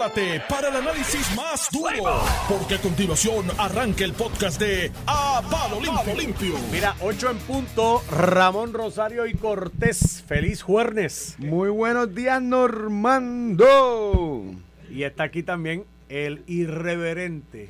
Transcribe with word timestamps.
prepárate 0.00 0.42
para 0.48 0.68
el 0.68 0.76
análisis 0.76 1.36
más 1.36 1.68
duro, 1.70 2.22
porque 2.48 2.76
a 2.76 2.78
continuación 2.78 3.44
arranca 3.58 4.02
el 4.04 4.14
podcast 4.14 4.58
de 4.58 4.90
A 5.06 5.42
Palo 5.50 5.78
Limpio. 5.80 6.14
Limpio. 6.14 6.54
Mira, 6.72 6.96
8 7.02 7.30
en 7.30 7.36
punto, 7.38 8.02
Ramón 8.10 8.72
Rosario 8.72 9.26
y 9.26 9.34
Cortés. 9.34 10.24
Feliz 10.26 10.62
jueves. 10.62 11.34
Muy 11.38 11.68
buenos 11.68 12.14
días, 12.14 12.40
Normando. 12.40 13.66
Y 14.90 15.02
está 15.02 15.24
aquí 15.24 15.42
también 15.42 15.84
el 16.08 16.44
irreverente 16.46 17.68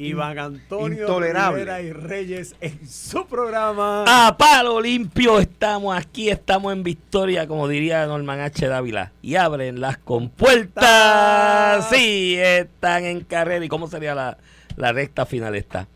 Iván 0.00 0.38
Antonio 0.38 1.02
Intolerable. 1.02 1.60
Rivera 1.60 1.82
y 1.82 1.92
Reyes 1.92 2.54
en 2.60 2.88
su 2.88 3.26
programa. 3.26 4.04
A 4.06 4.36
palo 4.36 4.80
limpio 4.80 5.38
estamos 5.38 5.96
aquí, 5.96 6.30
estamos 6.30 6.72
en 6.72 6.82
victoria, 6.82 7.46
como 7.46 7.68
diría 7.68 8.06
Norman 8.06 8.40
H. 8.40 8.66
Dávila. 8.66 9.12
Y 9.20 9.36
abren 9.36 9.80
las 9.80 9.98
compuertas. 9.98 11.88
Sí, 11.90 12.36
están 12.38 13.04
en 13.04 13.20
carrera. 13.20 13.64
¿Y 13.64 13.68
cómo 13.68 13.88
sería 13.88 14.14
la, 14.14 14.38
la 14.76 14.92
recta 14.92 15.26
final 15.26 15.54
esta? 15.54 15.86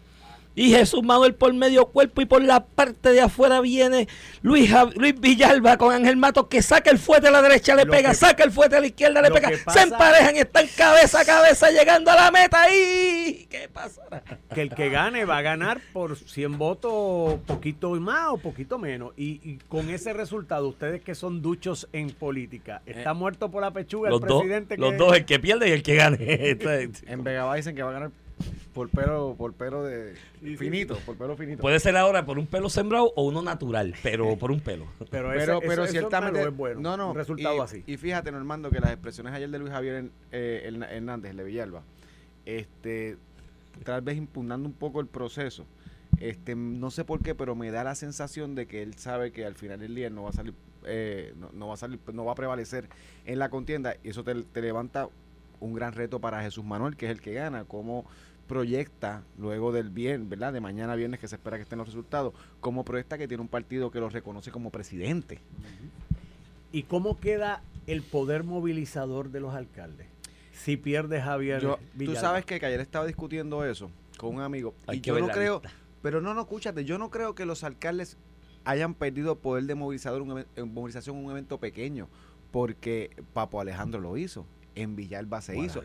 Y 0.56 0.70
Jesús 0.70 1.02
Manuel 1.02 1.34
por 1.34 1.52
medio 1.52 1.86
cuerpo 1.86 2.20
y 2.20 2.26
por 2.26 2.42
la 2.42 2.64
parte 2.64 3.10
de 3.10 3.20
afuera 3.20 3.60
viene 3.60 4.06
Luis, 4.42 4.70
Luis 4.94 5.18
Villalba 5.20 5.77
con 5.77 5.92
Ángel 5.92 6.16
Matos 6.16 6.46
que 6.46 6.62
saca 6.62 6.90
el 6.90 6.98
fuete 6.98 7.27
a 7.28 7.30
la 7.32 7.42
derecha, 7.42 7.74
le 7.74 7.84
Lo 7.84 7.90
pega, 7.90 8.10
que- 8.10 8.14
saca 8.16 8.44
el 8.44 8.52
fuete 8.52 8.77
a 8.77 8.80
la 8.80 8.86
izquierda, 8.86 9.20
le 9.20 9.30
pega, 9.32 9.50
se 9.72 9.80
emparejan 9.82 10.36
y 10.36 10.38
están 10.40 10.66
cabeza 10.77 11.20
a 11.20 11.24
cabeza 11.24 11.70
llegando 11.70 12.10
a 12.12 12.14
la 12.14 12.30
meta. 12.30 12.72
¿Y 12.72 13.46
qué 13.50 13.68
pasará? 13.72 14.22
Que 14.54 14.62
el 14.62 14.70
que 14.74 14.90
gane 14.90 15.24
va 15.24 15.38
a 15.38 15.42
ganar 15.42 15.80
por 15.92 16.16
100 16.16 16.56
votos, 16.56 17.41
poquito 17.46 17.91
más 18.00 18.28
o 18.28 18.36
poquito 18.38 18.78
menos. 18.78 19.12
Y, 19.16 19.41
y 19.42 19.58
con 19.68 19.91
ese 19.91 20.12
resultado, 20.12 20.68
ustedes 20.68 21.02
que 21.02 21.14
son 21.16 21.42
duchos 21.42 21.88
en 21.92 22.10
política, 22.10 22.80
¿está 22.86 23.12
muerto 23.12 23.50
por 23.50 23.62
la 23.62 23.72
pechuga 23.72 24.08
Eh, 24.08 24.12
Los 24.12 24.22
el 24.22 24.28
dos, 24.28 24.38
presidente? 24.42 24.77
los 24.77 24.91
que- 24.92 24.96
dos, 24.98 25.16
el 25.16 25.24
que 25.24 25.38
pierde 25.41 25.68
y 25.68 25.72
el 25.72 25.82
que 25.82 25.94
gane. 25.96 26.16
En 27.06 27.24
Vegaba 27.24 27.56
dicen 27.56 27.74
que 27.74 27.82
va 27.82 27.91
a 27.91 27.94
ganar 27.94 28.10
por 28.72 28.88
pelo, 28.90 29.34
por 29.38 29.52
pelo 29.54 29.84
de 29.84 30.14
finito, 30.58 30.98
por 31.06 31.16
pelo 31.16 31.36
finito. 31.36 31.60
Puede 31.60 31.78
ser 31.78 31.96
ahora 31.96 32.27
por 32.27 32.38
un 32.38 32.46
pelo 32.46 32.68
sembrado 32.68 33.12
o 33.14 33.24
uno 33.24 33.41
natural, 33.42 33.94
pero 34.02 34.36
por 34.36 34.50
un 34.50 34.60
pelo. 34.60 34.86
Pero, 35.10 35.32
ese- 35.32 35.46
pero, 35.46 35.60
pero 35.60 35.84
eso, 35.84 35.92
ciertamente 35.92 36.42
es 36.42 36.56
bueno. 36.56 36.80
no 36.80 36.96
no 36.96 37.10
Un 37.10 37.16
resultado 37.16 37.56
y, 37.56 37.60
así. 37.60 37.84
y 37.86 37.96
fíjate 37.96 38.32
Normando 38.32 38.70
que 38.70 38.80
las 38.80 38.91
expresiones 38.91 39.32
ayer 39.32 39.48
de 39.50 39.58
Luis 39.60 39.70
Javier 39.72 40.06
eh, 40.32 40.72
Hernández 40.91 41.30
el 41.30 41.36
de 41.36 41.44
Villalba 41.44 41.82
este 42.46 43.16
tal 43.84 44.02
vez 44.02 44.16
impugnando 44.16 44.69
un 44.69 44.74
poco 44.74 45.00
el 45.00 45.06
proceso 45.06 45.64
este 46.20 46.54
no 46.56 46.91
sé 46.91 47.04
por 47.04 47.22
qué 47.22 47.34
pero 47.34 47.54
me 47.54 47.70
da 47.70 47.84
la 47.84 47.94
sensación 47.94 48.54
de 48.54 48.66
que 48.66 48.82
él 48.82 48.94
sabe 48.94 49.30
que 49.32 49.44
al 49.44 49.54
final 49.54 49.78
del 49.80 49.94
día 49.94 50.10
no 50.10 50.24
va 50.24 50.30
a 50.30 50.32
salir 50.32 50.54
eh, 50.86 51.32
no, 51.36 51.50
no 51.52 51.69
va 51.69 51.74
a 51.74 51.76
salir 51.78 51.98
no 52.12 52.24
va 52.24 52.32
a 52.32 52.36
prevalecer 52.36 52.88
en 53.24 53.38
la 53.38 53.48
contienda 53.50 53.96
y 54.04 54.10
eso 54.10 54.22
te, 54.24 54.34
te 54.42 54.60
levanta 54.62 55.08
un 55.60 55.74
gran 55.74 55.92
reto 55.92 56.20
para 56.20 56.42
Jesús 56.42 56.64
Manuel 56.64 56.97
que 56.97 57.06
es 57.06 57.12
el 57.12 57.20
que 57.20 57.33
gana 57.33 57.64
cómo 57.64 58.05
proyecta 58.47 59.22
luego 59.38 59.72
del 59.72 59.91
bien, 59.91 60.28
¿verdad? 60.28 60.52
De 60.52 60.60
mañana 60.60 60.94
viernes 60.94 61.20
que 61.20 61.28
se 61.28 61.36
espera 61.36 61.56
que 61.56 61.62
estén 61.62 61.78
los 61.78 61.88
resultados, 61.88 62.34
cómo 62.60 62.84
proyecta 62.84 63.19
que 63.19 63.27
tiene 63.27 63.41
un 63.41 63.48
partido 63.48 63.91
que 63.91 64.00
lo 64.00 64.08
reconoce 64.08 64.50
como 64.50 64.70
presidente. 64.70 65.41
¿Y 66.72 66.82
cómo 66.84 67.19
queda 67.19 67.62
el 67.86 68.02
poder 68.02 68.44
movilizador 68.44 69.30
de 69.30 69.41
los 69.41 69.55
alcaldes? 69.55 70.08
Si 70.52 70.77
pierde 70.77 71.20
Javier 71.20 71.60
Yo, 71.60 71.78
tú 72.05 72.14
sabes 72.14 72.44
que, 72.44 72.60
que 72.60 72.66
ayer 72.66 72.80
estaba 72.80 73.06
discutiendo 73.06 73.64
eso 73.64 73.91
con 74.16 74.36
un 74.36 74.41
amigo 74.41 74.75
Hay 74.86 74.98
y 74.98 75.00
que 75.00 75.10
yo 75.10 75.19
no 75.19 75.28
creo, 75.28 75.62
pero 76.02 76.20
no, 76.20 76.34
no, 76.34 76.42
escúchate, 76.42 76.84
yo 76.84 76.98
no 76.98 77.10
creo 77.10 77.34
que 77.34 77.44
los 77.44 77.64
alcaldes 77.64 78.16
hayan 78.64 78.94
perdido 78.94 79.36
poder 79.36 79.64
de 79.64 79.75
movilizador, 79.75 80.22
un 80.22 80.44
en 80.56 80.75
movilización 80.75 81.16
en 81.16 81.25
un 81.25 81.30
evento 81.30 81.58
pequeño, 81.58 82.08
porque 82.50 83.10
Papo 83.32 83.60
Alejandro 83.60 84.00
lo 84.00 84.16
hizo. 84.16 84.47
En 84.75 84.97
Villalba 84.97 85.41
se 85.41 85.56
hizo. 85.56 85.83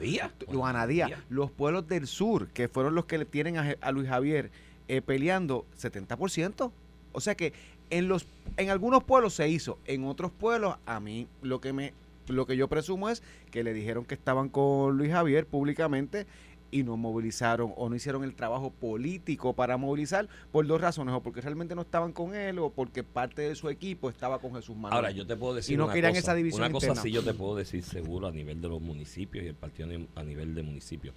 Los 1.29 1.51
pueblos 1.51 1.87
del 1.87 2.07
sur, 2.07 2.47
que 2.49 2.67
fueron 2.67 2.95
los 2.95 3.05
que 3.05 3.17
le 3.17 3.25
tienen 3.25 3.57
a 3.57 3.91
Luis 3.91 4.09
Javier 4.09 4.51
eh, 4.87 5.01
peleando 5.01 5.65
70%. 5.79 6.71
O 7.11 7.21
sea 7.21 7.35
que 7.35 7.53
en 7.89 8.07
los 8.07 8.25
en 8.57 8.69
algunos 8.69 9.03
pueblos 9.03 9.33
se 9.33 9.47
hizo, 9.49 9.77
en 9.85 10.05
otros 10.05 10.31
pueblos 10.31 10.75
a 10.85 10.99
mí 10.99 11.27
lo 11.41 11.61
que 11.61 11.73
me 11.73 11.93
lo 12.27 12.45
que 12.45 12.55
yo 12.55 12.67
presumo 12.67 13.09
es 13.09 13.23
que 13.51 13.63
le 13.63 13.73
dijeron 13.73 14.05
que 14.05 14.13
estaban 14.13 14.49
con 14.49 14.97
Luis 14.97 15.11
Javier 15.11 15.45
públicamente 15.47 16.27
y 16.71 16.83
no 16.83 16.97
movilizaron 16.97 17.73
o 17.75 17.89
no 17.89 17.95
hicieron 17.95 18.23
el 18.23 18.35
trabajo 18.35 18.71
político 18.71 19.53
para 19.53 19.77
movilizar 19.77 20.27
por 20.51 20.65
dos 20.67 20.79
razones, 20.81 21.13
o 21.13 21.21
porque 21.21 21.41
realmente 21.41 21.75
no 21.75 21.81
estaban 21.81 22.11
con 22.11 22.35
él 22.35 22.59
o 22.59 22.69
porque 22.69 23.03
parte 23.03 23.41
de 23.41 23.55
su 23.55 23.69
equipo 23.69 24.09
estaba 24.09 24.39
con 24.39 24.53
Jesús 24.55 24.75
Manuel. 24.75 24.93
Ahora, 24.93 25.11
yo 25.11 25.25
te 25.25 25.35
puedo 25.35 25.55
decir 25.55 25.73
Y 25.73 25.77
no 25.77 25.85
una 25.85 25.93
querían 25.93 26.11
cosa, 26.13 26.19
esa 26.19 26.35
división 26.35 26.61
Una 26.63 26.71
cosa 26.71 26.87
interna. 26.87 27.01
sí 27.03 27.11
yo 27.11 27.23
te 27.23 27.33
puedo 27.33 27.55
decir 27.55 27.83
seguro 27.83 28.27
a 28.27 28.31
nivel 28.31 28.61
de 28.61 28.67
los 28.69 28.81
municipios 28.81 29.43
y 29.45 29.47
el 29.47 29.55
partido 29.55 29.89
a 30.15 30.23
nivel 30.23 30.55
de 30.55 30.63
municipios. 30.63 31.15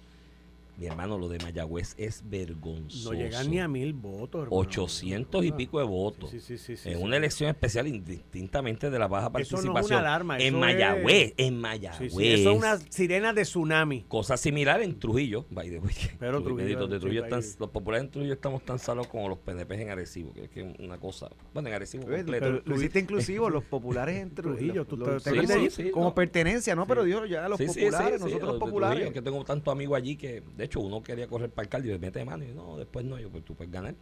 Mi 0.75 0.87
hermano, 0.87 1.17
lo 1.19 1.29
de 1.29 1.37
Mayagüez 1.39 1.93
es 1.97 2.27
vergonzoso. 2.27 3.13
No 3.13 3.19
llegan 3.19 3.49
ni 3.51 3.59
a 3.59 3.67
mil 3.67 3.93
votos. 3.93 4.43
hermano. 4.43 4.55
800 4.61 5.45
y 5.45 5.51
pico 5.51 5.77
de 5.79 5.85
votos. 5.85 6.31
Sí, 6.31 6.39
sí, 6.39 6.57
sí, 6.57 6.75
sí, 6.77 6.89
en 6.89 6.97
sí. 6.97 7.03
una 7.03 7.17
elección 7.17 7.49
especial 7.49 7.87
indistintamente 7.87 8.89
de 8.89 8.97
la 8.99 9.07
baja 9.07 9.27
Eso 9.27 9.33
no 9.33 9.39
es 9.39 9.49
participación. 9.51 9.91
una 9.91 9.99
alarma, 9.99 10.37
en 10.39 10.47
eso 10.47 10.57
Mayagüez, 10.57 11.27
es- 11.27 11.33
en 11.37 11.57
Mayagüez. 11.59 12.13
sí, 12.13 12.27
eso 12.27 12.51
es 12.51 12.57
una 12.57 12.77
sirena 12.89 13.33
de 13.33 13.43
tsunami. 13.43 14.03
Cosa 14.07 14.35
similar 14.35 14.81
en 14.81 14.97
Trujillo, 14.99 15.45
by 15.51 15.69
the 15.69 15.79
way. 15.79 15.93
Pero 16.19 16.41
Trujillo, 16.41 16.87
de 16.87 17.17
están- 17.19 17.43
los 17.59 17.69
populares 17.69 18.05
en 18.05 18.11
Trujillo 18.11 18.33
estamos 18.33 18.63
tan 18.65 18.79
salos 18.79 19.07
como 19.07 19.29
los 19.29 19.37
PNP 19.37 19.81
en 19.81 19.89
Arecibo, 19.91 20.33
que 20.33 20.45
es 20.45 20.49
que 20.49 20.61
es 20.61 20.79
una 20.79 20.97
cosa. 20.99 21.29
Bueno, 21.53 21.69
en 21.69 21.75
Arecibo 21.75 22.03
completo. 22.03 22.31
pero 22.31 22.61
lo 22.65 22.75
hiciste 22.75 22.99
inclusivo, 22.99 23.49
los 23.49 23.63
populares 23.63 24.17
en 24.17 24.33
Trujillo, 24.35 24.85
tú 24.85 24.97
te- 24.97 25.03
como, 25.03 25.19
sí, 25.19 25.69
sí, 25.69 25.91
como 25.91 26.05
no. 26.07 26.15
pertenencia, 26.15 26.75
¿no? 26.75 26.87
Pero 26.87 27.03
Dios, 27.03 27.29
ya 27.29 27.47
los 27.47 27.59
populares, 27.61 28.11
sí, 28.13 28.17
sí, 28.17 28.23
nosotros 28.23 28.49
los 28.53 28.59
populares. 28.59 29.11
Que 29.13 29.21
tengo 29.21 29.43
tanto 29.43 29.69
amigo 29.69 29.95
allí 29.95 30.15
que, 30.15 30.41
de 30.63 30.67
hecho, 30.67 30.79
uno 30.79 31.03
quería 31.03 31.27
correr 31.27 31.49
para 31.49 31.65
alcalde 31.65 31.89
y 31.89 31.91
le 31.91 31.99
mete 31.99 32.19
de 32.19 32.25
mano 32.25 32.43
y 32.45 32.53
no, 32.53 32.77
después 32.77 33.05
no, 33.05 33.19
yo, 33.19 33.29
pues 33.29 33.43
tú 33.43 33.53
puedes 33.53 33.71
ganar. 33.71 33.95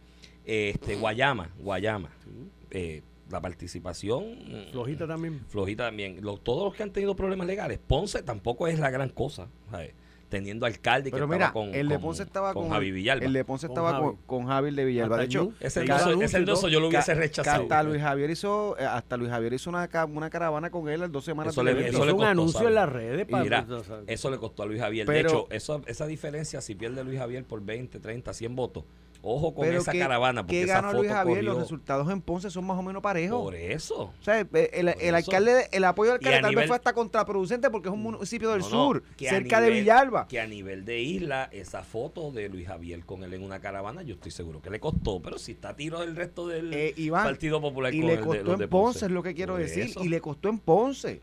Este, 0.44 0.94
Guayama, 0.96 1.50
Guayama, 1.58 2.10
eh, 2.70 3.02
la 3.30 3.40
participación 3.40 4.24
mm, 4.68 4.72
Flojita 4.72 5.06
también. 5.06 5.40
flojita 5.48 5.84
también. 5.86 6.18
Lo- 6.22 6.36
todos 6.38 6.64
los 6.64 6.74
que 6.74 6.82
han 6.82 6.92
tenido 6.92 7.16
problemas 7.16 7.46
legales, 7.46 7.78
Ponce 7.78 8.22
tampoco 8.22 8.66
es 8.68 8.78
la 8.78 8.90
gran 8.90 9.08
cosa, 9.08 9.48
¿sabes? 9.70 9.94
Teniendo 10.32 10.64
alcalde 10.64 11.10
que 11.10 11.14
Pero 11.16 11.26
estaba 11.26 11.36
mira, 11.36 11.52
con, 11.52 11.74
el 11.74 11.88
de 11.90 11.94
con- 11.96 12.02
Ponce 12.04 12.22
estaba 12.22 12.54
con, 12.54 12.70
Javi 12.70 12.90
Villalba. 12.90 13.26
El 13.26 13.34
de 13.34 13.44
Ponce 13.44 13.66
Con 13.66 13.74
estaba 13.76 14.00
con, 14.00 14.16
con 14.24 14.46
Javi 14.46 14.68
el 14.70 14.76
de 14.76 14.84
Villalba. 14.86 15.18
De 15.18 15.22
Hasta 15.24 15.26
hecho, 15.26 15.52
ese 15.60 16.28
Se 16.28 16.36
endoso, 16.38 16.68
yo 16.68 16.80
lo 16.80 16.88
hubiese 16.88 17.12
rechazado. 17.12 17.64
hasta 17.64 17.82
Luis 17.82 18.00
Javier 18.00 18.30
hizo, 18.30 18.78
eh, 18.78 18.84
hasta 18.86 19.18
Luis 19.18 19.30
Javier 19.30 19.52
hizo 19.52 19.68
una, 19.68 19.90
una 20.10 20.30
caravana 20.30 20.70
con 20.70 20.88
él 20.88 21.02
en 21.02 21.12
dos 21.12 21.26
semanas. 21.26 21.52
Eso 21.52 21.62
le- 21.62 21.72
eso 21.72 21.98
Hizo 21.98 22.06
le 22.06 22.12
un 22.12 22.18
costó, 22.18 22.30
anuncio 22.30 22.52
¿sabes? 22.60 22.68
en 22.68 22.74
las 22.76 22.88
redes. 22.88 23.26
Para- 23.26 23.44
mira, 23.44 23.66
eso 24.06 24.30
le 24.30 24.38
costó 24.38 24.62
a 24.62 24.66
Luis 24.66 24.80
Javier. 24.80 25.06
de 25.06 25.12
Pero- 25.12 25.28
hecho, 25.28 25.46
eso, 25.50 25.82
esa 25.86 26.06
diferencia, 26.06 26.62
si 26.62 26.74
pierde 26.74 27.04
Luis 27.04 27.18
Javier 27.18 27.44
por 27.44 27.62
20, 27.62 28.00
30, 28.00 28.32
100 28.32 28.56
votos, 28.56 28.84
ojo 29.22 29.54
con 29.54 29.64
Pero 29.66 29.78
esa 29.80 29.92
¿qué- 29.92 30.00
caravana, 30.00 30.42
porque 30.42 30.56
¿Qué 30.58 30.62
esa 30.64 30.82
foto 30.82 30.98
Luis 30.98 31.10
Javier? 31.12 31.44
Los 31.44 31.58
resultados 31.58 32.10
en 32.10 32.20
Ponce 32.20 32.50
son 32.50 32.66
más 32.66 32.76
o 32.78 32.82
menos 32.82 33.02
parejos. 33.02 33.40
por 33.40 33.54
eso. 33.54 34.12
O 34.20 34.22
sea, 34.24 34.40
el, 34.40 34.48
el- 34.52 34.88
el 34.88 34.88
eso. 34.98 35.16
alcalde, 35.16 35.68
el 35.72 35.84
apoyo 35.84 36.10
del 36.12 36.18
alcalde 36.18 36.40
tal 36.40 36.50
nivel- 36.50 36.56
vez 36.62 36.66
fue 36.68 36.76
hasta 36.76 36.92
contraproducente 36.92 37.70
porque 37.70 37.88
es 37.88 37.94
un 37.94 38.02
municipio 38.02 38.50
del 38.50 38.60
No, 38.60 38.66
sur, 38.68 39.02
cerca 39.16 39.60
de 39.60 39.70
Villalba. 39.70 40.26
Que 40.28 40.40
a 40.40 40.46
nivel 40.46 40.84
de 40.84 41.00
isla, 41.00 41.48
esa 41.52 41.82
foto 41.84 42.30
de 42.32 42.48
Luis 42.48 42.66
Javier 42.66 43.04
con 43.04 43.22
él 43.24 43.32
en 43.34 43.42
una 43.42 43.60
caravana, 43.60 44.02
yo 44.02 44.14
estoy 44.14 44.32
seguro 44.32 44.60
que 44.60 44.70
le 44.70 44.80
costó, 44.80 45.20
pero 45.22 45.38
si 45.38 45.52
está 45.52 45.70
a 45.70 45.76
tiro 45.76 46.00
del 46.00 46.16
resto 46.16 46.48
del 46.48 46.72
Eh, 46.72 46.92
Iván, 46.96 47.24
Partido 47.24 47.60
Popular 47.60 47.94
Y 47.94 47.98
con 48.00 48.06
le 48.08 48.14
el 48.14 48.20
de- 48.20 48.26
costó 48.26 48.42
los 48.44 48.58
de 48.58 48.64
en 48.64 48.70
Ponce, 48.70 49.06
es 49.06 49.10
lo 49.12 49.22
que 49.22 49.34
quiero 49.34 49.54
Por 49.54 49.62
decir. 49.62 49.84
eso. 49.84 50.02
Y 50.04 50.08
le 50.08 50.20
costó 50.20 50.48
en 50.48 50.58
Ponce. 50.58 51.20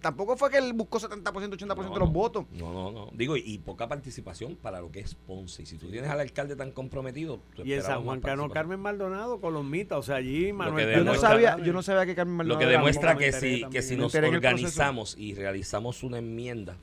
Tampoco 0.00 0.36
fue 0.36 0.50
que 0.50 0.58
él 0.58 0.72
buscó 0.72 0.98
70%, 1.00 1.24
80% 1.24 1.92
de 1.92 1.98
los 1.98 2.12
votos. 2.12 2.46
No, 2.52 2.72
no, 2.72 2.90
no. 2.92 3.10
Digo, 3.12 3.36
y, 3.36 3.42
y 3.44 3.58
poca 3.58 3.88
participación 3.88 4.56
para 4.56 4.80
lo 4.80 4.90
que 4.90 5.00
es 5.00 5.14
Ponce. 5.14 5.62
Y 5.62 5.66
si 5.66 5.76
tú 5.76 5.90
tienes 5.90 6.10
al 6.10 6.20
alcalde 6.20 6.56
tan 6.56 6.70
comprometido, 6.72 7.40
tú 7.54 7.62
Y 7.64 7.72
en 7.72 7.82
San 7.82 8.04
Juan 8.04 8.20
Cano. 8.20 8.48
Carmen 8.50 8.80
Maldonado 8.80 9.40
con 9.40 9.54
los 9.54 9.64
mitas. 9.64 9.98
O 9.98 10.02
sea, 10.02 10.16
allí 10.16 10.52
Manuel. 10.52 10.86
que 10.86 10.96
Yo 10.96 11.04
no 11.04 11.14
sabía, 11.14 11.58
yo 11.58 11.72
no 11.72 11.82
sabía 11.82 12.06
que 12.06 12.14
Carmen 12.14 12.34
Lo 12.34 12.38
Maldonado 12.38 12.58
que 12.58 12.64
era 12.64 12.78
demuestra 12.78 13.16
que 13.16 13.32
si, 13.32 13.64
que 13.70 13.82
si 13.82 13.96
nos 13.96 14.14
organizamos 14.14 15.16
y 15.18 15.34
realizamos 15.34 16.02
una 16.02 16.18
enmienda 16.18 16.76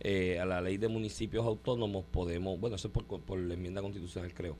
eh, 0.00 0.38
a 0.40 0.44
la 0.44 0.60
ley 0.60 0.76
de 0.78 0.88
municipios 0.88 1.44
autónomos, 1.46 2.04
podemos, 2.10 2.58
bueno, 2.58 2.76
eso 2.76 2.88
es 2.88 2.94
por, 2.94 3.04
por 3.04 3.38
la 3.38 3.54
enmienda 3.54 3.82
constitucional, 3.82 4.32
creo. 4.34 4.56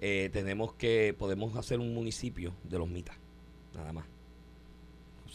eh, 0.00 0.30
tenemos 0.32 0.74
que, 0.74 1.14
podemos 1.18 1.56
hacer 1.56 1.80
un 1.80 1.92
municipio 1.94 2.52
de 2.64 2.78
los 2.78 2.88
mitas, 2.88 3.16
nada 3.74 3.92
más. 3.92 4.04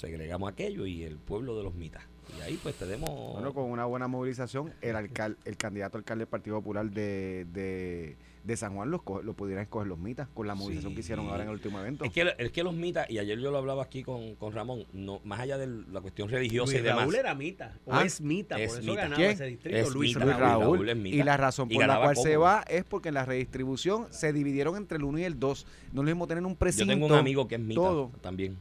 Segregamos 0.01 0.51
aquello 0.51 0.87
y 0.87 1.03
el 1.03 1.17
pueblo 1.17 1.55
de 1.55 1.63
los 1.63 1.75
mitas. 1.75 2.03
Y 2.39 2.41
ahí 2.41 2.59
pues 2.63 2.75
tenemos... 2.75 3.09
Bueno, 3.33 3.53
con 3.53 3.65
una 3.69 3.85
buena 3.85 4.07
movilización, 4.07 4.73
el 4.81 4.95
alcal- 4.95 5.37
el 5.45 5.57
candidato 5.57 5.97
alcalde 5.99 6.21
del 6.21 6.27
Partido 6.29 6.55
Popular 6.57 6.89
de, 6.89 7.45
de, 7.51 8.15
de 8.43 8.57
San 8.57 8.73
Juan 8.73 8.89
lo, 8.89 9.03
lo 9.21 9.33
pudieran 9.33 9.63
escoger 9.63 9.87
los 9.87 9.99
mitas 9.99 10.27
con 10.29 10.47
la 10.47 10.55
movilización 10.55 10.91
Sí. 10.91 10.95
que 10.95 11.01
hicieron 11.01 11.27
ahora 11.27 11.43
en 11.43 11.49
el 11.49 11.55
último 11.55 11.79
evento. 11.79 12.03
Es 12.05 12.11
que, 12.11 12.33
es 12.37 12.51
que 12.51 12.63
los 12.63 12.73
mitas, 12.73 13.09
y 13.11 13.19
ayer 13.19 13.37
yo 13.37 13.51
lo 13.51 13.57
hablaba 13.57 13.83
aquí 13.83 14.01
con, 14.01 14.35
con 14.35 14.53
Ramón, 14.53 14.85
no, 14.93 15.19
más 15.25 15.41
allá 15.41 15.57
de 15.57 15.67
la 15.91 15.99
cuestión 16.01 16.29
religiosa 16.29 16.71
Luis 16.71 16.79
y 16.81 16.83
demás. 16.83 17.01
Raúl 17.01 17.15
era 17.15 17.35
mita. 17.35 17.77
O 17.85 17.93
Ah, 17.93 18.03
es 18.05 18.21
mita. 18.21 18.57
es 18.59 18.71
por 18.71 18.79
eso 18.81 18.89
mita. 18.91 19.01
ganaba 19.01 19.17
¿Quién? 19.17 19.31
ese 19.31 19.45
distrito. 19.45 19.77
Es 19.77 19.93
Luis 19.93 20.15
mita. 20.15 20.25
Luis 20.25 20.37
Raúl. 20.37 20.61
Raúl. 20.63 20.77
Raúl 20.77 20.89
es 20.89 20.97
mitad. 20.97 21.17
y 21.17 21.23
la 21.23 21.37
razón 21.37 21.67
por 21.69 21.85
la 21.85 21.99
cual 22.01 22.15
se 22.15 22.37
va 22.37 22.63
es 22.69 22.85
porque 22.85 23.09
en 23.09 23.15
la 23.15 23.25
redistribución 23.25 24.07
se 24.09 24.31
dividieron 24.33 24.77
entre 24.77 24.97
el 24.97 25.03
1 25.03 25.19
y 25.19 25.23
el 25.25 25.37
2. 25.39 25.67
No 25.91 26.01
lo 26.01 26.05
mismo 26.07 26.27
tener 26.27 26.43
un 26.45 26.53
Yo 26.53 26.59
precinto. 26.59 26.93
tengo 26.93 27.05
un 27.07 27.13
amigo 27.13 27.47
que 27.47 27.55
es 27.55 27.61
mitad 27.61 27.81
todo. 27.81 28.11
también. 28.21 28.57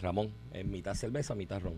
Ramón, 0.00 0.32
es 0.52 0.64
mitad 0.64 0.94
cerveza, 0.94 1.34
mitad 1.34 1.60
ron. 1.60 1.74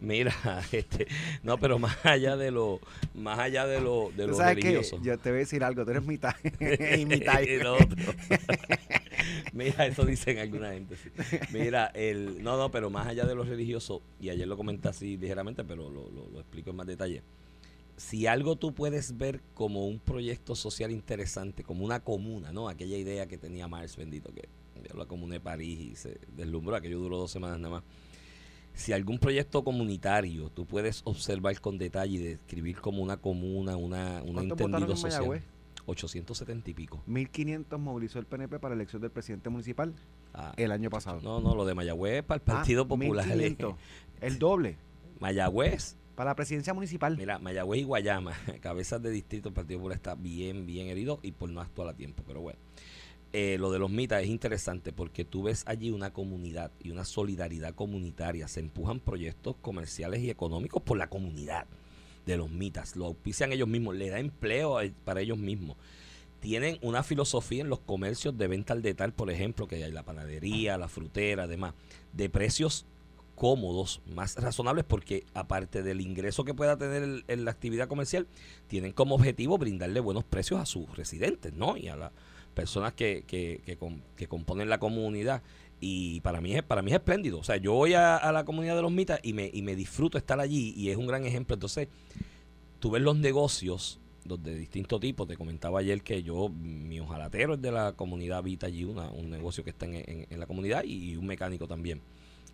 Mira, 0.00 0.34
este, 0.72 1.06
no, 1.42 1.58
pero 1.58 1.78
más 1.78 1.96
allá 2.04 2.36
de 2.36 2.50
lo, 2.50 2.80
más 3.14 3.38
allá 3.38 3.66
de 3.66 3.80
lo, 3.80 4.10
de 4.14 4.24
¿Tú 4.24 4.30
lo 4.32 4.36
sabes 4.36 4.56
religioso. 4.56 5.00
Yo 5.02 5.16
te 5.18 5.30
voy 5.30 5.36
a 5.36 5.40
decir 5.40 5.64
algo, 5.64 5.84
tú 5.84 5.90
eres 5.90 6.04
mitad 6.04 6.34
y 7.00 7.06
mitad. 7.06 7.40
Y 7.40 7.56
lo 7.58 7.74
otro. 7.76 7.96
Mira, 9.52 9.86
eso 9.86 10.04
dicen 10.04 10.38
alguna 10.38 10.72
gente. 10.72 10.96
sí. 10.96 11.08
Mira, 11.52 11.86
el, 11.94 12.42
no, 12.42 12.56
no, 12.58 12.70
pero 12.70 12.90
más 12.90 13.06
allá 13.06 13.24
de 13.24 13.34
lo 13.34 13.44
religioso, 13.44 14.02
y 14.20 14.28
ayer 14.28 14.46
lo 14.46 14.56
comenté 14.56 14.88
así 14.88 15.16
ligeramente, 15.16 15.64
pero 15.64 15.88
lo, 15.90 16.10
lo- 16.10 16.28
lo 16.28 16.40
explico 16.40 16.70
en 16.70 16.76
más 16.76 16.86
detalle. 16.86 17.22
Si 17.96 18.26
algo 18.26 18.56
tú 18.56 18.74
puedes 18.74 19.16
ver 19.16 19.40
como 19.54 19.86
un 19.86 19.98
proyecto 19.98 20.54
social 20.54 20.90
interesante, 20.90 21.62
como 21.64 21.84
una 21.84 22.00
comuna, 22.00 22.52
¿no? 22.52 22.68
Aquella 22.68 22.98
idea 22.98 23.26
que 23.26 23.38
tenía 23.38 23.66
Marx, 23.68 23.96
bendito, 23.96 24.30
que 24.34 24.46
vio 24.82 24.94
la 24.96 25.06
comuna 25.06 25.34
de 25.34 25.40
París 25.40 25.78
y 25.80 25.96
se 25.96 26.18
deslumbró, 26.36 26.76
aquello 26.76 26.98
duró 26.98 27.18
dos 27.18 27.30
semanas 27.30 27.58
nada 27.58 27.76
más. 27.76 27.84
Si 28.74 28.92
algún 28.92 29.18
proyecto 29.18 29.64
comunitario 29.64 30.50
tú 30.50 30.66
puedes 30.66 31.00
observar 31.04 31.58
con 31.60 31.78
detalle 31.78 32.14
y 32.16 32.18
describir 32.18 32.78
como 32.80 33.02
una 33.02 33.16
comuna, 33.16 33.76
una, 33.76 34.22
un 34.22 34.34
¿Cuántos 34.34 34.58
votaron 34.58 34.74
entendido 34.74 34.90
en 34.92 34.96
social. 34.98 35.20
Mayagüez? 35.22 35.42
870 35.88 36.70
y 36.70 36.74
pico. 36.74 37.02
1500 37.06 37.78
movilizó 37.80 38.18
el 38.18 38.26
PNP 38.26 38.58
para 38.58 38.74
la 38.74 38.80
elección 38.82 39.00
del 39.00 39.10
presidente 39.12 39.48
municipal 39.50 39.94
Ah, 40.34 40.52
el 40.56 40.72
año 40.72 40.90
pasado. 40.90 41.20
no, 41.22 41.40
no, 41.40 41.54
lo 41.54 41.64
de 41.64 41.74
Mayagüez 41.74 42.22
para 42.24 42.36
el 42.36 42.42
Ah, 42.42 42.54
Partido 42.56 42.86
Popular. 42.86 43.24
1500. 43.26 43.74
El 44.20 44.38
doble 44.38 44.76
Mayagüez, 45.20 45.96
para 46.14 46.30
la 46.30 46.34
presidencia 46.34 46.74
municipal. 46.74 47.16
mira, 47.16 47.38
Mayagüez 47.38 47.80
y 47.80 47.84
Guayama, 47.84 48.32
cabezas 48.60 49.00
de 49.02 49.10
distrito, 49.10 49.48
el 49.48 49.54
Partido 49.54 49.78
Popular 49.78 49.96
está 49.96 50.14
bien, 50.14 50.66
bien 50.66 50.88
herido 50.88 51.20
y 51.22 51.32
por 51.32 51.48
no 51.50 51.60
actuar 51.60 51.88
a 51.88 51.94
tiempo. 51.94 52.22
Pero 52.26 52.40
bueno, 52.42 52.58
Eh, 53.32 53.58
lo 53.58 53.70
de 53.70 53.78
los 53.78 53.90
mitas 53.90 54.22
es 54.22 54.28
interesante 54.28 54.92
porque 54.92 55.24
tú 55.24 55.42
ves 55.42 55.62
allí 55.66 55.90
una 55.90 56.12
comunidad 56.12 56.70
y 56.82 56.90
una 56.90 57.04
solidaridad 57.04 57.74
comunitaria. 57.74 58.48
Se 58.48 58.60
empujan 58.60 59.00
proyectos 59.00 59.56
comerciales 59.60 60.22
y 60.22 60.30
económicos 60.30 60.82
por 60.82 60.96
la 60.96 61.08
comunidad 61.08 61.66
de 62.24 62.36
los 62.36 62.50
mitas. 62.50 62.96
Lo 62.96 63.06
auspician 63.06 63.52
ellos 63.52 63.68
mismos, 63.68 63.94
le 63.94 64.08
da 64.10 64.20
empleo 64.20 64.78
a- 64.78 64.84
para 65.04 65.20
ellos 65.20 65.38
mismos. 65.38 65.76
Tienen 66.40 66.78
una 66.80 67.02
filosofía 67.02 67.62
en 67.62 67.68
los 67.68 67.80
comercios 67.80 68.36
de 68.38 68.46
venta 68.46 68.72
al 68.72 68.82
detalle, 68.82 69.12
por 69.12 69.30
ejemplo, 69.30 69.66
que 69.66 69.82
hay 69.84 69.92
la 69.92 70.02
panadería, 70.04 70.78
la 70.78 70.88
frutera, 70.88 71.44
además, 71.44 71.74
de 72.12 72.30
precios 72.30 72.86
cómodos, 73.34 74.00
más 74.14 74.36
razonables, 74.36 74.84
porque 74.84 75.24
aparte 75.34 75.82
del 75.82 76.00
ingreso 76.00 76.44
que 76.44 76.54
pueda 76.54 76.78
tener 76.78 77.24
en 77.28 77.44
la 77.44 77.50
actividad 77.50 77.86
comercial, 77.88 78.26
tienen 78.66 78.92
como 78.92 79.14
objetivo 79.14 79.58
brindarle 79.58 80.00
buenos 80.00 80.24
precios 80.24 80.58
a 80.60 80.64
sus 80.66 80.96
residentes, 80.96 81.52
¿no? 81.52 81.76
Y 81.76 81.88
a 81.88 81.96
las 81.96 82.12
personas 82.56 82.94
que, 82.94 83.22
que, 83.26 83.60
que, 83.64 83.78
que 84.16 84.26
componen 84.26 84.68
la 84.68 84.78
comunidad. 84.78 85.42
Y 85.78 86.20
para 86.22 86.40
mí 86.40 86.56
es, 86.56 86.62
para 86.62 86.80
mí 86.82 86.90
es 86.90 86.96
espléndido. 86.96 87.38
O 87.38 87.44
sea, 87.44 87.58
yo 87.58 87.74
voy 87.74 87.92
a, 87.92 88.32
la 88.32 88.44
comunidad 88.44 88.74
de 88.76 88.82
los 88.82 88.90
mitas 88.90 89.20
y 89.22 89.34
me, 89.34 89.50
y 89.52 89.60
me 89.60 89.76
disfruto 89.76 90.16
estar 90.16 90.40
allí 90.40 90.72
y 90.74 90.88
es 90.88 90.96
un 90.96 91.06
gran 91.06 91.24
ejemplo. 91.26 91.52
Entonces, 91.54 91.88
tú 92.80 92.90
ves 92.90 93.02
los 93.02 93.16
negocios 93.16 94.00
de 94.24 94.58
distintos 94.58 94.98
tipos. 95.00 95.28
Te 95.28 95.36
comentaba 95.36 95.80
ayer 95.80 96.02
que 96.02 96.22
yo, 96.22 96.48
mi 96.48 96.98
ojalatero 96.98 97.54
es 97.54 97.62
de 97.62 97.70
la 97.70 97.92
comunidad 97.92 98.42
Vita 98.42 98.66
allí, 98.66 98.84
una, 98.84 99.10
un 99.10 99.28
negocio 99.30 99.62
que 99.62 99.70
está 99.70 99.84
en- 99.86 100.26
en 100.28 100.40
la 100.40 100.46
comunidad 100.46 100.82
y 100.82 101.14
un 101.16 101.26
mecánico 101.26 101.68
también. 101.68 102.00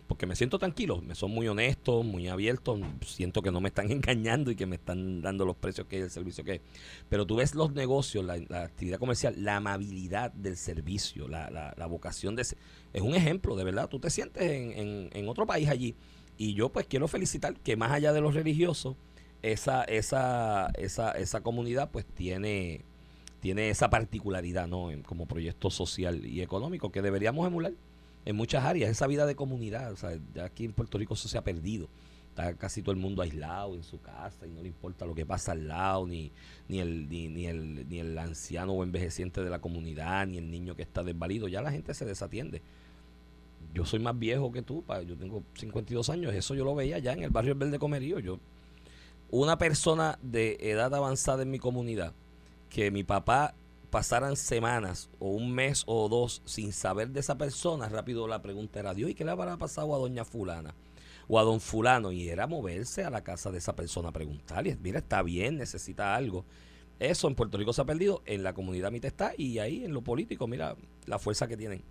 Porque 0.07 0.25
me 0.25 0.35
siento 0.35 0.59
tranquilo, 0.59 1.01
me 1.01 1.15
son 1.15 1.31
muy 1.31 1.47
honestos, 1.47 2.03
muy 2.05 2.27
abiertos, 2.27 2.79
siento 3.05 3.41
que 3.41 3.51
no 3.51 3.61
me 3.61 3.69
están 3.69 3.89
engañando 3.91 4.51
y 4.51 4.55
que 4.55 4.65
me 4.65 4.75
están 4.75 5.21
dando 5.21 5.45
los 5.45 5.55
precios 5.55 5.87
que 5.87 5.97
es, 5.97 6.03
el 6.03 6.09
servicio 6.11 6.43
que 6.43 6.55
es. 6.55 6.61
Pero 7.09 7.25
tú 7.25 7.37
ves 7.37 7.55
los 7.55 7.73
negocios, 7.73 8.23
la, 8.25 8.33
actividad 8.63 8.99
comercial, 8.99 9.35
la 9.37 9.55
amabilidad 9.57 10.31
del 10.33 10.57
servicio, 10.57 11.27
la, 11.27 11.49
la- 11.49 11.85
vocación 11.87 12.35
de... 12.35 12.41
Es 12.41 13.01
un 13.01 13.15
ejemplo, 13.15 13.55
de 13.55 13.63
verdad. 13.63 13.87
Tú 13.89 13.99
te 13.99 14.09
sientes 14.09 14.43
en, 14.43 14.71
en- 14.73 15.09
en 15.13 15.29
otro 15.29 15.45
país 15.45 15.69
allí. 15.69 15.95
Y 16.37 16.53
yo 16.53 16.69
pues 16.69 16.85
quiero 16.87 17.07
felicitar 17.07 17.53
que 17.59 17.75
más 17.77 17.91
allá 17.91 18.11
de 18.13 18.21
los 18.21 18.33
religiosos, 18.33 18.95
esa, 19.41 19.83
esa, 19.83 20.71
esa, 20.77 21.11
esa 21.11 21.41
comunidad 21.41 21.91
pues 21.91 22.05
tiene, 22.05 22.83
tiene 23.39 23.69
esa 23.69 23.89
particularidad, 23.89 24.67
¿no? 24.67 24.89
Como 25.05 25.27
proyecto 25.27 25.69
social 25.69 26.25
y 26.25 26.41
económico 26.41 26.91
que 26.91 27.01
deberíamos 27.01 27.45
emular 27.47 27.73
en 28.25 28.35
muchas 28.35 28.63
áreas, 28.63 28.89
esa 28.89 29.07
vida 29.07 29.25
de 29.25 29.35
comunidad. 29.35 29.91
O 29.91 29.95
sea, 29.95 30.17
ya 30.33 30.45
aquí 30.45 30.65
en 30.65 30.73
Puerto 30.73 30.97
Rico 30.97 31.13
eso 31.13 31.27
se 31.27 31.37
ha 31.37 31.43
perdido. 31.43 31.89
Está 32.29 32.55
casi 32.55 32.81
todo 32.81 32.93
el 32.93 32.99
mundo 32.99 33.21
aislado 33.21 33.75
en 33.75 33.83
su 33.83 34.01
casa 34.01 34.47
y 34.47 34.49
no 34.49 34.61
le 34.61 34.67
importa 34.67 35.05
lo 35.05 35.13
que 35.13 35.25
pasa 35.25 35.51
al 35.51 35.67
lado, 35.67 36.07
ni, 36.07 36.31
ni, 36.67 36.79
el, 36.79 37.07
ni, 37.07 37.27
ni 37.27 37.45
el, 37.45 37.87
ni 37.87 37.99
el 37.99 38.17
anciano 38.17 38.73
o 38.73 38.83
envejeciente 38.83 39.43
de 39.43 39.49
la 39.51 39.59
comunidad, 39.59 40.25
ni 40.25 40.39
el 40.39 40.49
niño 40.49 40.75
que 40.75 40.81
está 40.81 41.03
desvalido. 41.03 41.47
Ya 41.47 41.61
la 41.61 41.71
gente 41.71 41.93
se 41.93 42.05
desatiende. 42.05 42.61
Yo 43.73 43.85
soy 43.85 43.99
más 43.99 44.17
viejo 44.17 44.51
que 44.51 44.61
tú, 44.61 44.83
yo 45.07 45.15
tengo 45.15 45.43
52 45.55 46.09
años, 46.09 46.33
eso 46.33 46.53
yo 46.53 46.63
lo 46.63 46.75
veía 46.75 46.99
ya 46.99 47.13
en 47.13 47.23
el 47.23 47.29
barrio 47.29 47.53
El 47.53 47.59
Verde 47.59 47.79
Comerío. 47.79 48.19
Yo, 48.19 48.39
una 49.29 49.57
persona 49.57 50.19
de 50.21 50.57
edad 50.59 50.93
avanzada 50.93 51.43
en 51.43 51.51
mi 51.51 51.59
comunidad, 51.59 52.13
que 52.69 52.91
mi 52.91 53.03
papá 53.03 53.55
pasaran 53.93 54.35
semanas 54.35 55.11
o 55.19 55.29
un 55.29 55.53
mes 55.53 55.83
o 55.85 56.09
dos 56.09 56.41
sin 56.45 56.73
saber 56.73 57.09
de 57.09 57.19
esa 57.19 57.37
persona, 57.37 57.89
rápido 57.89 58.27
la 58.27 58.41
pregunta 58.41 58.79
era, 58.79 58.95
Dios, 58.95 59.11
¿y 59.11 59.13
qué 59.13 59.23
le 59.23 59.29
habrá 59.29 59.55
pasado 59.57 59.93
a 59.93 59.99
doña 59.99 60.25
fulana? 60.25 60.73
O 61.27 61.37
a 61.37 61.43
don 61.43 61.61
fulano, 61.61 62.11
y 62.11 62.27
era 62.27 62.47
moverse 62.47 63.03
a 63.03 63.11
la 63.11 63.23
casa 63.23 63.51
de 63.51 63.59
esa 63.59 63.75
persona 63.75 64.11
preguntarle, 64.11 64.79
mira, 64.81 64.97
está 64.97 65.21
bien, 65.21 65.57
necesita 65.57 66.15
algo. 66.15 66.43
Eso 66.97 67.27
en 67.27 67.35
Puerto 67.35 67.59
Rico 67.59 67.71
se 67.71 67.81
ha 67.81 67.85
perdido, 67.85 68.23
en 68.25 68.41
la 68.41 68.55
comunidad 68.55 68.91
mitad 68.91 69.09
está, 69.09 69.33
y 69.37 69.59
ahí 69.59 69.85
en 69.85 69.93
lo 69.93 70.01
político, 70.01 70.47
mira 70.47 70.75
la 71.05 71.19
fuerza 71.19 71.47
que 71.47 71.55
tienen 71.55 71.83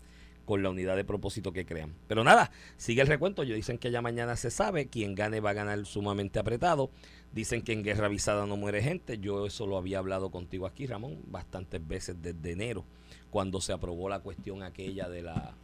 con 0.44 0.60
la 0.62 0.70
unidad 0.70 0.96
de 0.96 1.04
propósito 1.04 1.52
que 1.52 1.64
crean. 1.64 1.94
Pero 2.08 2.24
nada, 2.24 2.50
sigue 2.76 3.00
el 3.00 3.06
recuento. 3.06 3.42
Ellos 3.42 3.54
dicen 3.54 3.78
que 3.78 3.92
ya 3.92 4.02
mañana 4.02 4.34
se 4.34 4.50
sabe. 4.50 4.88
Quien 4.88 5.14
gane 5.14 5.38
va 5.38 5.50
a 5.50 5.54
ganar 5.54 5.86
sumamente 5.86 6.40
apretado. 6.40 6.90
Dicen 7.32 7.62
que 7.62 7.72
en 7.72 7.82
guerra 7.82 8.06
avisada 8.06 8.46
no 8.46 8.56
muere 8.56 8.82
gente. 8.82 9.18
Yo 9.18 9.46
eso 9.46 9.66
lo 9.66 9.78
había 9.78 9.98
hablado 9.98 10.30
contigo 10.30 10.66
aquí, 10.66 10.86
Ramón, 10.86 11.18
bastantes 11.28 11.86
veces 11.86 12.16
desde 12.20 12.52
enero, 12.52 12.84
cuando 13.30 13.60
se 13.60 13.72
aprobó 13.72 14.08
la 14.08 14.20
cuestión 14.20 14.62
aquella 14.62 15.08
de 15.08 15.22
la 15.22 15.54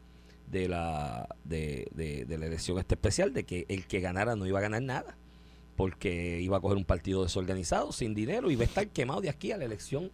de 0.50 0.66
la 0.66 1.28
de, 1.44 1.88
de- 1.94 2.24
de 2.24 2.38
la 2.38 2.46
elección 2.46 2.78
este 2.78 2.94
especial, 2.94 3.34
de 3.34 3.44
que 3.44 3.66
el 3.68 3.86
que 3.86 4.00
ganara 4.00 4.34
no 4.34 4.46
iba 4.46 4.58
a 4.58 4.62
ganar 4.62 4.80
nada, 4.80 5.18
porque 5.76 6.40
iba 6.40 6.56
a 6.56 6.60
coger 6.60 6.78
un 6.78 6.86
partido 6.86 7.22
desorganizado, 7.22 7.92
sin 7.92 8.14
dinero, 8.14 8.50
y 8.50 8.54
iba 8.54 8.62
a 8.62 8.66
estar 8.66 8.88
quemado 8.88 9.20
de 9.20 9.28
aquí 9.28 9.52
a 9.52 9.58
la 9.58 9.66
elección 9.66 10.10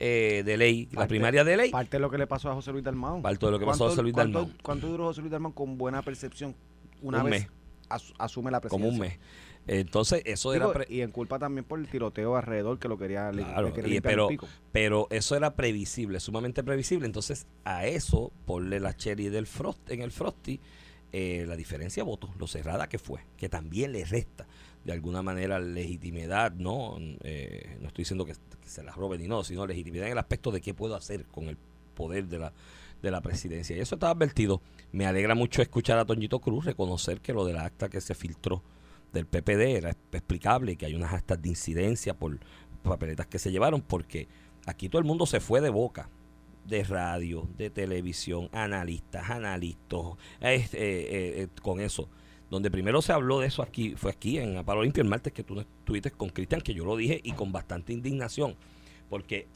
eh, 0.00 0.42
de 0.44 0.56
ley, 0.56 0.86
la 0.90 1.00
Parte- 1.00 1.08
primaria 1.10 1.44
de 1.44 1.56
ley. 1.58 1.70
Parte 1.70 1.98
de 1.98 2.00
lo 2.00 2.10
que 2.10 2.16
le 2.18 2.26
pasó 2.26 2.50
a 2.50 2.54
José 2.54 2.72
Luis 2.72 2.82
Dalmau. 2.82 3.20
Parte 3.20 3.44
de 3.44 3.52
lo 3.52 3.58
que 3.58 3.66
pasó 3.66 3.84
a 3.84 3.88
¿Cuánto- 3.88 3.90
José 3.92 4.02
Luis 4.02 4.14
Dalmau. 4.14 4.50
¿Cuánto 4.62 4.86
duró 4.88 5.04
José 5.04 5.20
Luis 5.20 5.30
Dalmau 5.30 5.52
con 5.52 5.76
buena 5.76 6.00
percepción? 6.02 6.56
Una 7.02 7.22
Un 7.22 7.30
vez 7.30 7.42
mes. 7.42 7.50
as- 7.90 8.14
asume 8.18 8.50
la 8.50 8.60
como 8.62 8.86
presidencia. 8.86 8.92
un 8.94 8.98
mes. 8.98 9.18
Entonces, 9.66 10.22
eso 10.26 10.52
era... 10.52 10.66
Digo, 10.66 10.72
pre- 10.74 10.86
y 10.94 11.00
en 11.00 11.10
culpa 11.10 11.38
también 11.38 11.64
por 11.64 11.78
el 11.78 11.88
tiroteo 11.88 12.36
alrededor 12.36 12.78
que 12.78 12.88
lo 12.88 12.98
quería, 12.98 13.30
Claro, 13.30 13.68
le 13.68 13.72
quería 13.72 13.88
y- 13.90 13.92
limpiar 13.94 14.12
el 14.12 14.16
pero, 14.16 14.28
pico. 14.28 14.48
pero 14.72 15.06
eso 15.10 15.36
era 15.36 15.54
previsible, 15.54 16.20
sumamente 16.20 16.62
previsible. 16.62 17.06
Entonces, 17.06 17.46
a 17.64 17.86
eso, 17.86 18.30
ponle 18.46 18.78
la 18.80 18.94
cherry 18.96 19.28
del 19.30 19.46
frost, 19.46 19.90
en 19.90 20.02
el 20.02 20.12
Frosty, 20.12 20.60
eh, 21.12 21.44
la 21.46 21.56
diferencia 21.56 22.02
de 22.02 22.08
votos, 22.10 22.30
lo 22.38 22.46
cerrada 22.46 22.88
que 22.88 22.98
fue, 22.98 23.20
que 23.36 23.48
también 23.48 23.92
le 23.92 24.04
resta 24.04 24.46
de 24.84 24.92
alguna 24.92 25.22
manera 25.22 25.58
legitimidad, 25.60 26.52
¿no? 26.52 26.96
Eh, 27.22 27.78
no 27.80 27.86
estoy 27.88 28.02
diciendo 28.02 28.26
que, 28.26 28.32
que 28.32 28.68
se 28.68 28.82
la 28.82 28.92
roben 28.92 29.20
ni 29.22 29.28
no, 29.28 29.44
sino 29.44 29.66
legitimidad 29.66 30.06
en 30.06 30.12
el 30.12 30.18
aspecto 30.18 30.50
de 30.50 30.60
qué 30.60 30.74
puedo 30.74 30.94
hacer 30.94 31.24
con 31.26 31.44
el 31.44 31.56
poder 31.94 32.26
de 32.26 32.38
la, 32.40 32.52
de 33.00 33.10
la 33.10 33.20
presidencia. 33.22 33.74
Y 33.76 33.80
eso 33.80 33.94
estaba 33.94 34.12
advertido. 34.12 34.60
Me 34.92 35.06
alegra 35.06 35.34
mucho 35.34 35.62
escuchar 35.62 35.98
a 35.98 36.04
Toñito 36.04 36.38
Cruz 36.40 36.64
reconocer 36.66 37.20
que 37.20 37.32
lo 37.32 37.46
del 37.46 37.56
acta 37.56 37.88
que 37.88 38.00
se 38.02 38.14
filtró 38.14 38.60
del 39.14 39.26
PPD 39.26 39.76
era 39.76 39.90
explicable 40.12 40.76
que 40.76 40.86
hay 40.86 40.94
unas 40.94 41.14
actas 41.14 41.40
de 41.40 41.48
incidencia 41.48 42.14
por 42.14 42.38
papeletas 42.82 43.26
que 43.26 43.38
se 43.38 43.50
llevaron, 43.50 43.80
porque 43.80 44.28
aquí 44.66 44.90
todo 44.90 44.98
el 44.98 45.06
mundo 45.06 45.24
se 45.24 45.40
fue 45.40 45.60
de 45.62 45.70
boca 45.70 46.10
de 46.66 46.82
radio, 46.84 47.48
de 47.56 47.70
televisión, 47.70 48.48
analistas, 48.52 49.30
analistas, 49.30 50.00
eh, 50.40 50.66
eh, 50.72 50.72
eh, 50.72 51.48
con 51.62 51.80
eso. 51.80 52.08
Donde 52.50 52.70
primero 52.70 53.00
se 53.02 53.12
habló 53.12 53.40
de 53.40 53.46
eso 53.46 53.62
aquí, 53.62 53.94
fue 53.96 54.10
aquí 54.10 54.38
en 54.38 54.56
Apalo 54.56 54.82
Limpio 54.82 55.02
el 55.02 55.08
martes 55.08 55.32
que 55.32 55.42
tú 55.42 55.60
estuviste 55.60 56.10
con 56.10 56.28
Cristian, 56.28 56.60
que 56.60 56.74
yo 56.74 56.84
lo 56.84 56.96
dije 56.96 57.20
y 57.22 57.32
con 57.32 57.52
bastante 57.52 57.92
indignación, 57.92 58.56
porque 59.08 59.48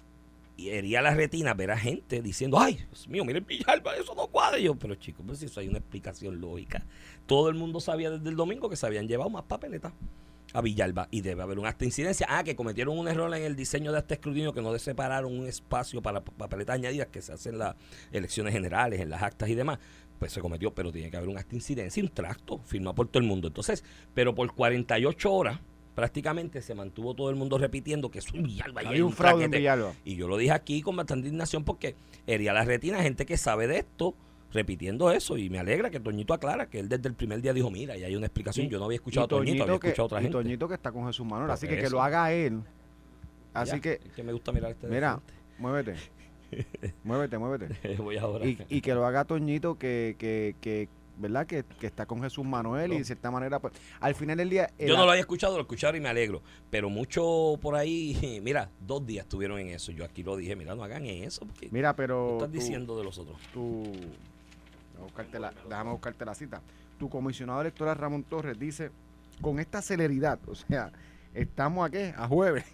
hería 0.59 1.01
la 1.03 1.15
retina 1.15 1.55
ver 1.55 1.71
a 1.71 1.79
gente 1.79 2.21
diciendo, 2.21 2.59
ay, 2.59 2.75
Dios 2.75 3.07
mío, 3.09 3.25
miren 3.25 3.47
Villalba, 3.47 3.95
eso 3.97 4.15
no 4.15 4.27
cuadra. 4.27 4.59
Y 4.59 4.65
yo, 4.65 4.75
pero 4.75 4.97
chicos, 4.97 5.25
pues 5.27 5.39
si 5.39 5.47
eso 5.47 5.61
hay 5.61 5.69
una 5.69 5.79
explicación 5.79 6.41
lógica. 6.41 6.85
Todo 7.27 7.49
el 7.49 7.55
mundo 7.55 7.79
sabía 7.81 8.11
desde 8.11 8.29
el 8.29 8.37
domingo 8.37 8.69
que 8.69 8.77
se 8.77 8.85
habían 8.87 9.07
llevado 9.07 9.31
más 9.31 9.45
papeletas 9.45 9.93
a 10.55 10.61
Villalba 10.63 11.09
y 11.11 11.21
debe 11.21 11.43
haber 11.43 11.59
un 11.59 11.67
acta 11.67 11.81
de 11.81 11.87
incidencia. 11.87 12.27
Ah, 12.29 12.43
que 12.43 12.57
cometieron 12.57 12.99
un 12.99 13.07
error 13.07 13.33
en 13.37 13.43
el 13.45 13.55
diseño 13.55 13.93
de 13.93 13.99
este 13.99 14.15
escrutinio 14.15 14.53
que 14.53 14.63
no 14.63 14.73
de 14.73 14.79
separaron 14.79 15.39
un 15.39 15.47
espacio 15.47 16.01
para 16.03 16.25
pa- 16.25 16.33
papeletas 16.33 16.75
añadidas 16.77 17.09
que 17.09 17.21
se 17.23 17.33
hacen 17.35 17.53
en 17.53 17.59
las 17.61 17.77
elecciones 18.13 18.53
generales, 18.53 19.01
en 19.01 19.11
las 19.11 19.23
actas 19.23 19.49
y 19.51 19.55
demás. 19.55 19.79
Pues 20.19 20.33
se 20.33 20.41
cometió, 20.41 20.75
pero 20.75 20.91
tiene 20.91 21.11
que 21.11 21.17
haber 21.19 21.29
un 21.29 21.37
acta 21.39 21.51
de 21.51 21.57
incidencia 21.57 22.01
y 22.01 22.05
un 22.05 22.11
tracto 22.13 22.59
firmado 22.65 22.95
por 22.95 23.07
todo 23.09 23.21
el 23.23 23.29
mundo. 23.29 23.47
Entonces, 23.49 23.85
pero 24.15 24.35
por 24.35 24.53
48 24.55 25.33
horas 25.33 25.61
prácticamente 25.99 26.63
se 26.63 26.77
mantuvo 26.77 27.13
todo 27.13 27.29
el 27.29 27.35
mundo 27.35 27.59
repitiendo 27.59 28.09
que 28.09 28.21
es 28.21 28.33
un 28.33 28.45
Villalba. 28.45 28.85
y 28.85 28.87
hay 28.87 29.01
un 29.01 29.13
fraude 29.13 29.47
en. 29.47 29.51
Villalba. 29.51 29.95
Y 30.05 30.15
yo 30.15 30.29
lo 30.29 30.37
dije 30.37 30.53
aquí 30.53 30.81
con 30.81 30.95
bastante 30.95 31.27
indignación 31.27 31.65
porque 31.65 31.97
hería 32.25 32.53
la 32.53 32.65
retina 32.65 33.03
gente 33.03 33.27
que 33.27 33.37
sabe 33.37 33.67
de 33.67 33.79
esto, 33.79 34.15
repitiendo 34.53 35.11
eso 35.11 35.37
y 35.37 35.51
me 35.51 35.59
alegra 35.59 35.91
que 35.91 35.99
Toñito 35.99 36.35
aclara 36.35 36.71
que 36.71 36.79
él 36.79 36.89
desde 36.89 37.09
el 37.09 37.15
primer 37.17 37.43
día 37.43 37.53
dijo, 37.53 37.69
mira, 37.73 37.97
y 37.97 38.05
hay 38.05 38.15
una 38.15 38.27
explicación. 38.27 38.69
Yo 38.69 38.79
no 38.79 38.85
había 38.85 38.95
escuchado 38.95 39.25
a 39.25 39.29
Toñito, 39.29 39.65
había 39.65 39.81
que, 39.81 39.89
escuchado 39.89 40.05
a 40.05 40.07
otra 40.07 40.21
y 40.21 40.23
gente. 40.23 40.39
Toñito 40.39 40.69
que 40.69 40.75
está 40.75 40.93
con 40.93 41.05
Jesús 41.05 41.27
Manuel, 41.27 41.47
Por 41.47 41.55
así 41.55 41.67
que 41.67 41.79
que 41.79 41.91
lo 41.91 42.01
haga 42.01 42.33
él. 42.33 42.63
Así 43.53 43.73
Ya, 43.73 43.81
que, 43.81 43.93
es 43.95 44.13
que 44.15 44.23
me 44.23 44.33
gusta 44.33 44.53
mirar 44.53 44.71
este 44.71 44.87
mira, 44.87 45.21
muévete. 45.59 45.97
muévete, 47.03 47.39
muévete. 47.39 47.75
frente. 47.75 48.01
Voy 48.01 48.19
ahora. 48.19 48.47
Y, 48.47 48.57
y 48.69 48.81
que 48.83 48.95
lo 48.95 49.05
haga 49.05 49.25
Toñito 49.25 49.77
que, 49.77 50.15
que, 50.17 50.55
que 50.61 50.89
¿verdad? 51.19 51.47
Que, 51.47 51.65
que 51.81 51.87
está 51.87 52.07
con 52.07 52.23
Jesús 52.23 52.45
Manuel 52.45 52.93
y 52.93 52.99
de 52.99 53.05
cierta 53.05 53.31
manera, 53.31 53.59
pues, 53.59 53.75
al 54.01 54.15
final 54.15 54.37
del 54.37 54.51
día... 54.51 54.71
Yo 54.79 54.97
no 54.97 55.05
lo 55.05 55.11
había 55.11 55.21
escuchado, 55.21 55.57
lo 55.57 55.63
escucharon 55.63 55.97
y 55.97 56.01
me 56.01 56.09
alegro. 56.09 56.43
Pero 56.71 56.89
mucho 56.91 57.59
por 57.61 57.75
ahí, 57.75 58.41
mira, 58.45 58.71
dos 58.81 59.05
días 59.07 59.25
estuvieron 59.25 59.59
en 59.59 59.69
eso. 59.69 59.93
Yo 59.93 60.05
aquí 60.05 60.23
lo 60.23 60.37
dije, 60.37 60.55
mira, 60.57 60.75
no 60.75 60.83
hagan 60.85 61.05
eso. 61.07 61.45
Porque 61.47 61.69
Mira, 61.71 61.93
¿qué 61.93 61.97
pero... 61.97 62.35
estás 62.35 62.51
tú- 62.51 62.59
diciendo 62.59 62.97
de 62.99 63.05
los 63.05 63.19
otros? 63.19 63.37
tu 63.53 63.83
déjame 64.93 65.05
buscarte 65.05 65.39
la, 65.39 65.53
déjame 65.69 65.91
buscarte 65.93 66.25
la 66.25 66.35
cita. 66.35 66.61
Tu 66.99 67.09
comisionado 67.09 67.61
electoral 67.61 67.97
Ramón 67.97 68.25
Torres 68.25 68.59
dice, 68.59 68.91
con 69.41 69.59
esta 69.61 69.81
celeridad, 69.83 70.39
o 70.49 70.55
sea, 70.55 70.91
estamos 71.35 71.87
aquí 71.87 71.99
a 72.17 72.27
jueves, 72.27 72.65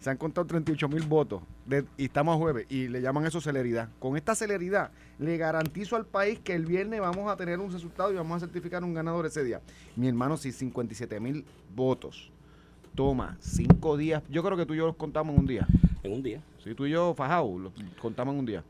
se 0.00 0.10
han 0.10 0.16
contado 0.16 0.46
38 0.46 0.88
mil 0.88 1.02
votos 1.02 1.42
de- 1.66 1.84
y 1.96 2.04
estamos 2.04 2.34
a 2.34 2.38
jueves 2.38 2.66
y 2.70 2.88
le 2.88 3.00
llaman 3.00 3.26
eso 3.26 3.40
celeridad. 3.40 3.88
Con 3.98 4.16
esta 4.16 4.34
celeridad 4.34 4.90
le 5.18 5.36
garantizo 5.36 5.96
al 5.96 6.06
país 6.06 6.38
que 6.38 6.54
el 6.54 6.66
viernes 6.66 7.00
vamos 7.00 7.30
a 7.30 7.36
tener 7.36 7.58
un 7.58 7.72
resultado 7.72 8.12
y 8.12 8.16
vamos 8.16 8.36
a 8.36 8.46
certificar 8.46 8.84
un 8.84 8.94
ganador 8.94 9.26
ese 9.26 9.42
día. 9.42 9.60
Mi 9.96 10.06
hermano, 10.08 10.36
si 10.36 10.52
57 10.52 11.18
mil 11.20 11.44
votos, 11.74 12.30
toma 12.94 13.36
cinco 13.40 13.96
días, 13.96 14.22
yo 14.30 14.42
creo 14.42 14.56
que 14.56 14.66
tú 14.66 14.74
y 14.74 14.78
yo 14.78 14.86
los 14.86 14.96
contamos 14.96 15.34
en 15.34 15.40
un 15.40 15.46
día. 15.46 15.66
En 16.02 16.12
un 16.12 16.22
día. 16.22 16.42
Si 16.62 16.74
tú 16.74 16.86
y 16.86 16.90
yo, 16.90 17.14
Fajau, 17.14 17.58
los 17.58 17.72
contamos 18.00 18.32
en 18.34 18.40
un 18.40 18.46
día. 18.46 18.60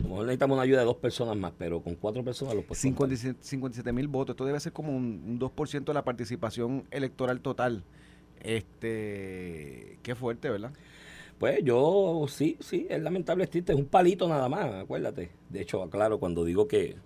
A 0.00 0.02
lo 0.02 0.08
mejor 0.08 0.24
necesitamos 0.26 0.54
una 0.56 0.62
ayuda 0.64 0.80
de 0.80 0.84
dos 0.86 0.96
personas 0.96 1.36
más, 1.36 1.52
pero 1.56 1.80
con 1.80 1.94
cuatro 1.94 2.24
personas 2.24 2.54
lo 2.54 2.62
puedes 2.62 2.80
contar. 2.82 3.16
57 3.40 3.92
mil 3.92 4.08
votos. 4.08 4.34
Esto 4.34 4.44
debe 4.44 4.58
ser 4.60 4.72
como 4.72 4.94
un, 4.94 5.22
un 5.26 5.38
2% 5.38 5.84
de 5.84 5.94
la 5.94 6.04
participación 6.04 6.84
electoral 6.90 7.40
total. 7.40 7.84
Este, 8.44 9.98
qué 10.02 10.14
fuerte, 10.14 10.50
¿verdad? 10.50 10.72
Pues 11.38 11.64
yo, 11.64 12.26
sí, 12.28 12.56
sí, 12.60 12.86
es 12.88 13.02
lamentable, 13.02 13.44
es 13.44 13.50
triste, 13.50 13.72
es 13.72 13.78
un 13.78 13.86
palito 13.86 14.28
nada 14.28 14.48
más, 14.48 14.72
acuérdate. 14.74 15.30
De 15.48 15.62
hecho, 15.62 15.82
aclaro, 15.82 16.18
cuando 16.20 16.44
digo 16.44 16.68
que 16.68 16.96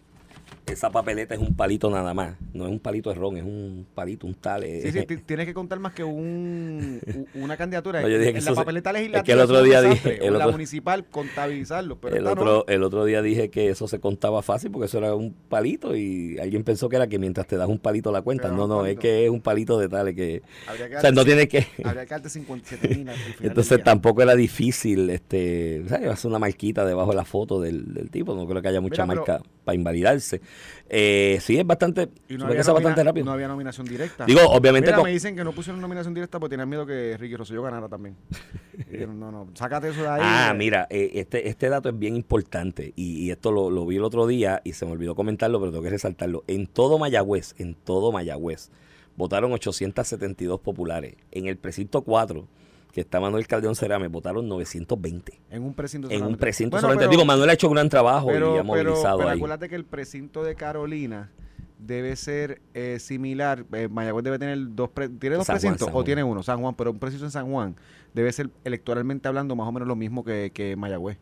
esa 0.67 0.91
papeleta 0.91 1.35
es 1.35 1.41
un 1.41 1.55
palito 1.55 1.91
nada 1.91 2.13
más, 2.13 2.37
no 2.53 2.67
es 2.67 2.71
un 2.71 2.79
palito 2.79 3.09
de 3.11 3.17
ron, 3.17 3.37
es 3.39 3.43
un 3.45 3.87
palito, 3.95 4.27
un 4.27 4.35
tal. 4.35 4.63
Sí, 4.65 4.69
es- 4.85 4.93
sí, 4.93 5.07
ti- 5.07 5.17
tienes 5.19 5.47
que 5.47 5.55
contar 5.55 5.79
más 5.79 5.95
que 5.95 6.05
un, 6.05 7.01
una 7.35 7.57
candidatura. 7.57 8.03
No, 8.03 8.09
yo 8.09 8.19
dije 8.19 8.31
en 8.31 8.35
que 8.37 8.41
la 8.43 8.55
papeleta 8.55 8.91
es 8.91 8.95
que 8.97 9.01
legislativa. 9.01 9.35
el 9.35 9.41
otro 9.41 9.63
día 9.63 9.81
desastre, 9.83 10.13
dije- 10.13 10.23
o 10.25 10.27
el 10.27 10.33
la 10.35 10.39
otro- 10.41 10.53
municipal, 10.53 11.05
contabilizarlo. 11.07 11.97
Pero 12.01 12.17
el, 12.17 12.25
no. 12.25 12.33
otro, 12.33 12.67
el 12.69 12.83
otro 12.83 13.05
día 13.07 13.23
dije 13.23 13.49
que 13.51 13.71
eso 13.71 13.89
se 13.89 13.99
contaba 13.99 14.43
fácil 14.43 14.71
porque 14.71 14.87
eso 14.87 14.99
era 14.99 15.15
un 15.15 15.33
palito 15.49 15.97
y 15.97 16.39
alguien 16.39 16.65
pensó 16.65 16.89
que 16.89 16.97
era 16.97 17.07
que 17.07 17.19
mientras 17.19 17.47
te 17.47 17.57
das 17.57 17.69
un 17.69 17.79
palito 17.79 18.13
la 18.13 18.23
cuenta. 18.23 18.49
No, 18.51 18.67
no, 18.67 18.85
es 18.85 18.99
que 18.99 19.25
es 19.25 19.31
un 19.31 19.41
palito 19.41 19.79
de 19.79 19.89
tal 19.89 20.15
que... 20.15 20.43
Habría 20.67 20.89
que 20.91 20.97
O 20.97 21.01
sea, 21.01 21.11
no 21.11 21.23
darte- 21.25 21.25
tiene 21.27 21.49
que... 21.49 21.67
Habría 21.85 22.05
que 22.05 22.11
darte 22.15 22.29
57 22.29 22.89
mil 22.95 23.09
Entonces 23.41 23.83
tampoco 23.83 24.21
era 24.23 24.35
difícil, 24.37 25.09
este, 25.11 25.83
¿sabes? 25.89 26.09
hacer 26.11 26.29
una 26.29 26.39
marquita 26.39 26.85
debajo 26.85 27.11
de 27.11 27.17
la 27.17 27.25
foto 27.25 27.61
del, 27.61 27.95
del 27.95 28.11
tipo. 28.11 28.35
No 28.35 28.47
creo 28.47 28.61
que 28.61 28.69
haya 28.69 28.81
mucha 28.81 29.05
Mira, 29.07 29.23
pero- 29.25 29.39
marca 29.39 29.51
para 29.65 29.77
invalidarse. 29.77 30.38
Eh, 30.89 31.39
sí, 31.43 31.59
es 31.59 31.67
bastante, 31.67 32.09
Y 32.29 32.37
no 32.37 32.45
había, 32.47 32.57
que 32.59 32.65
sea 32.65 32.73
nomina- 32.73 32.89
bastante 32.89 33.05
rápido. 33.05 33.27
no 33.27 33.33
había 33.33 33.49
nominación 33.49 33.87
directa. 33.87 34.25
Digo, 34.25 34.41
obviamente, 34.49 34.91
Mira, 34.91 35.03
me 35.03 35.11
dicen 35.11 35.37
que 35.37 35.45
no 35.45 35.53
pusieron 35.53 35.81
nominación 35.81 36.15
directa 36.15 36.39
porque 36.41 36.53
tenían 36.55 36.69
miedo 36.69 36.87
que 36.87 37.17
Ricky 37.19 37.37
Rosselló 37.37 37.63
ganara 37.63 37.89
también. 37.89 38.17
No, 39.07 39.31
no, 39.31 39.49
sácate 39.55 39.89
eso 39.89 40.03
de 40.03 40.09
ahí. 40.09 40.21
Ah, 40.23 40.51
eh. 40.53 40.57
mira, 40.57 40.87
eh, 40.91 41.11
este, 41.15 41.49
este 41.49 41.69
dato 41.69 41.89
es 41.89 41.99
bien 41.99 42.17
importante 42.17 42.93
y, 42.97 43.25
y 43.25 43.31
esto 43.31 43.53
lo, 43.53 43.71
lo 43.71 43.85
vi 43.87 43.97
el 43.97 44.05
otro 44.05 44.27
día 44.27 44.61
y 44.65 44.73
se 44.73 44.87
me 44.87 44.93
olvidó 44.93 45.15
comentarlo, 45.15 45.59
pero 45.61 45.73
tengo 45.73 45.83
que 45.85 45.91
resaltarlo. 45.91 46.45
En 46.47 46.67
todo 46.67 46.99
Mayagüez, 46.99 47.55
en 47.59 47.75
todo 47.75 48.13
Mayagüez, 48.13 48.71
votaron 49.17 49.53
872 49.53 50.61
populares. 50.61 51.17
En 51.33 51.47
el 51.47 51.57
precinto 51.57 52.03
4, 52.03 52.47
que 52.93 53.01
está 53.03 53.21
Manuel 53.21 53.47
Caldeón 53.47 53.75
Cerame, 53.77 54.09
votaron 54.09 54.49
920. 54.49 55.41
En 55.51 55.63
un 55.63 55.75
precinto 55.75 56.09
En 56.09 56.15
un 56.15 56.19
solamente. 56.19 56.41
precinto 56.41 56.71
Bueno, 56.77 56.81
solamente. 56.83 57.03
pero- 57.05 57.11
Digo, 57.11 57.25
Manuel 57.25 57.51
ha 57.51 57.53
hecho 57.53 57.69
un 57.69 57.75
gran 57.75 57.89
trabajo 57.89 58.29
pero, 58.29 58.55
y 58.57 58.59
ha 58.59 58.63
movilizado 58.63 59.19
pero 59.19 59.31
ahí. 59.31 59.37
acuérdate 59.39 59.69
que 59.69 59.75
el 59.77 59.85
precinto 59.85 60.43
de 60.43 60.55
Carolina 60.55 61.31
debe 61.79 62.17
ser 62.17 62.61
eh, 62.75 62.99
similar. 62.99 63.65
eh, 63.73 63.89
Mayagüez 63.89 64.25
debe 64.25 64.39
tener 64.39 64.59
dos. 64.75 64.89
pre- 64.91 65.09
¿Tiene 65.09 65.37
dos 65.37 65.47
San 65.47 65.55
Juan, 65.57 65.61
precintos 65.61 65.87
San 65.87 65.91
o 65.91 65.93
Juan. 65.93 66.05
tiene 66.07 66.25
uno? 66.25 66.43
San 66.43 66.61
Juan, 66.61 66.75
pero 66.75 66.91
un 66.91 66.99
precinto 66.99 67.25
en 67.27 67.31
San 67.31 67.51
Juan 67.51 67.77
debe 68.15 68.33
ser 68.33 68.51
electoralmente 68.65 69.29
hablando 69.29 69.55
más 69.55 69.69
o 69.69 69.73
menos 69.73 69.87
lo 69.87 69.95
mismo 69.95 70.25
que, 70.25 70.51
que 70.53 70.75
Mayagüez. 70.75 71.19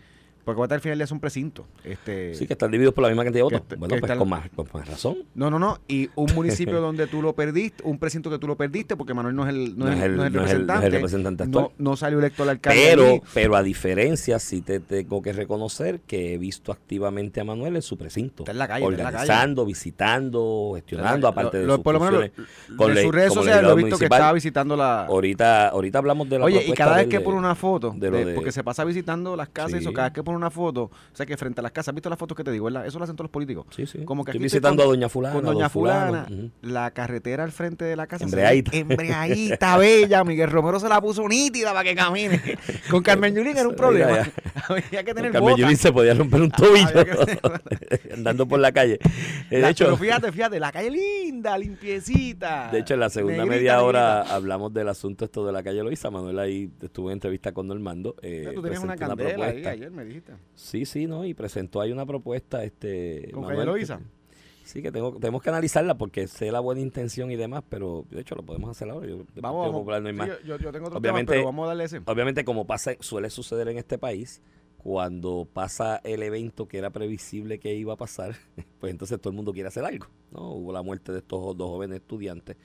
Porque 0.46 0.54
acuérdate, 0.58 0.74
al 0.76 0.80
final 0.80 0.98
ya 0.98 1.04
es 1.04 1.10
un 1.10 1.18
precinto. 1.18 1.66
Este, 1.82 2.32
Sí, 2.36 2.46
que 2.46 2.52
están 2.52 2.70
divididos 2.70 2.94
por 2.94 3.02
la 3.02 3.08
misma 3.08 3.24
cantidad 3.24 3.40
de 3.40 3.56
votos. 3.56 3.62
Bueno, 3.80 3.94
que 3.96 4.00
pues 4.00 4.02
están- 4.04 4.18
con 4.20 4.28
más, 4.28 4.48
con 4.54 4.68
más 4.72 4.86
razón. 4.88 5.16
No, 5.34 5.50
no, 5.50 5.58
no. 5.58 5.80
Y 5.88 6.08
un 6.14 6.26
municipio 6.36 6.80
donde 6.80 7.08
tú 7.08 7.20
lo 7.20 7.32
perdiste, 7.34 7.82
un 7.84 7.98
precinto 7.98 8.30
que 8.30 8.38
tú 8.38 8.46
lo 8.46 8.56
perdiste, 8.56 8.96
porque 8.96 9.12
Manuel 9.12 9.34
no 9.34 9.42
es 9.42 9.48
el, 9.48 9.76
no 9.76 9.90
es 9.90 10.00
el, 10.00 10.16
no 10.16 10.24
es 10.24 10.30
el 10.30 10.36
no 10.36 10.44
es 10.44 10.52
el- 10.52 10.66
no 10.66 10.76
es 10.76 10.80
representante. 10.80 10.86
el 10.86 10.92
representante 10.92 11.42
actual. 11.42 11.64
no, 11.78 11.90
no 11.90 11.96
salió 11.96 12.20
electo 12.20 12.44
el 12.44 12.50
alcalde. 12.50 12.80
Pero, 12.80 13.22
pero 13.34 13.56
a 13.56 13.62
diferencia, 13.64 14.38
sí 14.38 14.60
te 14.62 14.78
tengo 14.78 15.20
que 15.20 15.32
reconocer 15.32 15.98
que 16.06 16.34
he 16.34 16.38
visto 16.38 16.70
activamente 16.70 17.40
a 17.40 17.44
Manuel 17.44 17.74
en 17.74 17.82
su 17.82 17.98
precinto. 17.98 18.44
Está 18.44 18.52
en 18.52 18.58
la 18.58 18.68
calle, 18.68 18.82
la. 18.82 18.86
Organizando, 18.86 19.66
visitando, 19.66 20.72
gestionando, 20.76 21.28
aparte 21.28 21.56
Lo- 21.56 21.60
de 21.62 21.66
lo- 21.66 21.74
sus 21.74 21.82
por 21.82 21.94
lo 21.94 22.00
menos 22.00 22.30
con 22.76 22.94
de 22.94 23.02
sus 23.02 23.12
redes 23.12 23.32
sociales 23.34 23.62
lo 23.64 23.72
he 23.72 23.82
visto 23.82 23.98
que 23.98 24.04
estaba 24.04 24.32
visitando 24.32 24.76
la. 24.76 25.06
Ahorita, 25.06 25.68
ahorita 25.70 25.98
hablamos 25.98 26.28
de 26.28 26.38
la 26.38 26.44
Oye, 26.44 26.64
y 26.66 26.72
cada 26.72 26.96
vez 26.98 27.08
que 27.08 27.20
pone 27.20 27.36
una 27.38 27.56
foto, 27.56 27.94
porque 28.34 28.52
se 28.52 28.62
pasa 28.62 28.84
visitando 28.84 29.34
las 29.36 29.48
casas 29.48 29.74
y 29.74 29.76
eso, 29.78 29.92
cada 29.92 30.08
vez 30.08 30.14
que 30.14 30.22
pone 30.22 30.35
una 30.36 30.50
foto, 30.50 30.82
o 30.84 30.90
sea 31.12 31.26
que 31.26 31.36
frente 31.36 31.60
a 31.60 31.62
las 31.62 31.72
casas, 31.72 31.88
¿has 31.88 31.94
visto 31.94 32.08
las 32.10 32.18
fotos 32.18 32.36
que 32.36 32.44
te 32.44 32.50
digo, 32.52 32.66
verdad? 32.66 32.86
Eso 32.86 32.98
lo 32.98 33.04
hacen 33.04 33.16
todos 33.16 33.26
los 33.26 33.32
políticos. 33.32 33.66
Sí, 33.74 33.86
sí. 33.86 34.04
Como 34.04 34.24
que 34.24 34.30
Estoy 34.32 34.42
visitando 34.44 34.82
con- 34.82 34.90
a 34.92 34.94
doña 34.94 35.08
fulana. 35.08 35.34
Con 35.34 35.44
doña 35.44 35.68
fulana, 35.68 36.26
la 36.62 36.90
carretera 36.92 37.44
al 37.44 37.52
frente 37.52 37.84
de 37.84 37.96
la 37.96 38.06
casa. 38.06 38.24
Embreadita. 38.24 38.76
Embreadita, 38.76 39.76
bella. 39.78 40.24
Miguel 40.24 40.50
Romero 40.50 40.78
se 40.80 40.88
la 40.88 41.00
puso 41.00 41.26
nítida 41.28 41.72
para 41.72 41.84
que 41.84 41.94
camine. 41.94 42.40
Con 42.90 43.02
Carmen 43.02 43.34
Yulín 43.34 43.56
era 43.56 43.68
un 43.68 43.74
problema. 43.76 44.18
Había 44.68 45.04
que 45.04 45.14
tener 45.14 45.32
Carmen 45.32 45.50
boca. 45.50 45.56
Yulín 45.62 45.76
se 45.76 45.92
podía 45.92 46.14
romper 46.14 46.40
un 46.42 46.50
tobillo 46.50 47.04
que- 47.04 48.12
andando 48.14 48.46
por 48.46 48.58
la 48.60 48.72
calle. 48.72 48.98
Eh, 49.50 49.58
De 49.60 49.70
hecho, 49.70 49.84
pero 49.84 49.96
fíjate, 49.96 50.32
fíjate, 50.32 50.58
la 50.60 50.72
calle 50.72 50.90
linda, 50.90 51.56
limpiecita. 51.58 52.70
De 52.72 52.80
hecho, 52.80 52.94
en 52.94 53.00
la 53.00 53.10
segunda 53.10 53.36
Negrita, 53.44 53.54
media 53.56 53.82
hora 53.82 54.14
negrita. 54.16 54.34
hablamos 54.34 54.72
del 54.74 54.88
asunto 54.88 55.24
esto 55.24 55.46
de 55.46 55.52
la 55.52 55.62
calle 55.62 55.82
Loíza. 55.82 56.10
Manuel 56.10 56.38
ahí 56.38 56.70
estuvo 56.82 57.10
en 57.10 57.14
entrevista 57.14 57.52
con 57.52 57.66
Normando. 57.68 58.16
eh, 58.22 58.50
Tú 58.54 58.62
tenías 58.62 58.82
una 58.82 58.96
candela 58.96 59.46
ahí 59.46 59.64
ayer, 59.66 59.90
me 59.90 60.04
dijiste. 60.04 60.25
Sí, 60.54 60.84
sí, 60.84 61.06
¿no? 61.06 61.24
Y 61.24 61.34
presentó 61.34 61.80
ahí 61.80 61.92
una 61.92 62.06
propuesta. 62.06 62.64
este 62.64 63.30
¿Con 63.32 63.44
Manuel, 63.44 63.86
que- 63.86 63.96
Sí, 64.64 64.82
que 64.82 64.90
tengo, 64.90 65.12
tenemos 65.20 65.40
que 65.42 65.48
analizarla 65.48 65.96
porque 65.96 66.26
sé 66.26 66.50
la 66.50 66.58
buena 66.58 66.80
intención 66.80 67.30
y 67.30 67.36
demás, 67.36 67.62
pero 67.68 68.04
de 68.10 68.20
hecho 68.22 68.34
lo 68.34 68.42
podemos 68.42 68.68
hacer 68.70 68.90
ahora. 68.90 69.06
Yo, 69.06 69.18
Vamos, 69.18 69.26
Partido 69.26 69.52
vamos. 69.52 69.72
Popular 69.80 70.02
no 70.02 70.08
hay 70.08 70.14
Sí, 70.14 70.18
más. 70.18 70.28
yo, 70.44 70.58
yo 70.58 70.72
tengo 70.72 70.86
otro 70.88 70.98
Obviamente- 70.98 71.32
tema, 71.34 71.42
pero 71.42 71.44
vamos 71.46 71.64
a 71.64 71.68
darle 71.68 71.84
ese. 71.84 72.00
Obviamente, 72.04 72.44
como 72.44 72.66
pasa, 72.66 72.92
suele 72.98 73.30
suceder 73.30 73.68
en 73.68 73.78
este 73.78 73.96
país, 73.96 74.42
cuando 74.78 75.48
pasa 75.52 76.00
el 76.04 76.22
evento 76.22 76.66
que 76.66 76.78
era 76.78 76.90
previsible 76.90 77.60
que 77.60 77.74
iba 77.74 77.92
a 77.92 77.96
pasar, 77.96 78.34
pues 78.80 78.90
entonces 78.90 79.20
todo 79.20 79.30
el 79.30 79.36
mundo 79.36 79.52
quiere 79.52 79.68
hacer 79.68 79.84
algo. 79.84 80.06
¿no? 80.32 80.50
Hubo 80.54 80.72
la 80.72 80.82
muerte 80.82 81.12
de 81.12 81.18
estos 81.18 81.56
dos 81.56 81.68
jóvenes 81.70 82.00
estudiantes 82.00 82.56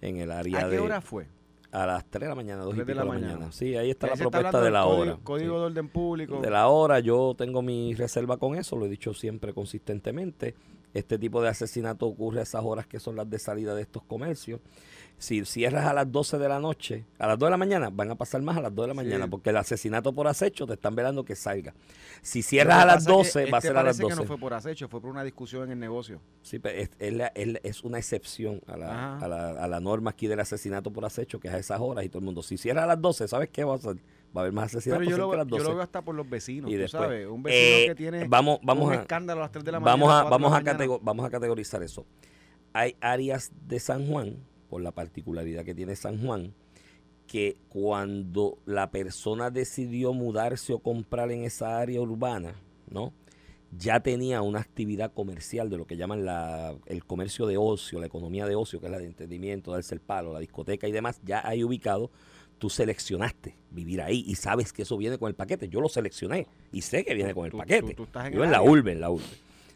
en 0.00 0.16
el 0.16 0.32
área 0.32 0.58
¿A 0.58 0.62
qué 0.64 0.70
de... 0.70 0.78
hora 0.80 1.00
fue? 1.00 1.28
A 1.74 1.86
las 1.86 2.04
3 2.08 2.22
de 2.22 2.28
la 2.28 2.34
mañana, 2.36 2.62
2 2.62 2.72
y 2.72 2.76
pico 2.76 2.86
de 2.86 2.94
la 2.94 3.04
mañana. 3.04 3.32
mañana. 3.34 3.52
Sí, 3.52 3.76
ahí 3.76 3.90
está 3.90 4.06
Ahí 4.06 4.10
la 4.10 4.14
está 4.14 4.24
propuesta 4.30 4.38
hablando 4.58 4.64
de 4.64 4.70
la 4.70 4.82
código- 4.84 5.00
hora. 5.02 5.18
Código 5.24 5.54
Sí. 5.54 5.58
de 5.60 5.66
orden 5.66 5.88
público. 5.88 6.40
De 6.40 6.50
la 6.50 6.68
hora, 6.68 7.00
yo 7.00 7.34
tengo 7.36 7.62
mi 7.62 7.94
reserva 7.94 8.36
con 8.36 8.54
eso, 8.54 8.76
lo 8.76 8.86
he 8.86 8.88
dicho 8.88 9.12
siempre 9.12 9.52
consistentemente. 9.52 10.54
Este 10.94 11.18
tipo 11.18 11.42
de 11.42 11.48
asesinato 11.48 12.06
ocurre 12.06 12.38
a 12.40 12.42
esas 12.44 12.62
horas 12.64 12.86
que 12.86 13.00
son 13.00 13.16
las 13.16 13.28
de 13.28 13.38
salida 13.40 13.74
de 13.74 13.82
estos 13.82 14.04
comercios. 14.04 14.60
Si 15.24 15.42
cierras 15.46 15.86
a 15.86 15.94
las 15.94 16.12
12 16.12 16.36
de 16.36 16.48
la 16.50 16.60
noche, 16.60 17.06
a 17.18 17.26
las 17.26 17.38
2 17.38 17.46
de 17.46 17.50
la 17.52 17.56
mañana, 17.56 17.88
van 17.90 18.10
a 18.10 18.14
pasar 18.14 18.42
más 18.42 18.58
a 18.58 18.60
las 18.60 18.74
2 18.74 18.84
de 18.88 18.94
la 18.94 19.00
Sí. 19.00 19.06
mañana, 19.08 19.26
porque 19.26 19.48
el 19.48 19.56
asesinato 19.56 20.12
por 20.12 20.26
acecho 20.28 20.66
te 20.66 20.74
están 20.74 20.94
velando 20.94 21.24
que 21.24 21.34
salga. 21.34 21.72
Si 22.20 22.42
cierras 22.42 22.82
a 22.82 22.84
las 22.84 22.94
pasa 22.96 22.98
es 22.98 23.06
que 23.06 23.12
12, 23.40 23.50
va 23.50 23.56
a 23.56 23.58
este 23.60 23.68
ser 23.68 23.76
a 23.78 23.82
las 23.82 23.96
parece 23.96 24.02
12. 24.02 24.14
que 24.16 24.20
no 24.20 24.26
fue 24.26 24.38
por 24.38 24.52
acecho, 24.52 24.86
fue 24.88 25.00
por 25.00 25.08
una 25.10 25.24
discusión 25.24 25.62
en 25.64 25.70
el 25.72 25.78
negocio. 25.80 26.20
Sí, 26.42 26.58
pero 26.58 26.78
es, 26.78 26.90
es 26.98 27.12
la- 27.14 27.28
es 27.28 27.48
la- 27.48 27.60
es 27.62 27.84
una 27.84 27.96
excepción 27.96 28.60
a 28.66 28.76
la, 28.76 29.16
a, 29.18 29.26
la, 29.26 29.50
a 29.52 29.66
la 29.66 29.80
norma 29.80 30.10
aquí 30.10 30.26
del 30.26 30.40
asesinato 30.40 30.90
por 30.92 31.06
acecho, 31.06 31.40
que 31.40 31.48
es 31.48 31.54
a 31.54 31.58
esas 31.58 31.80
horas 31.80 32.04
y 32.04 32.10
todo 32.10 32.18
el 32.18 32.26
mundo. 32.26 32.42
Si 32.42 32.58
cierra 32.58 32.84
a 32.84 32.86
las 32.86 33.00
12, 33.00 33.26
¿sabes 33.26 33.48
qué 33.48 33.64
va 33.64 33.72
a 33.72 33.76
hacer? 33.76 33.96
Va 34.36 34.40
a 34.40 34.40
haber 34.40 34.52
más 34.52 34.66
asesinatos 34.74 35.06
Pero 35.06 35.10
yo 35.10 35.16
lo, 35.24 35.30
de 35.30 35.36
las 35.38 35.46
yo 35.46 35.56
12. 35.56 35.64
lo 35.68 35.74
veo 35.76 35.82
hasta 35.82 36.02
por 36.02 36.14
los 36.16 36.28
vecinos, 36.28 36.70
Y 36.70 36.74
tú 36.74 36.80
después, 36.80 37.02
sabes. 37.02 37.26
Un 37.28 37.42
vecino 37.42 37.76
eh, 37.78 37.86
que 37.88 37.94
tiene 37.94 38.28
vamos, 38.28 38.58
vamos 38.62 38.88
un 38.88 38.92
a, 38.92 38.96
escándalo 38.96 39.40
a 39.40 39.44
las 39.44 39.52
3 39.52 39.64
de 39.64 39.72
la 39.72 39.80
mañana. 39.80 39.92
vamos 40.02 40.08
a, 40.12 40.22
4 40.22 40.24
de 40.24 40.30
la 40.30 40.36
vamos, 40.36 41.00
a 41.00 41.04
vamos 41.04 41.24
a 41.26 41.30
categorizar 41.30 41.82
eso. 41.82 42.04
Hay 42.74 42.94
áreas 43.00 43.52
de 43.66 43.78
San 43.80 44.06
Juan, 44.06 44.36
por 44.74 44.82
la 44.82 44.90
particularidad 44.90 45.64
que 45.64 45.72
tiene 45.72 45.94
San 45.94 46.20
Juan, 46.20 46.52
que 47.28 47.56
cuando 47.68 48.58
la 48.66 48.90
persona 48.90 49.48
decidió 49.48 50.12
mudarse 50.12 50.72
o 50.72 50.80
comprar 50.80 51.30
en 51.30 51.44
esa 51.44 51.78
área 51.78 52.00
urbana, 52.00 52.56
¿no? 52.90 53.12
Ya 53.78 54.00
tenía 54.00 54.42
una 54.42 54.58
actividad 54.58 55.12
comercial 55.12 55.70
de 55.70 55.76
lo 55.76 55.86
que 55.86 55.96
llaman 55.96 56.24
la, 56.24 56.74
el 56.86 57.04
comercio 57.04 57.46
de 57.46 57.56
ocio, 57.56 58.00
la 58.00 58.06
economía 58.06 58.46
de 58.46 58.56
ocio, 58.56 58.80
que 58.80 58.86
es 58.86 58.90
la 58.92 58.98
de 58.98 59.06
entretenimiento, 59.06 59.70
darse 59.70 59.94
el 59.94 60.00
palo, 60.00 60.32
la 60.32 60.40
discoteca 60.40 60.88
y 60.88 60.92
demás, 60.92 61.20
ya 61.24 61.46
ahí 61.46 61.62
ubicado, 61.62 62.10
tú 62.58 62.68
seleccionaste 62.68 63.54
vivir 63.70 64.02
ahí 64.02 64.24
y 64.26 64.34
sabes 64.34 64.72
que 64.72 64.82
eso 64.82 64.96
viene 64.96 65.18
con 65.18 65.28
el 65.28 65.36
paquete. 65.36 65.68
Yo 65.68 65.80
lo 65.80 65.88
seleccioné 65.88 66.48
y 66.72 66.80
sé 66.80 67.04
que 67.04 67.14
viene 67.14 67.32
con 67.32 67.44
el 67.44 67.52
Tú- 67.52 67.58
paquete. 67.58 67.90
tú- 67.90 67.94
tú 67.94 68.02
estás 68.02 68.26
en 68.26 68.32
Yo 68.32 68.42
en 68.42 68.50
la 68.50 68.58
área. 68.58 68.68
urbe, 68.72 68.90
en 68.90 69.00
la 69.00 69.10
urbe. 69.10 69.24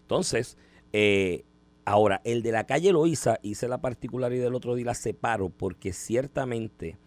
Entonces, 0.02 0.56
eh, 0.92 1.44
ahora, 1.88 2.20
el 2.24 2.42
de 2.42 2.52
la 2.52 2.64
calle 2.66 2.92
Loíza, 2.92 3.38
hice 3.42 3.66
la 3.66 3.80
particularidad 3.80 4.44
del 4.44 4.54
otro 4.54 4.74
día, 4.74 4.86
la 4.86 4.94
separo, 4.94 5.48
porque 5.48 5.92
ciertamente 5.92 6.98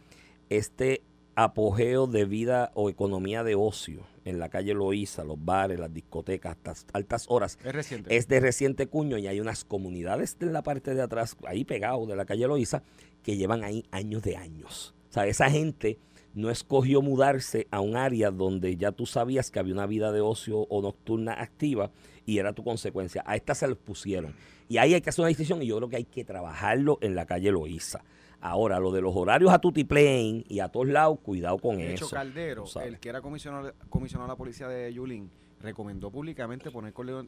este 0.49 1.03
apogeo 1.35 2.07
de 2.07 2.25
vida 2.25 2.71
o 2.73 2.89
economía 2.89 3.43
de 3.43 3.55
ocio 3.55 4.05
en 4.25 4.39
la 4.39 4.49
calle 4.49 4.73
Loíza, 4.73 5.23
los 5.23 5.43
bares, 5.43 5.79
las 5.79 5.93
discotecas, 5.93 6.57
hasta 6.63 6.73
altas 6.93 7.25
horas, 7.29 7.57
Es 7.63 7.73
reciente. 7.73 8.15
es 8.15 8.27
de 8.27 8.39
reciente 8.39 8.87
cuño 8.87 9.17
y 9.17 9.27
hay 9.27 9.39
unas 9.39 9.63
comunidades 9.65 10.35
en 10.39 10.51
la 10.51 10.63
parte 10.63 10.93
de 10.93 11.01
atrás, 11.01 11.37
ahí 11.45 11.63
pegado 11.63 12.05
de 12.05 12.15
la 12.15 12.25
calle 12.25 12.47
Loíza, 12.47 12.83
que 13.23 13.37
llevan 13.37 13.63
ahí 13.63 13.85
años 13.91 14.23
de 14.23 14.35
años. 14.35 14.93
O 15.09 15.13
sea, 15.13 15.27
esa 15.27 15.49
gente 15.49 15.99
no 16.33 16.49
escogió 16.49 17.01
mudarse 17.01 17.67
a 17.71 17.81
un 17.81 17.95
área 17.95 18.31
donde 18.31 18.77
ya 18.77 18.91
tú 18.91 19.05
sabías 19.05 19.51
que 19.51 19.59
había 19.59 19.73
una 19.73 19.85
vida 19.85 20.11
de 20.11 20.21
ocio 20.21 20.59
o 20.69 20.81
nocturna 20.81 21.33
activa 21.33 21.91
y 22.25 22.37
era 22.37 22.53
tu 22.53 22.63
consecuencia. 22.63 23.23
A 23.25 23.35
esta 23.35 23.53
se 23.53 23.67
les 23.67 23.77
pusieron. 23.77 24.33
Y 24.71 24.77
ahí 24.77 24.93
hay 24.93 25.01
que 25.01 25.09
hacer 25.09 25.23
una 25.23 25.27
decisión 25.27 25.61
y 25.61 25.65
yo 25.67 25.75
creo 25.75 25.89
que 25.89 25.97
hay 25.97 26.05
que 26.05 26.23
trabajarlo 26.23 26.97
en 27.01 27.13
la 27.13 27.25
calle 27.25 27.51
Loíza. 27.51 28.05
Ahora, 28.39 28.79
lo 28.79 28.93
de 28.93 29.01
los 29.01 29.13
horarios 29.13 29.51
a 29.51 29.59
Tutiplane 29.59 30.45
y 30.47 30.61
a 30.61 30.69
todos 30.69 30.87
lados, 30.87 31.19
cuidado 31.21 31.57
con 31.57 31.75
De 31.77 31.91
hecho, 31.91 32.05
eso. 32.05 32.15
Caldero, 32.15 32.63
el 32.81 32.97
que 32.97 33.09
era 33.09 33.19
comisionado, 33.21 33.73
comisionado 33.89 34.29
de 34.29 34.31
la 34.33 34.37
policía 34.37 34.69
de 34.69 34.93
Yulín, 34.93 35.29
recomendó 35.59 36.09
públicamente 36.09 36.71
poner 36.71 36.93
códigos 36.93 37.27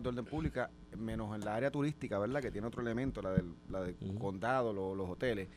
de 0.00 0.08
orden 0.08 0.24
pública, 0.26 0.70
menos 0.96 1.34
en 1.34 1.44
la 1.44 1.56
área 1.56 1.72
turística, 1.72 2.20
¿verdad? 2.20 2.40
Que 2.40 2.52
tiene 2.52 2.68
otro 2.68 2.82
elemento, 2.82 3.20
la 3.20 3.32
del, 3.32 3.52
la 3.68 3.80
del 3.82 3.96
condado, 4.20 4.72
lo- 4.72 4.94
los 4.94 5.10
hoteles. 5.10 5.48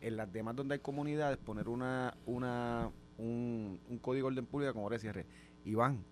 En 0.00 0.16
las 0.16 0.32
demás 0.32 0.56
donde 0.56 0.72
hay 0.76 0.80
comunidades, 0.80 1.36
poner 1.36 1.68
una, 1.68 2.16
una, 2.24 2.90
un, 3.18 3.78
un 3.90 3.98
código 3.98 4.28
de 4.28 4.32
orden 4.32 4.46
pública 4.46 4.72
con 4.72 4.84
hora 4.84 4.94
de 4.96 5.00
cierre. 5.00 5.26
Iván, 5.66 6.02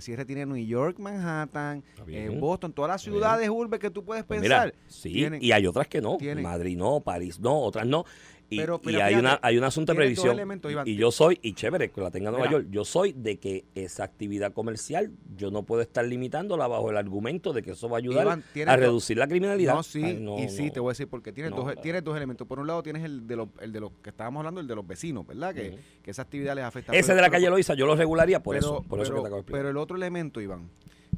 cierre 0.00 0.24
tiene 0.24 0.46
New 0.46 0.56
York, 0.64 0.98
Manhattan, 0.98 1.82
eh, 2.06 2.36
Boston, 2.38 2.72
todas 2.72 2.90
las 2.90 3.02
ciudades 3.02 3.48
urbes 3.48 3.80
que 3.80 3.90
tú 3.90 4.04
puedes 4.04 4.24
Pues 4.24 4.40
pensar. 4.40 4.66
mira, 4.66 4.78
sí, 4.88 5.12
tienen- 5.12 5.42
y 5.42 5.52
hay 5.52 5.66
otras 5.66 5.88
que 5.88 6.00
no. 6.00 6.16
tienen- 6.16 6.42
Madrid 6.44 6.76
no, 6.76 7.00
París 7.00 7.38
no, 7.40 7.58
otras 7.60 7.86
no. 7.86 8.04
Y, 8.52 8.58
Pero- 8.58 8.80
y 8.84 8.96
hay, 8.96 9.14
una, 9.14 9.38
hay 9.42 9.56
un 9.56 9.64
asunto 9.64 9.92
de 9.92 9.96
previsión. 9.96 10.36
y 10.84 10.96
yo 10.96 11.10
soy, 11.10 11.38
y 11.42 11.54
chévere 11.54 11.90
que 11.90 12.00
la 12.02 12.10
tenga 12.10 12.30
Nueva 12.30 12.46
Mira. 12.46 12.58
York, 12.58 12.68
yo 12.70 12.84
soy 12.84 13.12
de 13.12 13.38
que 13.38 13.64
esa 13.74 14.04
actividad 14.04 14.52
comercial 14.52 15.10
yo 15.36 15.50
no 15.50 15.62
puedo 15.62 15.80
estar 15.80 16.04
limitándola 16.04 16.66
bajo 16.66 16.90
el 16.90 16.96
argumento 16.98 17.52
de 17.54 17.62
que 17.62 17.70
eso 17.70 17.88
va 17.88 17.96
a 17.96 18.00
ayudar 18.00 18.24
Iván, 18.26 18.44
a 18.68 18.76
reducir 18.76 19.16
la 19.16 19.26
criminalidad. 19.26 19.74
No, 19.74 19.82
sí, 19.82 20.02
Ay, 20.04 20.18
no, 20.20 20.38
y 20.38 20.48
sí, 20.50 20.66
no. 20.66 20.72
te 20.72 20.80
voy 20.80 20.90
a 20.90 20.92
decir 20.92 21.08
porque 21.08 21.32
tienes, 21.32 21.52
dos, 21.52 21.72
tienes 21.80 22.04
dos 22.04 22.14
elementos. 22.16 22.46
Por 22.46 22.58
un 22.58 22.66
lado 22.66 22.82
tienes 22.82 23.02
el 23.04 23.26
de 23.26 23.36
los, 23.36 23.48
el 23.60 23.72
de 23.72 23.80
los 23.80 23.92
que 24.02 24.10
estábamos 24.10 24.40
hablando, 24.40 24.60
el 24.60 24.66
de 24.66 24.74
los 24.74 24.86
vecinos, 24.86 25.26
¿verdad? 25.26 25.54
Que, 25.54 25.78
que 26.02 26.10
esa 26.10 26.22
actividad 26.22 26.54
les 26.54 26.64
afecta. 26.64 26.92
Ese 26.92 27.06
Pero- 27.08 27.16
de 27.16 27.22
la 27.22 27.30
calle 27.30 27.48
Loiza 27.48 27.72
yo 27.74 27.86
lo 27.86 27.96
regularía 27.96 28.42
por 28.42 28.56
eso, 28.56 28.82
por 28.82 29.00
eso 29.00 29.14
que 29.14 29.20
te 29.20 29.26
acabo 29.26 29.36
de 29.36 29.40
explicar. 29.40 29.60
Pero 29.60 29.70
el 29.70 29.76
otro 29.78 29.96
elemento, 29.96 30.40
Iván, 30.42 30.68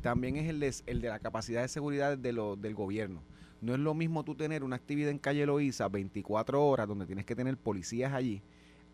también 0.02 0.36
es 0.36 0.48
el 0.48 0.60
de, 0.60 0.72
el 0.86 1.00
de 1.00 1.08
la 1.08 1.18
capacidad 1.18 1.62
de 1.62 1.68
seguridad 1.68 2.16
de 2.18 2.32
lo, 2.32 2.56
del 2.56 2.74
gobierno. 2.74 3.22
No 3.64 3.72
es 3.72 3.80
lo 3.80 3.94
mismo 3.94 4.24
tú 4.24 4.34
tener 4.34 4.62
una 4.62 4.76
actividad 4.76 5.10
en 5.10 5.18
calle 5.18 5.46
Loíza 5.46 5.88
24 5.88 6.62
horas 6.62 6.86
donde 6.86 7.06
tienes 7.06 7.24
que 7.24 7.34
tener 7.34 7.56
policías 7.56 8.12
allí, 8.12 8.42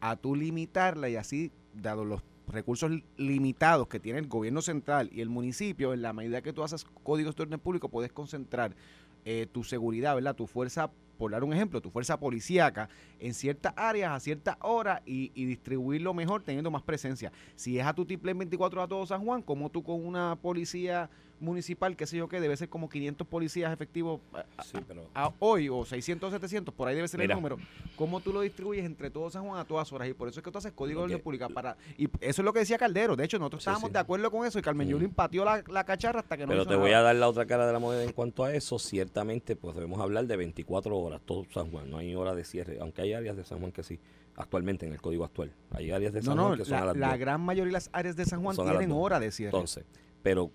a 0.00 0.14
tú 0.14 0.36
limitarla 0.36 1.08
y 1.08 1.16
así, 1.16 1.50
dado 1.74 2.04
los 2.04 2.22
recursos 2.46 2.88
li- 2.90 3.04
limitados 3.16 3.88
que 3.88 3.98
tiene 3.98 4.20
el 4.20 4.28
gobierno 4.28 4.62
central 4.62 5.10
y 5.12 5.22
el 5.22 5.28
municipio, 5.28 5.92
en 5.92 6.02
la 6.02 6.12
medida 6.12 6.40
que 6.40 6.52
tú 6.52 6.62
haces 6.62 6.84
códigos 7.02 7.34
de 7.34 7.42
orden 7.42 7.58
público, 7.58 7.88
puedes 7.88 8.12
concentrar 8.12 8.76
eh, 9.24 9.48
tu 9.50 9.64
seguridad, 9.64 10.14
¿verdad? 10.14 10.36
Tu 10.36 10.46
fuerza, 10.46 10.90
por 11.18 11.32
dar 11.32 11.42
un 11.42 11.52
ejemplo, 11.52 11.80
tu 11.80 11.90
fuerza 11.90 12.18
policíaca 12.20 12.88
en 13.18 13.34
ciertas 13.34 13.74
áreas 13.76 14.12
a 14.12 14.20
ciertas 14.20 14.56
horas 14.60 15.02
y, 15.04 15.32
y 15.34 15.46
distribuirlo 15.46 16.14
mejor 16.14 16.42
teniendo 16.44 16.70
más 16.70 16.82
presencia. 16.82 17.32
Si 17.56 17.76
es 17.78 17.84
a 17.86 17.92
tu 17.92 18.06
tiple 18.06 18.30
en 18.30 18.38
24 18.38 18.82
a 18.82 18.88
todo 18.88 19.04
San 19.04 19.24
Juan, 19.24 19.42
como 19.42 19.68
tú 19.68 19.82
con 19.82 20.04
una 20.06 20.36
policía 20.40 21.10
municipal, 21.40 21.96
qué 21.96 22.06
sé 22.06 22.16
yo 22.16 22.28
qué, 22.28 22.40
debe 22.40 22.56
ser 22.56 22.68
como 22.68 22.88
500 22.88 23.26
policías 23.26 23.72
efectivos 23.72 24.20
a- 24.32 24.44
a- 24.58 24.62
Sí, 24.62 24.78
pero 24.86 25.08
a 25.14 25.32
hoy 25.38 25.68
o 25.68 25.84
600 25.84 26.30
700, 26.32 26.74
por 26.74 26.86
ahí 26.88 26.94
debe 26.94 27.08
ser 27.08 27.18
Mira. 27.20 27.34
el 27.34 27.38
número. 27.40 27.56
¿Cómo 27.96 28.20
tú 28.20 28.32
lo 28.32 28.40
distribuyes 28.42 28.84
entre 28.84 29.10
todo 29.10 29.30
San 29.30 29.44
Juan 29.46 29.58
a 29.58 29.64
todas 29.64 29.92
horas? 29.92 30.08
Y 30.08 30.12
por 30.14 30.28
eso 30.28 30.40
es 30.40 30.44
que 30.44 30.50
tú 30.50 30.58
haces 30.58 30.72
código 30.72 31.00
de 31.00 31.04
orden 31.06 31.20
pública 31.20 31.48
para 31.48 31.76
y 31.98 32.04
eso 32.20 32.42
es 32.42 32.44
lo 32.44 32.52
que 32.52 32.60
decía 32.60 32.78
Caldero. 32.78 33.16
De 33.16 33.24
hecho, 33.24 33.38
nosotros 33.38 33.62
Sí, 33.62 33.68
estábamos 33.70 33.88
sí. 33.88 33.92
de 33.94 33.98
acuerdo 33.98 34.30
con 34.30 34.46
eso 34.46 34.58
y 34.58 34.62
Carmen. 34.62 34.88
Yulín 34.88 35.10
pateó 35.10 35.44
la, 35.44 35.62
la 35.68 35.84
cacharra 35.84 36.20
hasta 36.20 36.36
que 36.36 36.44
no 36.46 36.50
Pero 36.52 36.66
te 36.66 36.76
voy 36.76 36.92
a 36.92 37.00
dar 37.02 37.14
la 37.16 37.28
otra 37.28 37.46
cara 37.46 37.66
de 37.66 37.72
la 37.72 37.78
moneda 37.78 38.02
en 38.04 38.12
cuanto 38.12 38.44
a 38.44 38.52
eso. 38.54 38.78
Ciertamente, 38.78 39.56
pues 39.56 39.74
debemos 39.74 40.00
hablar 40.00 40.26
de 40.26 40.36
24 40.36 40.96
horas, 40.98 41.20
todo 41.24 41.44
San 41.52 41.70
Juan. 41.70 41.90
No 41.90 41.98
hay 41.98 42.14
hora 42.14 42.34
de 42.34 42.44
cierre, 42.44 42.78
aunque 42.80 43.02
hay 43.02 43.12
áreas 43.14 43.36
de 43.36 43.44
San 43.44 43.58
Juan 43.60 43.72
que 43.72 43.82
sí, 43.82 43.98
actualmente 44.36 44.86
en 44.86 44.92
el 44.92 45.00
código 45.00 45.24
actual. 45.24 45.52
Hay 45.72 45.90
áreas 45.90 46.12
de 46.12 46.22
San 46.22 46.36
no, 46.36 46.46
Juan 46.48 46.58
que 46.58 46.64
son 46.64 46.74
a 46.76 46.80
la, 46.80 46.86
las 46.86 46.96
la 46.96 47.08
2. 47.10 47.18
gran 47.18 47.40
mayoría 47.40 47.66
de 47.68 47.72
las 47.72 47.90
áreas 47.92 48.16
de 48.16 48.24
San 48.24 48.42
Juan 48.42 48.56
Son 48.56 48.66
a 48.68 48.70
tienen 48.72 48.92
hora 48.92 49.20
de 49.20 49.30
cierre. 49.30 49.56
Entonces, 49.56 49.84
pero 50.22 50.50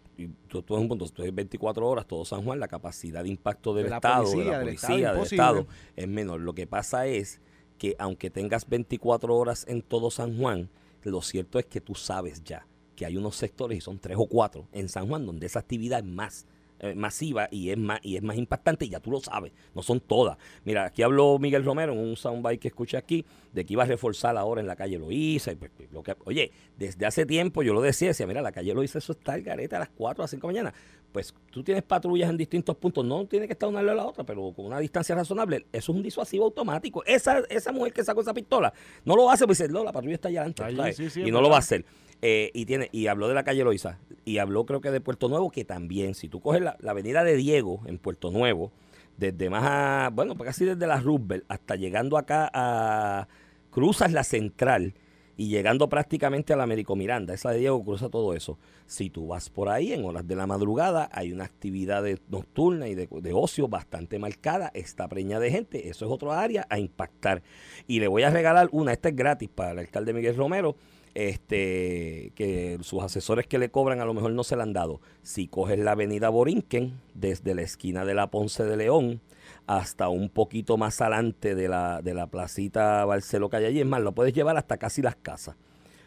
tú, 0.48 0.62
tú 0.62 0.76
es 0.76 0.82
un 0.82 0.88
punto, 0.88 1.08
tú 1.10 1.24
es 1.24 1.34
24 1.34 1.88
horas, 1.88 2.08
todo 2.08 2.26
San 2.26 2.44
Juan, 2.44 2.60
la 2.60 2.68
capacidad 2.68 3.24
de 3.24 3.30
impacto 3.30 3.74
del 3.74 3.90
De 3.90 3.96
Estado, 3.96 4.24
policía, 4.24 4.44
de 4.44 4.50
la 4.50 4.58
del 4.60 4.68
policía, 4.68 4.96
Estado, 4.96 5.16
del. 5.16 5.24
Estado, 5.24 5.68
es 5.96 6.08
menor. 6.08 6.42
Lo 6.42 6.54
que 6.54 6.68
pasa 6.68 7.08
es 7.08 7.42
que 7.78 7.96
aunque 8.00 8.30
tengas 8.30 8.68
24 8.68 9.36
horas 9.36 9.66
en 9.68 9.82
todo 9.82 10.12
San 10.12 10.38
Juan, 10.38 10.70
lo 11.04 11.22
cierto 11.22 11.60
es 11.60 11.66
que 11.66 11.82
tú 11.82 11.96
sabes 11.96 12.44
ya 12.44 12.66
que 12.96 13.06
hay 13.06 13.18
unos 13.18 13.36
sectores, 13.36 13.78
y 13.78 13.82
son 13.82 14.00
tres 14.00 14.18
o 14.18 14.26
cuatro, 14.26 14.68
en 14.72 14.88
San 14.90 15.08
Juan, 15.08 15.26
donde 15.26 15.46
esa 15.46 15.60
actividad 15.60 16.00
es 16.00 16.06
más 16.06 16.46
eh, 16.80 16.94
masiva 16.94 17.48
y 17.52 17.70
es 17.70 17.78
más 17.78 18.00
y 18.04 18.18
es 18.18 18.24
más 18.24 18.38
impactante 18.38 18.86
y 18.86 18.90
ya 18.90 19.00
tú 19.00 19.10
lo 19.10 19.22
sabes, 19.22 19.54
no 19.74 19.82
son 19.82 20.02
todas. 20.02 20.38
Mira, 20.66 20.86
aquí 20.86 21.04
habló 21.04 21.40
Miguel 21.40 21.64
Romero 21.64 21.94
en 21.94 22.00
un 22.00 22.18
soundbite 22.18 22.60
que 22.60 22.68
escuché 22.68 22.98
aquí 22.98 23.26
de 23.54 23.66
que 23.66 23.74
iba 23.74 23.84
a 23.84 23.86
reforzar 23.86 24.36
ahora 24.36 24.60
en 24.60 24.68
la 24.68 24.76
calle 24.76 25.00
Loíza 25.00 25.54
y 25.54 25.56
pues, 25.56 25.72
pues, 25.76 25.90
lo 25.94 26.04
que 26.04 26.16
oye, 26.26 26.52
desde 26.78 27.06
hace 27.06 27.26
tiempo 27.26 27.64
yo 27.64 27.74
lo 27.74 27.82
decía, 27.82 28.10
decía, 28.10 28.28
mira, 28.28 28.42
la 28.42 28.52
calle 28.52 28.74
Loíza 28.74 29.00
eso 29.00 29.14
está 29.14 29.36
el 29.36 29.44
garete 29.44 29.78
a 29.78 29.80
las 29.80 29.90
4 29.90 30.22
a 30.22 30.26
las 30.26 30.32
5 30.32 30.48
de 30.48 30.54
la 30.54 30.60
mañana. 30.64 30.78
Pues 31.14 31.34
tú 31.50 31.64
tienes 31.64 31.84
patrullas 31.84 32.30
en 32.30 32.36
distintos 32.36 32.76
puntos, 32.76 33.06
no 33.06 33.26
tiene 33.26 33.48
que 33.48 33.54
estar 33.54 33.70
una 33.70 33.80
al 33.80 33.86
lado 33.86 34.00
de 34.00 34.04
la 34.04 34.10
otra, 34.10 34.24
pero 34.26 34.52
con 34.52 34.66
una 34.66 34.80
distancia 34.80 35.16
razonable, 35.16 35.66
eso 35.72 35.94
es 35.94 35.96
un 35.96 36.04
disuasivo 36.04 36.44
automático. 36.44 37.06
Esa 37.06 37.40
esa 37.50 37.72
mujer 37.72 37.94
que 37.94 38.04
sacó 38.04 38.20
esa 38.20 38.34
pistola 38.34 38.74
no 39.06 39.16
lo 39.16 39.32
hace, 39.32 39.46
pues 39.46 39.60
dice, 39.60 39.72
no, 39.72 39.84
la 39.86 39.94
patrulla 39.94 40.16
está 40.16 40.28
allá 40.28 40.44
sí, 40.92 41.22
y 41.22 41.32
no 41.32 41.40
lo 41.40 41.50
va 41.50 41.56
a 41.56 41.60
hacer. 41.60 41.86
Eh, 42.22 42.50
y 42.54 42.66
tiene 42.66 42.90
y 42.92 43.08
habló 43.08 43.28
de 43.28 43.34
la 43.36 43.44
calle 43.44 43.64
Loiza 43.64 44.00
y 44.24 44.38
habló 44.38 44.66
creo 44.66 44.80
que 44.82 44.90
de 44.90 45.02
Puerto 45.02 45.28
Nuevo 45.28 45.52
que 45.52 45.66
también 45.66 46.16
si 46.16 46.30
tú 46.30 46.40
coges 46.40 46.62
la, 46.62 46.78
la 46.80 46.92
avenida 46.92 47.24
de 47.24 47.36
Diego 47.36 47.82
en 47.86 47.98
Puerto 48.00 48.32
Nuevo 48.32 48.72
desde 49.18 49.50
más 49.50 49.64
a, 49.66 50.10
bueno 50.14 50.34
pues 50.36 50.48
casi 50.48 50.64
desde 50.66 50.88
la 50.88 51.00
Roosevelt 51.00 51.44
hasta 51.50 51.76
llegando 51.76 52.18
acá 52.18 52.50
a 52.54 53.28
cruzas 53.70 54.12
la 54.14 54.24
central 54.24 54.94
y 55.38 55.50
llegando 55.50 55.90
prácticamente 55.90 56.54
a 56.54 56.56
la 56.56 56.64
Américo 56.64 56.96
Miranda, 56.96 57.34
esa 57.34 57.52
de 57.52 57.60
Diego 57.60 57.84
cruza 57.84 58.08
todo 58.08 58.34
eso. 58.34 58.58
Si 58.86 59.10
tú 59.10 59.28
vas 59.28 59.50
por 59.50 59.68
ahí 59.68 59.92
en 59.92 60.06
horas 60.06 60.26
de 60.26 60.34
la 60.38 60.48
madrugada, 60.48 61.10
hay 61.12 61.34
una 61.34 61.44
actividad 61.44 62.02
de- 62.04 62.20
nocturna 62.30 62.88
y 62.88 62.96
de, 62.96 63.10
de 63.12 63.34
ocio 63.34 63.68
bastante 63.68 64.18
marcada, 64.18 64.72
está 64.74 65.10
preña 65.10 65.42
de 65.42 65.52
gente, 65.52 65.90
eso 65.90 66.06
es 66.06 66.12
otra 66.12 66.40
área 66.40 66.66
a 66.70 66.80
impactar. 66.80 67.44
Y 67.86 68.00
le 68.00 68.08
voy 68.08 68.24
a 68.24 68.30
regalar 68.30 68.70
una, 68.72 68.94
esta 68.94 69.10
es 69.10 69.16
gratis 69.18 69.50
para 69.54 69.72
el 69.72 69.80
alcalde 69.80 70.14
Miguel 70.14 70.38
Romero, 70.38 70.78
este 71.16 72.34
que 72.36 72.78
sus 72.82 73.02
asesores 73.02 73.48
que 73.48 73.58
le 73.58 73.72
cobran 73.72 74.02
a 74.02 74.06
lo 74.06 74.14
mejor 74.14 74.32
no 74.34 74.44
se 74.44 74.56
la 74.56 74.64
han 74.64 74.74
dado. 74.74 75.02
Si 75.24 75.48
coges 75.48 75.80
la 75.80 75.94
avenida 75.94 76.30
Borinquen, 76.30 77.00
desde 77.14 77.56
la 77.56 77.64
esquina 77.64 78.06
de 78.06 78.14
la 78.14 78.30
Ponce 78.30 78.64
de 78.64 78.78
León 78.78 79.22
hasta 79.66 80.10
un 80.10 80.30
poquito 80.30 80.78
más 80.78 81.02
adelante 81.02 81.56
de 81.56 81.68
la, 81.68 82.02
de 82.02 82.14
la 82.14 82.28
placita 82.28 83.06
Barceló 83.06 83.50
allí, 83.54 83.80
es 83.80 83.86
más, 83.86 84.02
lo 84.02 84.14
puedes 84.14 84.34
llevar 84.34 84.58
hasta 84.58 84.78
casi 84.78 85.02
las 85.02 85.16
casas. 85.16 85.56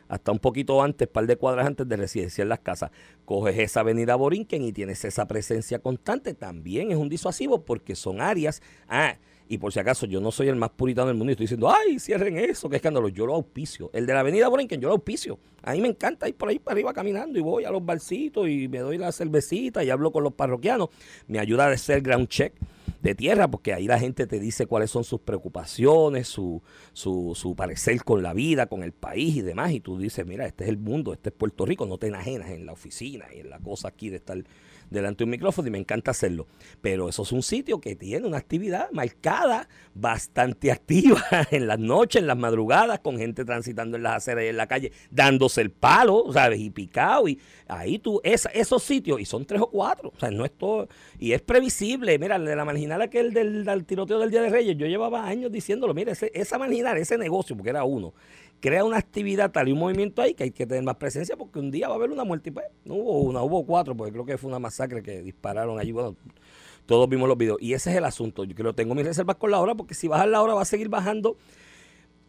Hasta 0.08 0.32
un 0.32 0.38
poquito 0.38 0.82
antes, 0.82 1.06
par 1.06 1.26
de 1.26 1.36
cuadras 1.36 1.66
antes 1.66 1.86
de 1.86 1.96
residenciar 1.96 2.46
las 2.46 2.60
casas. 2.60 2.90
Coges 3.24 3.58
esa 3.58 3.80
avenida 3.80 4.16
Borinquen 4.16 4.62
y 4.62 4.72
tienes 4.72 5.04
esa 5.04 5.26
presencia 5.26 5.80
constante. 5.80 6.32
También 6.32 6.90
es 6.90 6.96
un 6.96 7.10
disuasivo 7.10 7.64
porque 7.64 7.94
son 7.94 8.20
áreas. 8.22 8.62
Ah, 8.88 9.16
y 9.48 9.58
por 9.58 9.72
si 9.72 9.80
acaso, 9.80 10.06
yo 10.06 10.20
no 10.20 10.30
soy 10.30 10.48
el 10.48 10.56
más 10.56 10.70
puritano 10.70 11.08
del 11.08 11.16
mundo 11.16 11.30
y 11.30 11.32
estoy 11.32 11.44
diciendo, 11.44 11.70
ay, 11.70 11.98
cierren 11.98 12.36
eso, 12.36 12.68
qué 12.68 12.76
escándalo. 12.76 13.08
Yo 13.08 13.26
lo 13.26 13.34
auspicio. 13.34 13.90
El 13.94 14.04
de 14.04 14.12
la 14.12 14.20
avenida 14.20 14.48
Borinquen, 14.48 14.80
yo 14.80 14.88
lo 14.88 14.94
auspicio. 14.94 15.38
A 15.62 15.72
mí 15.72 15.80
me 15.80 15.88
encanta 15.88 16.28
ir 16.28 16.34
por 16.34 16.50
ahí 16.50 16.58
para 16.58 16.74
arriba 16.74 16.92
caminando 16.92 17.38
y 17.38 17.42
voy 17.42 17.64
a 17.64 17.70
los 17.70 17.84
barcitos 17.84 18.48
y 18.48 18.68
me 18.68 18.78
doy 18.78 18.98
la 18.98 19.10
cervecita 19.10 19.82
y 19.82 19.90
hablo 19.90 20.12
con 20.12 20.22
los 20.22 20.34
parroquianos. 20.34 20.90
Me 21.26 21.38
ayuda 21.38 21.66
a 21.66 21.70
hacer 21.70 22.02
ground 22.02 22.28
check 22.28 22.52
de 23.02 23.14
tierra, 23.14 23.48
porque 23.48 23.72
ahí 23.72 23.86
la 23.86 23.98
gente 23.98 24.26
te 24.26 24.40
dice 24.40 24.66
cuáles 24.66 24.90
son 24.90 25.04
sus 25.04 25.20
preocupaciones, 25.20 26.28
su, 26.28 26.62
su, 26.92 27.32
su 27.34 27.54
parecer 27.54 28.02
con 28.02 28.22
la 28.22 28.34
vida, 28.34 28.66
con 28.66 28.82
el 28.82 28.92
país 28.92 29.36
y 29.36 29.42
demás. 29.42 29.72
Y 29.72 29.80
tú 29.80 29.98
dices, 29.98 30.26
mira, 30.26 30.46
este 30.46 30.64
es 30.64 30.70
el 30.70 30.78
mundo, 30.78 31.12
este 31.12 31.30
es 31.30 31.34
Puerto 31.34 31.64
Rico, 31.64 31.86
no 31.86 31.96
te 31.96 32.08
enajenas 32.08 32.50
en 32.50 32.66
la 32.66 32.72
oficina 32.72 33.26
y 33.34 33.40
en 33.40 33.50
la 33.50 33.58
cosa 33.60 33.88
aquí 33.88 34.10
de 34.10 34.16
estar 34.16 34.42
delante 34.90 35.18
de 35.18 35.24
un 35.24 35.30
micrófono 35.30 35.68
y 35.68 35.70
me 35.70 35.78
encanta 35.78 36.10
hacerlo. 36.10 36.46
Pero 36.80 37.08
eso 37.08 37.22
es 37.22 37.32
un 37.32 37.42
sitio 37.42 37.80
que 37.80 37.96
tiene 37.96 38.26
una 38.26 38.38
actividad 38.38 38.90
marcada, 38.92 39.68
bastante 39.94 40.70
activa 40.72 41.22
en 41.50 41.66
las 41.66 41.78
noches, 41.78 42.22
en 42.22 42.28
las 42.28 42.36
madrugadas, 42.36 43.00
con 43.00 43.18
gente 43.18 43.44
transitando 43.44 43.96
en 43.96 44.02
las 44.02 44.16
aceras 44.16 44.44
y 44.44 44.48
en 44.48 44.56
la 44.56 44.66
calle, 44.66 44.92
dándose 45.10 45.60
el 45.60 45.70
palo, 45.70 46.32
¿sabes? 46.32 46.60
Y 46.60 46.70
picado. 46.70 47.28
Y 47.28 47.40
ahí 47.66 47.98
tú, 47.98 48.20
esos 48.22 48.82
sitios, 48.82 49.20
y 49.20 49.24
son 49.24 49.44
tres 49.44 49.60
o 49.60 49.70
cuatro, 49.70 50.12
o 50.14 50.18
sea, 50.18 50.30
no 50.30 50.44
es 50.44 50.52
todo, 50.52 50.88
y 51.18 51.32
es 51.32 51.42
previsible. 51.42 52.18
Mira, 52.18 52.38
de 52.38 52.56
la 52.56 52.64
marginal 52.64 53.02
aquel 53.02 53.32
del, 53.32 53.64
del 53.64 53.84
tiroteo 53.84 54.18
del 54.18 54.30
Día 54.30 54.42
de 54.42 54.50
Reyes, 54.50 54.76
yo 54.76 54.86
llevaba 54.86 55.26
años 55.26 55.50
diciéndolo, 55.52 55.94
mira, 55.94 56.12
esa 56.12 56.58
marginal, 56.58 56.96
ese 56.98 57.18
negocio, 57.18 57.56
porque 57.56 57.70
era 57.70 57.84
uno, 57.84 58.14
crea 58.60 58.84
una 58.84 58.98
actividad 58.98 59.50
tal 59.50 59.68
y 59.68 59.72
un 59.72 59.78
movimiento 59.78 60.22
ahí 60.22 60.34
que 60.34 60.44
hay 60.44 60.50
que 60.50 60.66
tener 60.66 60.82
más 60.82 60.96
presencia 60.96 61.36
porque 61.36 61.58
un 61.58 61.70
día 61.70 61.88
va 61.88 61.94
a 61.94 61.96
haber 61.96 62.10
una 62.10 62.24
muerte 62.24 62.50
y 62.50 62.52
pues 62.52 62.66
no 62.84 62.94
hubo 62.94 63.20
una, 63.20 63.42
hubo 63.42 63.64
cuatro 63.64 63.96
porque 63.96 64.12
creo 64.12 64.24
que 64.24 64.38
fue 64.38 64.48
una 64.48 64.58
masacre 64.58 65.02
que 65.02 65.22
dispararon 65.22 65.78
allí. 65.78 65.92
Bueno, 65.92 66.16
todos 66.86 67.08
vimos 67.08 67.28
los 67.28 67.36
videos. 67.36 67.58
Y 67.60 67.74
ese 67.74 67.90
es 67.90 67.96
el 67.96 68.04
asunto. 68.04 68.44
Yo 68.44 68.54
creo 68.54 68.72
que 68.72 68.82
tengo 68.82 68.94
mis 68.94 69.04
reservas 69.04 69.36
con 69.36 69.50
la 69.50 69.60
hora, 69.60 69.74
porque 69.74 69.94
si 69.94 70.08
bajar 70.08 70.28
la 70.28 70.42
hora 70.42 70.54
va 70.54 70.62
a 70.62 70.64
seguir 70.64 70.88
bajando 70.88 71.36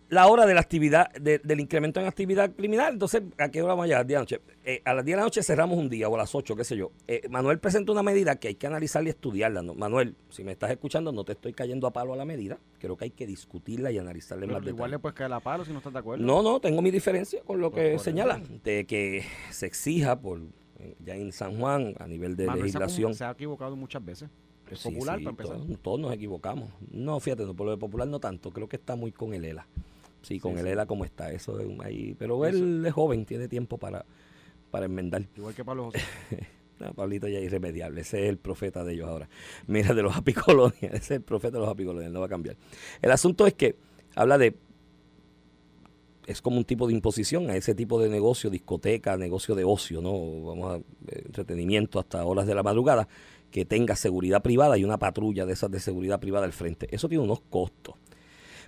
la 0.09 0.27
hora 0.27 0.45
de 0.45 0.53
la 0.55 0.59
actividad, 0.61 1.11
de- 1.13 1.39
del 1.39 1.59
incremento 1.59 1.99
en 1.99 2.07
actividad 2.07 2.51
criminal. 2.55 2.93
Entonces, 2.93 3.21
¿a 3.37 3.49
qué 3.49 3.61
hora 3.61 3.73
vamos 3.73 3.83
a 3.85 3.87
llegar? 3.87 4.05
10 4.05 4.07
de 4.07 4.13
la 4.15 4.19
noche. 4.21 4.41
Eh, 4.63 4.81
a 4.83 4.93
las 4.93 5.05
10 5.05 5.15
de 5.15 5.17
la 5.19 5.23
noche 5.25 5.43
cerramos 5.43 5.77
un 5.77 5.87
día 5.87 6.09
o 6.09 6.15
a 6.15 6.17
las 6.17 6.33
8, 6.33 6.55
qué 6.55 6.63
sé 6.63 6.75
yo. 6.75 6.91
Eh, 7.07 7.21
Manuel 7.29 7.59
presenta 7.59 7.91
una 7.91 8.01
medida 8.03 8.35
que 8.37 8.47
hay 8.49 8.55
que 8.55 8.65
analizar 8.67 9.03
y 9.05 9.09
estudiarla. 9.09 9.61
¿no? 9.61 9.75
Manuel, 9.75 10.15
si 10.29 10.43
me 10.43 10.51
estás 10.51 10.71
escuchando, 10.71 11.11
no 11.11 11.23
te 11.23 11.33
estoy 11.33 11.53
cayendo 11.53 11.85
a 11.87 11.91
palo 11.93 12.13
a 12.13 12.17
la 12.17 12.25
medida. 12.25 12.57
Creo 12.79 12.97
que 12.97 13.05
hay 13.05 13.11
que 13.11 13.27
discutirla 13.27 13.91
y 13.91 13.97
analizarla 13.99 14.41
Pero 14.47 14.53
más 14.53 14.61
igual 14.67 14.75
detalle. 14.75 14.91
le 14.91 14.99
puedes 14.99 15.15
caer 15.15 15.33
a 15.33 15.39
palo 15.39 15.63
si 15.63 15.71
no 15.71 15.77
estás 15.77 15.93
de 15.93 15.99
acuerdo. 15.99 16.25
No, 16.25 16.41
no, 16.41 16.59
tengo 16.59 16.81
mi 16.81 16.91
diferencia 16.91 17.41
con 17.43 17.59
lo 17.61 17.69
Pues 17.71 17.93
que 17.93 17.99
señala, 17.99 18.41
de 18.63 18.85
que 18.85 19.23
se 19.51 19.65
exija 19.67 20.19
por 20.19 20.41
eh, 20.79 20.95
ya 21.05 21.15
en 21.15 21.31
San 21.33 21.59
Juan 21.59 21.93
a 21.99 22.07
nivel 22.07 22.35
de 22.35 22.45
Manuel 22.47 22.63
legislación. 22.65 23.13
se 23.13 23.25
ha 23.25 23.31
equivocado 23.31 23.75
muchas 23.75 24.03
veces. 24.03 24.29
Es 24.71 24.79
Sí, 24.79 24.89
popular 24.91 25.17
sí, 25.17 25.23
para 25.25 25.31
empezar. 25.31 25.57
Todos, 25.57 25.79
todos 25.81 25.99
nos 25.99 26.13
equivocamos. 26.13 26.69
No, 26.91 27.19
fíjate, 27.19 27.43
no, 27.43 27.55
por 27.55 27.65
lo 27.65 27.71
de 27.71 27.77
popular 27.77 28.07
no 28.07 28.19
tanto. 28.19 28.51
Creo 28.51 28.69
que 28.69 28.75
está 28.75 28.95
muy 28.95 29.11
con 29.11 29.33
el 29.33 29.43
ELA. 29.43 29.67
Sí, 30.21 30.39
con 30.39 30.53
Sí, 30.55 30.59
el. 30.59 30.67
ELA 30.67 30.85
como 30.85 31.05
está. 31.05 31.31
Eso 31.31 31.59
es 31.59 31.65
un- 31.67 31.83
ahí. 31.83 32.15
Pero 32.17 32.45
él 32.45 32.83
es 32.85 32.93
joven, 32.93 33.25
tiene 33.25 33.47
tiempo 33.47 33.77
para, 33.77 34.05
para 34.71 34.85
enmendar. 34.85 35.25
Igual 35.35 35.53
que 35.53 35.63
Pablo 35.65 35.85
José. 35.85 35.99
No, 36.79 36.93
Pablito 36.93 37.27
ya 37.27 37.39
es 37.39 37.43
irremediable. 37.43 37.99
Ese 37.99 38.23
es 38.23 38.29
el 38.29 38.37
profeta 38.37 38.85
de 38.85 38.93
ellos 38.93 39.09
ahora. 39.09 39.27
Mira, 39.67 39.93
de 39.93 40.01
los 40.01 40.15
apicolones. 40.15 40.77
Ese 40.81 40.95
es 40.95 41.11
el 41.11 41.21
profeta 41.23 41.57
de 41.57 41.59
los 41.59 41.67
apicolones. 41.69 42.09
No 42.09 42.21
va 42.21 42.27
a 42.27 42.29
cambiar. 42.29 42.55
El 43.01 43.11
asunto 43.11 43.45
es 43.45 43.53
que 43.53 43.75
habla 44.15 44.37
de. 44.37 44.55
Es 46.25 46.41
como 46.41 46.57
un 46.57 46.63
tipo 46.63 46.87
de 46.87 46.93
imposición 46.93 47.49
a 47.49 47.55
ese 47.57 47.73
tipo 47.73 47.99
de 48.01 48.07
negocio, 48.07 48.49
discoteca, 48.49 49.17
negocio 49.17 49.55
de 49.55 49.63
ocio, 49.63 49.99
¿no? 50.01 50.13
Vamos 50.45 50.73
a. 50.73 50.77
eh, 50.77 51.23
entretenimiento 51.25 51.99
hasta 51.99 52.23
horas 52.23 52.45
de 52.45 52.53
la 52.55 52.61
madrugada, 52.63 53.07
que 53.51 53.65
tenga 53.65 53.95
seguridad 53.97 54.41
privada 54.43 54.77
y 54.77 54.83
una 54.83 54.99
patrulla 54.99 55.45
de 55.45 55.53
esas 55.53 55.71
de 55.71 55.79
seguridad 55.81 56.19
privada 56.19 56.45
al 56.45 56.53
frente. 56.53 56.87
Eso 56.95 57.09
tiene 57.09 57.23
unos 57.23 57.41
costos. 57.41 57.95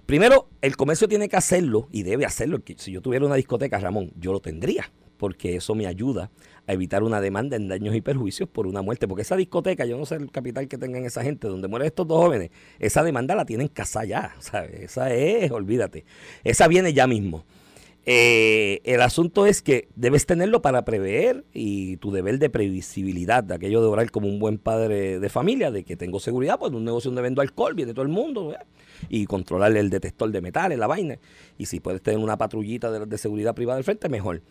Primero, 0.05 0.49
el 0.61 0.75
comercio 0.75 1.07
tiene 1.07 1.29
que 1.29 1.37
hacerlo 1.37 1.87
y 1.91 2.03
debe 2.03 2.25
hacerlo. 2.25 2.59
Si 2.77 2.91
yo 2.91 3.01
tuviera 3.01 3.25
una 3.25 3.35
discoteca, 3.35 3.79
Ramón, 3.79 4.11
yo 4.17 4.33
lo 4.33 4.41
tendría, 4.41 4.91
porque 5.17 5.55
eso 5.55 5.75
me 5.75 5.87
ayuda 5.87 6.31
a 6.67 6.73
evitar 6.73 7.03
una 7.03 7.21
demanda 7.21 7.55
en 7.55 7.67
daños 7.67 7.95
y 7.95 8.01
perjuicios 8.01 8.49
por 8.49 8.67
una 8.67 8.81
muerte. 8.81 9.07
Porque 9.07 9.21
esa 9.21 9.35
discoteca, 9.35 9.85
yo 9.85 9.97
no 9.97 10.05
sé 10.05 10.15
el 10.15 10.31
capital 10.31 10.67
que 10.67 10.77
tengan 10.77 11.05
esa 11.05 11.23
gente, 11.23 11.47
donde 11.47 11.67
mueren 11.67 11.87
estos 11.87 12.07
dos 12.07 12.17
jóvenes, 12.19 12.51
esa 12.79 13.03
demanda 13.03 13.35
la 13.35 13.45
tienen 13.45 13.67
casa 13.67 14.03
ya, 14.03 14.35
¿sabes? 14.39 14.81
Esa 14.81 15.13
es, 15.13 15.51
olvídate, 15.51 16.05
esa 16.43 16.67
viene 16.67 16.93
ya 16.93 17.07
mismo. 17.07 17.45
Eh, 18.07 18.81
el 18.83 19.01
asunto 19.01 19.45
es 19.45 19.61
que 19.61 19.87
debes 19.95 20.25
tenerlo 20.25 20.63
para 20.63 20.83
prever 20.83 21.45
y 21.53 21.97
tu 21.97 22.11
deber 22.11 22.39
de 22.39 22.49
previsibilidad, 22.49 23.43
de 23.43 23.53
aquello 23.53 23.79
de 23.79 23.87
orar 23.87 24.09
como 24.09 24.27
un 24.27 24.39
buen 24.39 24.57
padre 24.57 25.19
de 25.19 25.29
familia, 25.29 25.69
de 25.69 25.83
que 25.83 25.95
tengo 25.95 26.19
seguridad, 26.19 26.57
pues 26.57 26.71
en 26.71 26.77
un 26.77 26.85
negocio 26.85 27.11
donde 27.11 27.21
vendo 27.21 27.41
alcohol, 27.41 27.75
viene 27.75 27.93
todo 27.93 28.01
el 28.01 28.09
mundo, 28.09 28.55
y 29.07 29.27
controlar 29.27 29.77
el 29.77 29.91
detector 29.91 30.31
de 30.31 30.41
metales, 30.41 30.79
la 30.79 30.87
vaina. 30.87 31.19
Y 31.59 31.67
si 31.67 31.79
puedes 31.79 32.01
tener 32.01 32.19
una 32.19 32.37
patrullita 32.37 32.91
de, 32.91 33.05
de 33.05 33.17
seguridad 33.19 33.53
privada 33.53 33.77
al 33.77 33.83
frente, 33.83 34.09
mejor. 34.09 34.41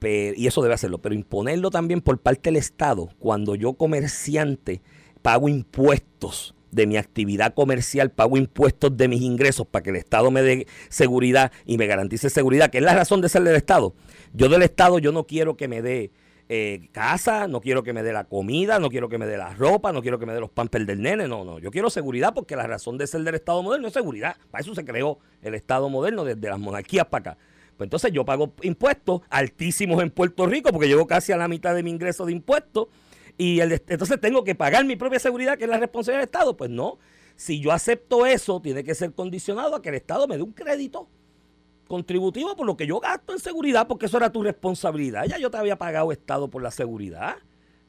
Pero- 0.00 0.34
y 0.36 0.48
eso 0.48 0.60
debe 0.60 0.74
hacerlo, 0.74 0.98
pero 0.98 1.14
imponerlo 1.14 1.70
también 1.70 2.00
por 2.00 2.18
parte 2.18 2.50
del 2.50 2.56
Estado, 2.56 3.08
cuando 3.20 3.54
yo 3.54 3.74
comerciante 3.74 4.82
pago 5.22 5.48
impuestos 5.48 6.55
de 6.76 6.86
mi 6.86 6.98
actividad 6.98 7.54
comercial, 7.54 8.10
pago 8.10 8.36
impuestos 8.36 8.96
de 8.96 9.08
mis 9.08 9.22
ingresos 9.22 9.66
para 9.66 9.82
que 9.82 9.90
el 9.90 9.96
Estado 9.96 10.30
me 10.30 10.42
dé 10.42 10.66
seguridad 10.90 11.50
y 11.64 11.78
me 11.78 11.86
garantice 11.86 12.30
seguridad, 12.30 12.70
que 12.70 12.78
es 12.78 12.84
la 12.84 12.94
razón 12.94 13.22
de 13.22 13.30
ser 13.30 13.42
del 13.42 13.56
Estado. 13.56 13.94
Yo 14.34 14.48
del 14.48 14.62
Estado 14.62 14.98
yo 14.98 15.10
no 15.10 15.24
quiero 15.24 15.56
que 15.56 15.68
me 15.68 15.80
dé 15.80 16.12
eh, 16.50 16.90
casa, 16.92 17.48
no 17.48 17.62
quiero 17.62 17.82
que 17.82 17.94
me 17.94 18.02
dé 18.02 18.12
la 18.12 18.24
comida, 18.24 18.78
no 18.78 18.90
quiero 18.90 19.08
que 19.08 19.16
me 19.16 19.26
dé 19.26 19.38
la 19.38 19.54
ropa, 19.54 19.90
no 19.90 20.02
quiero 20.02 20.18
que 20.18 20.26
me 20.26 20.34
dé 20.34 20.40
los 20.40 20.50
pampers 20.50 20.86
del 20.86 21.00
nene, 21.00 21.26
no, 21.26 21.44
no. 21.44 21.58
Yo 21.58 21.70
quiero 21.70 21.88
seguridad 21.88 22.34
porque 22.34 22.54
la 22.56 22.66
razón 22.66 22.98
de 22.98 23.06
ser 23.06 23.22
del 23.22 23.34
Estado 23.34 23.62
moderno 23.62 23.88
es 23.88 23.94
seguridad. 23.94 24.36
Para 24.50 24.60
eso 24.60 24.74
se 24.74 24.84
creó 24.84 25.18
el 25.40 25.54
Estado 25.54 25.88
moderno 25.88 26.24
desde 26.24 26.48
las 26.48 26.58
monarquías 26.58 27.06
para 27.06 27.32
acá. 27.32 27.38
Pues 27.78 27.86
entonces 27.86 28.12
yo 28.12 28.24
pago 28.26 28.52
impuestos 28.62 29.22
altísimos 29.30 30.02
en 30.02 30.10
Puerto 30.10 30.46
Rico 30.46 30.70
porque 30.72 30.88
llevo 30.88 31.06
casi 31.06 31.32
a 31.32 31.38
la 31.38 31.48
mitad 31.48 31.74
de 31.74 31.82
mi 31.82 31.90
ingreso 31.90 32.26
de 32.26 32.32
impuestos 32.32 32.88
y 33.38 33.60
el, 33.60 33.72
entonces 33.72 34.20
tengo 34.20 34.44
que 34.44 34.54
pagar 34.54 34.84
mi 34.84 34.96
propia 34.96 35.18
seguridad 35.18 35.58
que 35.58 35.64
es 35.64 35.70
la 35.70 35.78
responsabilidad 35.78 36.20
del 36.20 36.26
Estado. 36.28 36.56
Pues 36.56 36.70
no, 36.70 36.98
si 37.36 37.60
yo 37.60 37.72
acepto 37.72 38.26
eso, 38.26 38.60
tiene 38.60 38.82
que 38.84 38.94
ser 38.94 39.12
condicionado 39.12 39.74
a 39.76 39.82
que 39.82 39.90
el 39.90 39.94
Estado 39.96 40.26
me 40.26 40.36
dé 40.36 40.42
un 40.42 40.52
crédito 40.52 41.08
contributivo 41.86 42.56
por 42.56 42.66
lo 42.66 42.76
que 42.76 42.86
yo 42.86 42.98
gasto 42.98 43.32
en 43.32 43.38
seguridad, 43.38 43.86
porque 43.86 44.06
eso 44.06 44.16
era 44.16 44.32
tu 44.32 44.42
responsabilidad. 44.42 45.24
Ya 45.26 45.38
yo 45.38 45.50
te 45.50 45.56
había 45.58 45.76
pagado 45.76 46.10
Estado 46.12 46.48
por 46.48 46.62
la 46.62 46.70
seguridad. 46.70 47.36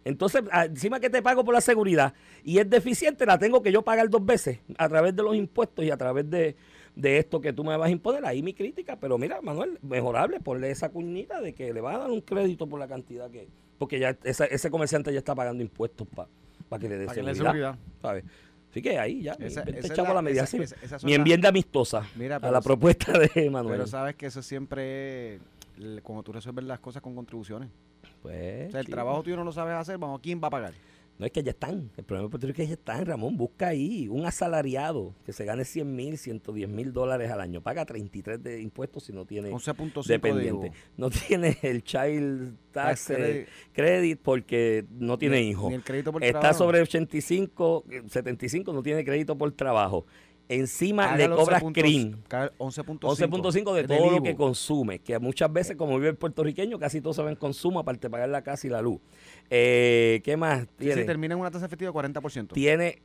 Entonces, 0.06 0.44
a- 0.52 0.66
encima 0.66 1.00
que 1.00 1.10
te 1.10 1.22
pago 1.22 1.44
por 1.44 1.54
la 1.54 1.62
seguridad 1.62 2.14
y 2.44 2.60
es 2.60 2.70
deficiente, 2.70 3.26
la 3.26 3.40
tengo 3.40 3.62
que 3.62 3.72
yo 3.72 3.82
pagar 3.84 4.10
dos 4.10 4.26
veces 4.26 4.60
a 4.78 4.88
través 4.88 5.16
de 5.16 5.24
los 5.24 5.36
impuestos 5.36 5.84
y 5.84 5.92
a 5.92 5.98
través 5.98 6.30
de, 6.30 6.56
de 6.96 7.18
esto 7.18 7.42
que 7.42 7.52
tú 7.54 7.64
me 7.64 7.76
vas 7.76 7.88
a 7.88 7.92
imponer. 7.92 8.24
Ahí 8.26 8.42
mi 8.42 8.54
crítica, 8.54 8.98
pero 8.98 9.18
mira, 9.18 9.42
Manuel, 9.42 9.80
mejorable, 9.82 10.40
ponle 10.40 10.72
esa 10.72 10.90
cuñita 10.90 11.42
de 11.42 11.54
que 11.54 11.74
le 11.74 11.82
vas 11.82 11.96
a 11.96 12.00
dar 12.00 12.12
un 12.12 12.22
crédito 12.22 12.68
por 12.68 12.80
la 12.80 12.88
cantidad 12.88 13.30
que... 13.32 13.48
Porque 13.78 14.00
ya 14.00 14.18
esa- 14.24 14.46
ese 14.46 14.70
comerciante 14.72 15.12
ya 15.14 15.20
está 15.20 15.36
pagando 15.36 15.62
impuestos 15.64 16.08
para 16.08 16.80
que 16.82 16.90
le 16.90 16.98
dé 16.98 17.06
Para 17.06 17.16
que 17.16 17.22
le 17.24 17.30
dé 17.32 17.36
seguridad. 17.36 17.74
seguridad. 17.74 17.78
¿sabes? 18.02 18.24
Así 18.72 18.82
que 18.82 19.00
ahí 19.00 19.22
ya, 19.24 19.34
Esa- 19.34 19.64
mi- 19.64 19.72
te 19.72 19.80
esa 19.80 19.88
es 19.88 19.92
echamos 19.94 20.10
la- 20.10 20.16
la 20.16 20.22
medida. 20.22 20.44
esa- 20.44 20.58
esa- 20.82 20.98
mi 21.06 21.14
enmienda 21.14 21.50
amistosa 21.50 22.04
Mira, 22.16 22.36
a 22.38 22.52
la 22.52 22.62
propuesta 22.62 23.14
de 23.18 23.50
Manuel. 23.50 23.76
Pero 23.78 23.88
sabes 23.88 24.16
que 24.16 24.26
eso 24.28 24.42
siempre 24.42 25.36
es 25.36 25.42
cuando 26.04 26.24
tú 26.24 26.32
resuelves 26.34 26.66
las 26.66 26.80
cosas 26.80 27.02
con 27.02 27.16
contribuciones. 27.16 27.70
Pues, 28.22 28.70
O 28.70 28.72
sea, 28.72 28.80
el 28.82 28.86
sí. 28.88 28.92
trabajo 28.92 29.24
tuyo 29.24 29.36
no 29.38 29.44
lo 29.44 29.52
sabes 29.52 29.74
hacer, 29.76 29.98
vamos, 29.98 30.20
¿quién 30.22 30.42
va 30.44 30.48
a 30.48 30.52
pagar? 30.52 30.74
No 31.20 31.26
es 31.26 31.32
que 31.32 31.42
ya 31.42 31.50
están. 31.50 31.90
El 31.98 32.04
problema 32.04 32.28
de 32.28 32.30
Puerto 32.30 32.46
Rico 32.46 32.62
es 32.62 32.68
que 32.68 32.76
ya 32.76 32.80
están, 32.80 33.06
Ramón. 33.06 33.38
Busca 33.38 33.70
ahí 33.70 34.08
un 34.08 34.26
asalariado 34.26 35.16
que 35.26 35.34
se 35.34 35.46
gane 35.46 35.66
100 35.66 35.96
mil, 35.96 36.18
110 36.18 36.70
mil 36.70 36.94
dólares 36.94 37.32
al 37.32 37.42
año. 37.42 37.60
Paga 37.62 37.86
33 37.86 38.44
de 38.44 38.62
impuestos 38.62 39.04
si 39.06 39.14
no 39.14 39.26
tiene 39.26 39.50
11.5 39.52 40.06
dependiente. 40.06 40.72
No 40.96 41.10
tiene 41.28 41.58
el 41.64 41.84
child 41.84 42.56
tax 42.72 43.10
eh, 43.10 43.16
credit. 43.16 43.48
credit 43.74 44.20
porque 44.22 44.86
no 45.00 45.18
tiene 45.18 45.42
Ni- 45.42 45.50
hijo. 45.50 45.70
Ni 45.70 45.76
el 45.76 45.84
crédito 45.84 46.12
por 46.12 46.24
Está 46.24 46.40
trabajo. 46.40 46.60
sobre 46.60 46.82
85, 46.82 47.86
eh, 47.90 48.04
75, 48.08 48.72
no 48.72 48.84
tiene 48.84 49.04
crédito 49.04 49.36
por 49.36 49.52
trabajo. 49.54 50.06
Encima 50.50 51.14
le 51.18 51.28
cobras 51.30 51.62
11.5, 51.62 51.74
CRIM. 51.74 52.22
cae 52.30 52.50
11.5 52.58 53.00
11.5 53.00 53.74
de 53.74 53.84
todo 53.86 54.12
lo 54.12 54.24
que 54.24 54.34
consume, 54.34 55.00
que 55.00 55.20
muchas 55.20 55.52
veces 55.52 55.76
como 55.76 55.96
vive 55.98 56.08
el 56.12 56.16
puertorriqueño, 56.16 56.80
casi 56.80 57.02
todos 57.02 57.18
saben 57.18 57.36
consumo, 57.36 57.80
aparte 57.82 58.08
de 58.08 58.12
pagar 58.12 58.30
la 58.30 58.42
casa 58.44 58.66
y 58.66 58.70
la 58.70 58.82
luz. 58.82 59.02
Eh, 59.50 60.22
¿Qué 60.24 60.36
más 60.38 60.62
Sí, 60.64 60.68
tiene? 60.78 61.02
sí, 61.02 61.06
termina 61.06 61.34
en 61.34 61.40
una 61.40 61.52
tasa 61.52 61.66
efectiva 61.66 61.92
de 61.92 61.98
40%. 61.98 62.54
tiene, 62.54 63.02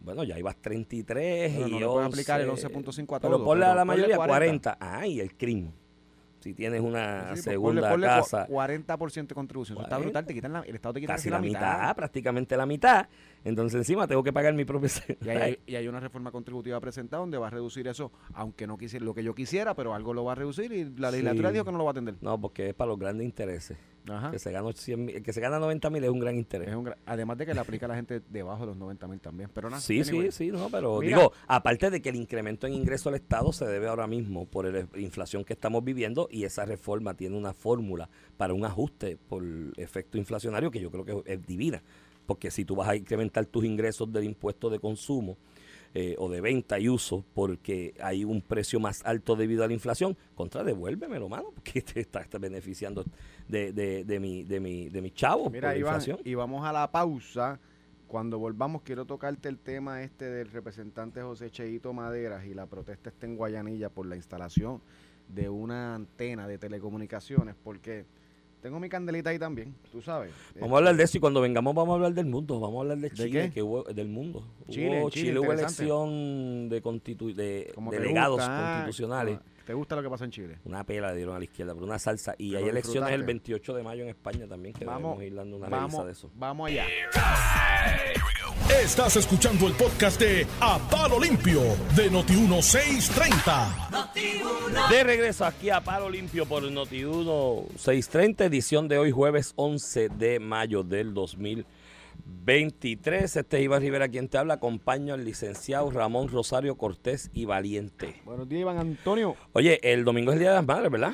bueno, 0.00 0.24
ya 0.24 0.38
ibas 0.38 0.56
33 0.56 1.52
Bueno, 1.54 1.68
y 1.68 1.70
no 1.72 1.78
le 1.80 1.86
puedes 1.86 2.06
11, 2.06 2.06
aplicar 2.20 2.40
el 2.40 2.48
11.5 2.50 3.16
a 3.16 3.20
Pero 3.20 3.36
todo, 3.36 3.44
ponle 3.44 3.64
a 3.64 3.68
pero 3.68 3.76
la 3.76 3.84
mayoría 3.84 4.16
40. 4.16 4.76
40. 4.76 4.78
Ah, 4.80 5.06
y 5.06 5.20
el 5.20 5.34
crimen. 5.36 5.72
Si 6.40 6.52
tienes 6.52 6.82
una 6.82 7.20
Sí, 7.20 7.26
pues 7.30 7.42
segunda 7.44 7.88
ponle, 7.88 8.06
ponle 8.06 8.06
casa, 8.06 8.46
cua- 8.46 8.86
40% 8.86 9.28
de 9.28 9.34
contribución. 9.34 9.78
Eso 9.78 9.82
está 9.84 9.96
40. 9.96 10.04
brutal, 10.04 10.26
te 10.26 10.34
quitan 10.34 10.52
la, 10.52 10.60
el 10.60 10.74
Estado 10.74 10.92
te 10.92 11.00
quita 11.00 11.14
casi 11.14 11.30
casi 11.30 11.30
la 11.30 11.38
mitad, 11.40 11.96
prácticamente 11.96 12.54
la 12.54 12.66
mitad. 12.66 13.08
Entonces 13.44 13.78
encima 13.78 14.06
tengo 14.06 14.22
que 14.22 14.30
pagar 14.30 14.52
mi 14.52 14.66
propio... 14.66 14.90
Y 15.24 15.28
hay, 15.30 15.58
y 15.64 15.76
hay 15.76 15.88
una 15.88 16.00
reforma 16.00 16.30
contributiva 16.30 16.78
presentada 16.80 17.20
donde 17.22 17.38
va 17.38 17.46
a 17.46 17.50
reducir 17.50 17.88
eso, 17.88 18.12
aunque 18.34 18.66
no 18.66 18.76
quisiera 18.76 19.06
lo 19.06 19.14
que 19.14 19.24
yo 19.24 19.34
quisiera, 19.34 19.74
pero 19.74 19.94
algo 19.94 20.12
lo 20.12 20.22
va 20.24 20.32
a 20.32 20.34
reducir 20.34 20.70
y 20.72 20.84
la 20.98 21.10
legislatura 21.10 21.48
Sí. 21.48 21.52
dijo 21.54 21.64
que 21.64 21.72
no 21.72 21.78
lo 21.78 21.84
va 21.84 21.90
a 21.90 21.92
atender. 21.92 22.16
No, 22.20 22.38
porque 22.38 22.68
es 22.68 22.74
para 22.74 22.88
los 22.90 22.98
grandes 22.98 23.24
intereses. 23.24 23.78
Ajá. 24.08 24.30
Que 24.30 24.38
se 24.38 24.52
gana 24.52 24.70
100 24.72 25.04
mil- 25.04 25.16
el 25.16 25.22
que 25.22 25.32
se 25.32 25.40
gana 25.40 25.58
90 25.58 25.88
mil 25.90 26.04
es 26.04 26.10
un 26.10 26.18
gran 26.18 26.36
interés. 26.36 26.68
Es 26.68 26.74
un 26.74 26.84
gra- 26.84 26.96
además 27.06 27.38
de 27.38 27.46
que 27.46 27.54
le 27.54 27.60
aplica 27.60 27.86
a 27.86 27.88
la 27.88 27.94
gente 27.96 28.20
debajo 28.28 28.60
de 28.60 28.66
los 28.66 28.76
90 28.76 29.08
mil 29.08 29.18
también. 29.20 29.48
Pero 29.54 29.70
nada, 29.70 29.80
Sí, 29.80 30.00
anyway. 30.00 30.30
sí, 30.30 30.46
sí, 30.46 30.50
no, 30.52 30.68
pero 30.70 31.00
Mira. 31.00 31.16
digo, 31.16 31.32
aparte 31.46 31.90
de 31.90 32.02
que 32.02 32.10
el 32.10 32.16
incremento 32.16 32.66
en 32.66 32.74
ingreso 32.74 33.08
al 33.08 33.14
Estado 33.14 33.52
se 33.52 33.64
debe 33.66 33.88
ahora 33.88 34.06
mismo 34.06 34.44
por 34.46 34.66
la 34.66 34.86
inflación 35.00 35.44
que 35.44 35.54
estamos 35.54 35.82
viviendo 35.82 36.28
y 36.30 36.44
esa 36.44 36.64
reforma 36.66 37.14
tiene 37.14 37.36
una 37.38 37.54
fórmula 37.54 38.10
para 38.36 38.52
un 38.52 38.64
ajuste 38.64 39.16
por 39.16 39.42
efecto 39.76 40.18
inflacionario 40.18 40.70
que 40.70 40.80
yo 40.80 40.90
creo 40.90 41.04
que 41.04 41.32
es 41.32 41.46
divina, 41.46 41.82
porque 42.26 42.50
si 42.50 42.64
tú 42.64 42.76
vas 42.76 42.88
a 42.88 42.96
incrementar 42.96 43.46
tus 43.46 43.64
ingresos 43.64 44.12
del 44.12 44.24
impuesto 44.24 44.68
de 44.70 44.78
consumo 44.80 45.36
eh, 45.94 46.16
o 46.18 46.28
de 46.28 46.40
venta 46.40 46.78
y 46.80 46.88
uso 46.88 47.24
porque 47.34 47.94
hay 48.00 48.24
un 48.24 48.42
precio 48.42 48.80
más 48.80 49.04
alto 49.04 49.36
debido 49.36 49.62
a 49.62 49.68
la 49.68 49.72
inflación, 49.74 50.16
contra 50.34 50.64
devuélvemelo, 50.64 51.28
mano, 51.28 51.50
porque 51.54 51.82
te 51.82 52.00
estás 52.00 52.28
beneficiando 52.40 53.04
de, 53.48 53.72
de, 53.72 54.04
de 54.04 54.20
mi, 54.20 54.42
de 54.42 54.58
mi, 54.60 54.88
de 54.88 55.00
mi 55.00 55.10
chavo 55.12 55.44
por 55.44 55.52
Mira, 55.52 55.68
la 55.68 55.76
Iván, 55.78 55.94
inflación. 55.94 56.18
y 56.24 56.34
vamos 56.34 56.64
a 56.66 56.72
la 56.72 56.90
pausa. 56.90 57.60
Cuando 58.06 58.38
volvamos, 58.38 58.82
quiero 58.82 59.06
tocarte 59.06 59.48
el 59.48 59.58
tema 59.58 60.02
este 60.02 60.26
del 60.26 60.48
representante 60.50 61.22
José 61.22 61.50
Cheito 61.50 61.92
Maderas 61.92 62.44
y 62.44 62.54
la 62.54 62.66
protesta 62.66 63.08
está 63.10 63.26
en 63.26 63.36
Guayanilla 63.36 63.88
por 63.88 64.06
la 64.06 64.14
instalación 64.16 64.82
de 65.28 65.48
una 65.48 65.94
antena 65.94 66.46
de 66.46 66.58
telecomunicaciones, 66.58 67.54
porque 67.64 68.04
tengo 68.64 68.80
mi 68.80 68.88
candelita 68.88 69.28
ahí 69.28 69.38
también, 69.38 69.74
tú 69.92 70.00
sabes. 70.00 70.32
Vamos 70.58 70.72
a 70.76 70.78
hablar 70.78 70.96
de 70.96 71.02
eso 71.02 71.18
y 71.18 71.20
cuando 71.20 71.42
vengamos 71.42 71.74
vamos 71.74 71.92
a 71.92 71.94
hablar 71.96 72.14
del 72.14 72.24
mundo, 72.24 72.58
vamos 72.58 72.78
a 72.78 72.80
hablar 72.80 72.96
de 72.96 73.10
¿De 73.10 73.14
Chile, 73.14 73.50
que 73.52 73.62
hubo- 73.62 73.82
del 73.84 74.08
mundo. 74.08 74.42
Chile, 74.70 75.02
Hubo, 75.02 75.10
Chile, 75.10 75.26
Chile 75.26 75.38
hubo 75.38 75.52
elección 75.52 76.70
de, 76.70 76.82
constitu- 76.82 77.34
de 77.34 77.74
delegados 77.90 78.36
gusta, 78.38 78.72
constitucionales. 78.86 79.38
¿Te 79.66 79.72
gusta 79.72 79.96
lo 79.96 80.02
que 80.02 80.10
pasó 80.10 80.24
en 80.24 80.30
Chile? 80.30 80.58
Una 80.64 80.84
pela 80.84 81.10
le 81.10 81.16
dieron 81.16 81.36
a 81.36 81.38
la 81.38 81.44
izquierda, 81.44 81.72
pero 81.72 81.86
una 81.86 81.98
salsa. 81.98 82.34
Y 82.36 82.54
hay 82.54 82.64
elecciones 82.68 83.10
el 83.12 83.20
disfrutaste. 83.24 83.52
28 83.52 83.74
de 83.74 83.82
mayo 83.82 84.02
en 84.02 84.08
España 84.10 84.46
también, 84.46 84.74
que 84.74 84.84
Vamos, 84.84 85.18
debemos 85.18 85.24
ir 85.24 85.34
dando 85.34 85.56
una 85.56 85.68
vamos, 85.68 86.04
de 86.04 86.12
eso. 86.12 86.30
vamos 86.34 86.68
allá. 86.68 86.84
Estás 88.82 89.16
escuchando 89.16 89.66
el 89.66 89.72
podcast 89.74 90.20
de 90.20 90.46
A 90.60 90.78
Palo 90.90 91.18
Limpio 91.18 91.60
de 91.96 92.10
Noti1630. 92.10 94.90
De 94.90 95.04
regreso 95.04 95.44
aquí 95.46 95.70
a 95.70 95.80
Palo 95.80 96.10
Limpio 96.10 96.44
por 96.46 96.62
Noti1 96.62 97.68
630, 97.76 98.44
edición 98.44 98.86
de 98.88 98.98
hoy, 98.98 99.10
jueves 99.10 99.54
11 99.56 100.10
de 100.10 100.40
mayo 100.40 100.82
del 100.82 101.14
2023. 102.26 103.36
Este 103.36 103.58
es 103.58 103.62
Iván 103.64 103.82
Rivera 103.82 104.08
quien 104.08 104.28
te 104.28 104.38
habla. 104.38 104.54
Acompaño 104.54 105.14
al 105.14 105.24
licenciado 105.24 105.90
Ramón 105.90 106.28
Rosario 106.28 106.76
Cortés 106.76 107.30
y 107.34 107.44
Valiente. 107.44 108.16
Buenos 108.24 108.48
días, 108.48 108.62
Iván 108.62 108.78
Antonio. 108.78 109.36
Oye, 109.52 109.78
el 109.82 110.04
domingo 110.04 110.30
es 110.30 110.34
el 110.36 110.40
Día 110.40 110.50
de 110.50 110.56
las 110.56 110.66
Madres, 110.66 110.90
¿verdad? 110.90 111.12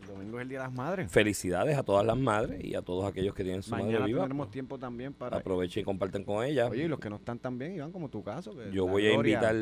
El 0.00 0.06
domingo 0.06 0.38
es 0.38 0.42
el 0.42 0.48
Día 0.48 0.58
de 0.60 0.64
las 0.66 0.72
Madres. 0.74 1.10
Felicidades 1.10 1.76
a 1.78 1.82
todas 1.82 2.04
las 2.04 2.16
madres 2.18 2.64
y 2.64 2.74
a 2.74 2.82
todos 2.82 3.04
aquellos 3.06 3.34
que 3.34 3.44
tienen 3.44 3.62
su 3.62 3.70
Mañana 3.70 3.92
madre 4.00 4.06
viva. 4.06 4.20
tendremos 4.20 4.50
tiempo 4.50 4.78
también 4.78 5.12
para... 5.12 5.36
Aprovechen 5.38 5.82
y 5.82 5.84
comparten 5.84 6.24
con 6.24 6.44
ellas. 6.44 6.68
Oye, 6.70 6.84
y 6.84 6.88
los 6.88 6.98
que 6.98 7.10
no 7.10 7.16
están 7.16 7.38
tan 7.38 7.56
bien, 7.58 7.74
Iván, 7.76 7.92
como 7.92 8.08
tu 8.08 8.22
caso. 8.22 8.54
que 8.56 8.70
Yo 8.72 8.86
voy 8.86 9.06
a 9.06 9.12
gloria- 9.12 9.34
invitar, 9.34 9.56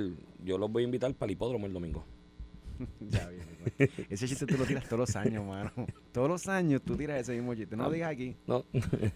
yo 0.44 0.58
los 0.58 0.70
voy 0.70 0.82
a 0.82 0.86
invitar 0.86 1.12
para 1.14 1.28
el 1.28 1.32
hipódromo 1.32 1.66
el 1.66 1.72
domingo. 1.72 2.04
ya 3.00 3.28
viene, 3.28 3.58
güey. 3.60 3.90
Ese 4.08 4.26
chiste 4.26 4.46
tú 4.46 4.56
lo 4.56 4.64
tiras 4.64 4.84
todos 4.84 5.00
los 5.00 5.16
años, 5.16 5.44
mano. 5.44 5.72
Todos 6.12 6.28
los 6.28 6.48
años 6.48 6.82
tú 6.82 6.96
tiras 6.96 7.20
ese 7.20 7.34
mismo 7.34 7.54
chiste. 7.54 7.76
No 7.76 7.84
lo 7.84 7.90
digas 7.90 8.12
aquí. 8.12 8.36
¿No? 8.46 8.64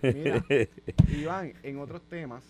Mira, 0.03 0.45
Iván, 1.09 1.53
en 1.63 1.79
otros 1.79 2.03
temas, 2.09 2.45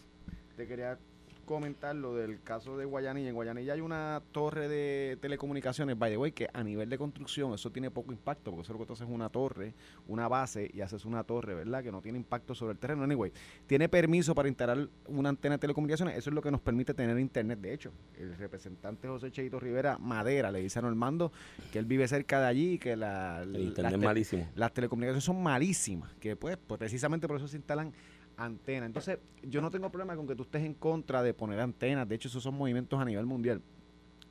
te 0.56 0.66
quería 0.66 0.98
comentar 1.44 1.94
lo 1.96 2.14
del 2.14 2.40
caso 2.42 2.76
de 2.76 2.84
Guayanilla. 2.84 3.28
En 3.28 3.34
Guayanilla 3.34 3.72
hay 3.74 3.80
una 3.80 4.22
torre 4.32 4.68
de 4.68 5.16
telecomunicaciones, 5.20 5.98
by 5.98 6.10
the 6.10 6.16
way, 6.16 6.32
que 6.32 6.48
a 6.52 6.62
nivel 6.62 6.88
de 6.88 6.98
construcción 6.98 7.52
eso 7.54 7.70
tiene 7.70 7.90
poco 7.90 8.12
impacto, 8.12 8.50
porque 8.50 8.62
eso 8.62 8.72
lo 8.72 8.78
que 8.78 8.86
tú 8.86 8.92
haces 8.94 9.06
es 9.08 9.12
una 9.14 9.28
torre, 9.28 9.74
una 10.08 10.28
base 10.28 10.70
y 10.72 10.80
haces 10.80 11.04
una 11.04 11.24
torre, 11.24 11.54
¿verdad? 11.54 11.82
Que 11.82 11.92
no 11.92 12.00
tiene 12.02 12.18
impacto 12.18 12.54
sobre 12.54 12.72
el 12.72 12.78
terreno. 12.78 13.02
Anyway, 13.04 13.32
tiene 13.66 13.88
permiso 13.88 14.34
para 14.34 14.48
instalar 14.48 14.88
una 15.06 15.28
antena 15.28 15.56
de 15.56 15.60
telecomunicaciones. 15.60 16.16
Eso 16.16 16.30
es 16.30 16.34
lo 16.34 16.42
que 16.42 16.50
nos 16.50 16.60
permite 16.60 16.94
tener 16.94 17.18
internet. 17.18 17.58
De 17.60 17.72
hecho, 17.74 17.92
el 18.18 18.36
representante 18.36 19.08
José 19.08 19.30
Cheito 19.30 19.58
Rivera 19.60 19.98
Madera 19.98 20.50
le 20.50 20.60
dice 20.60 20.78
a 20.78 20.82
Normando 20.82 21.32
que 21.72 21.78
él 21.78 21.84
vive 21.86 22.06
cerca 22.08 22.40
de 22.40 22.46
allí 22.46 22.72
y 22.74 22.78
que 22.78 22.96
la, 22.96 23.42
El 23.42 23.56
internet 23.60 23.92
las 23.92 24.00
te- 24.00 24.06
malísimo. 24.06 24.48
las 24.54 24.72
telecomunicaciones 24.72 25.24
son 25.24 25.42
malísimas, 25.42 26.12
que 26.20 26.36
pues, 26.36 26.56
pues, 26.66 26.78
precisamente 26.78 27.26
por 27.28 27.36
eso 27.36 27.48
se 27.48 27.56
instalan 27.56 27.92
antenas. 28.36 28.86
Entonces, 28.86 29.18
yo 29.42 29.60
no 29.60 29.70
tengo 29.70 29.90
problema 29.90 30.16
con 30.16 30.26
que 30.26 30.34
tú 30.34 30.42
estés 30.42 30.62
en 30.62 30.74
contra 30.74 31.22
de 31.22 31.34
poner 31.34 31.60
antenas, 31.60 32.08
de 32.08 32.14
hecho 32.14 32.28
esos 32.28 32.42
son 32.42 32.54
movimientos 32.54 33.00
a 33.00 33.04
nivel 33.04 33.26
mundial. 33.26 33.62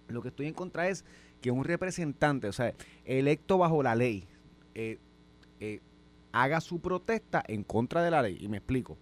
Lo 0.07 0.21
que 0.21 0.29
estoy 0.29 0.47
en 0.47 0.53
contra 0.53 0.87
es 0.89 1.05
que 1.41 1.51
un 1.51 1.63
representante, 1.63 2.47
o 2.47 2.53
sea, 2.53 2.73
electo 3.05 3.57
bajo 3.57 3.81
la 3.81 3.95
ley, 3.95 4.25
eh, 4.75 4.99
eh, 5.59 5.79
haga 6.31 6.61
su 6.61 6.79
protesta 6.79 7.43
en 7.47 7.63
contra 7.63 8.03
de 8.03 8.11
la 8.11 8.21
ley. 8.21 8.37
Y 8.39 8.47
me 8.47 8.57
explico. 8.57 8.97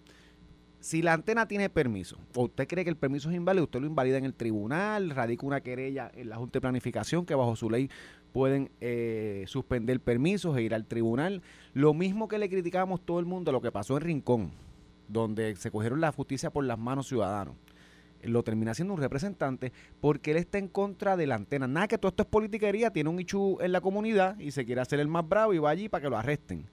Si 0.80 1.02
la 1.02 1.12
antena 1.12 1.46
tiene 1.46 1.68
permiso, 1.68 2.16
o 2.34 2.44
usted 2.44 2.66
cree 2.66 2.84
que 2.84 2.90
el 2.90 2.96
permiso 2.96 3.28
es 3.28 3.36
inválido, 3.36 3.64
usted 3.64 3.80
lo 3.80 3.86
invalida 3.86 4.16
en 4.16 4.24
el 4.24 4.32
tribunal, 4.32 5.10
radica 5.10 5.46
una 5.46 5.60
querella 5.60 6.10
en 6.14 6.30
la 6.30 6.36
Junta 6.36 6.56
de 6.56 6.62
Planificación, 6.62 7.26
que 7.26 7.34
bajo 7.34 7.54
su 7.54 7.68
ley 7.68 7.90
pueden 8.32 8.70
eh, 8.80 9.44
suspender 9.46 10.00
permisos 10.00 10.56
e 10.56 10.62
ir 10.62 10.74
al 10.74 10.86
tribunal. 10.86 11.42
Lo 11.74 11.92
mismo 11.92 12.28
que 12.28 12.38
le 12.38 12.48
criticábamos 12.48 13.04
todo 13.04 13.20
el 13.20 13.26
mundo 13.26 13.50
a 13.50 13.52
lo 13.52 13.60
que 13.60 13.70
pasó 13.70 13.98
en 13.98 14.02
Rincón, 14.04 14.52
donde 15.12 15.56
se 15.56 15.70
cogieron 15.70 16.00
la 16.00 16.12
justicia 16.12 16.50
por 16.50 16.64
las 16.64 16.78
manos 16.78 17.08
ciudadanos. 17.08 17.54
Lo 18.22 18.42
termina 18.42 18.74
siendo 18.74 18.92
un 18.94 19.00
representante 19.00 19.72
porque 20.00 20.32
él 20.32 20.36
está 20.36 20.58
en 20.58 20.68
contra 20.68 21.16
de 21.16 21.26
la 21.26 21.36
antena. 21.36 21.66
Nada 21.66 21.88
que 21.88 21.96
todo 21.96 22.10
esto 22.10 22.22
es 22.22 22.28
politiquería, 22.28 22.90
tiene 22.90 23.08
un 23.08 23.18
ichu 23.18 23.58
en 23.60 23.72
la 23.72 23.80
comunidad 23.80 24.38
y 24.38 24.50
se 24.50 24.64
quiere 24.66 24.82
hacer 24.82 25.00
el 25.00 25.08
más 25.08 25.26
bravo 25.26 25.54
y 25.54 25.58
va 25.58 25.70
allí 25.70 25.88
para 25.88 26.02
que 26.02 26.10
lo 26.10 26.18
arresten. 26.18 26.66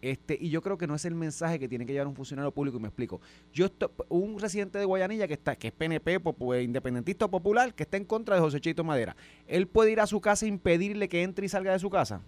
Este, 0.00 0.38
y 0.40 0.50
yo 0.50 0.62
creo 0.62 0.78
que 0.78 0.86
no 0.86 0.94
es 0.94 1.04
el 1.04 1.14
mensaje 1.16 1.58
que 1.58 1.68
tiene 1.68 1.84
que 1.84 1.92
llevar 1.92 2.06
un 2.06 2.14
funcionario 2.14 2.52
público 2.52 2.78
y 2.78 2.80
me 2.80 2.86
explico. 2.88 3.20
Yo 3.52 3.66
estoy, 3.66 3.88
un 4.08 4.38
residente 4.38 4.78
de 4.78 4.84
Guayanilla 4.84 5.26
que 5.26 5.34
está, 5.34 5.56
que 5.56 5.68
es 5.68 5.72
PNP, 5.72 6.20
popu- 6.20 6.62
independentista 6.62 7.24
o 7.24 7.30
popular, 7.30 7.74
que 7.74 7.82
está 7.82 7.96
en 7.96 8.04
contra 8.04 8.36
de 8.36 8.40
José 8.40 8.60
Chito 8.60 8.84
Madera. 8.84 9.16
Él 9.46 9.66
puede 9.66 9.90
ir 9.92 10.00
a 10.00 10.06
su 10.06 10.20
casa 10.20 10.46
e 10.46 10.48
impedirle 10.48 11.08
que 11.08 11.22
entre 11.22 11.46
y 11.46 11.48
salga 11.48 11.72
de 11.72 11.78
su 11.80 11.90
casa. 11.90 12.22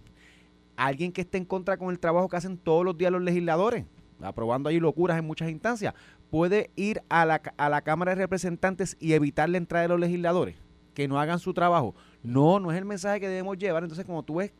Alguien 0.75 1.11
que 1.11 1.21
esté 1.21 1.37
en 1.37 1.45
contra 1.45 1.77
con 1.77 1.91
el 1.91 1.99
trabajo 1.99 2.27
que 2.27 2.35
hacen 2.37 2.57
todos 2.57 2.83
los 2.83 2.97
días 2.97 3.11
los 3.11 3.21
legisladores, 3.21 3.85
aprobando 4.23 4.69
ahí 4.69 4.79
locuras 4.79 5.17
en 5.17 5.25
muchas 5.25 5.49
instancias, 5.49 5.93
puede 6.29 6.71
ir 6.75 7.01
a 7.09 7.25
la, 7.25 7.41
a 7.57 7.69
la 7.69 7.81
Cámara 7.81 8.11
de 8.11 8.21
Representantes 8.21 8.97
y 8.99 9.13
evitar 9.13 9.49
la 9.49 9.57
entrada 9.57 9.83
de 9.83 9.89
los 9.89 9.99
legisladores, 9.99 10.55
que 10.93 11.07
no 11.07 11.19
hagan 11.19 11.39
su 11.39 11.53
trabajo. 11.53 11.95
No, 12.23 12.59
no 12.59 12.71
es 12.71 12.77
el 12.77 12.85
mensaje 12.85 13.19
que 13.19 13.27
debemos 13.27 13.57
llevar. 13.57 13.83
Entonces, 13.83 14.05
como 14.05 14.23
tú 14.23 14.35
ves, 14.35 14.51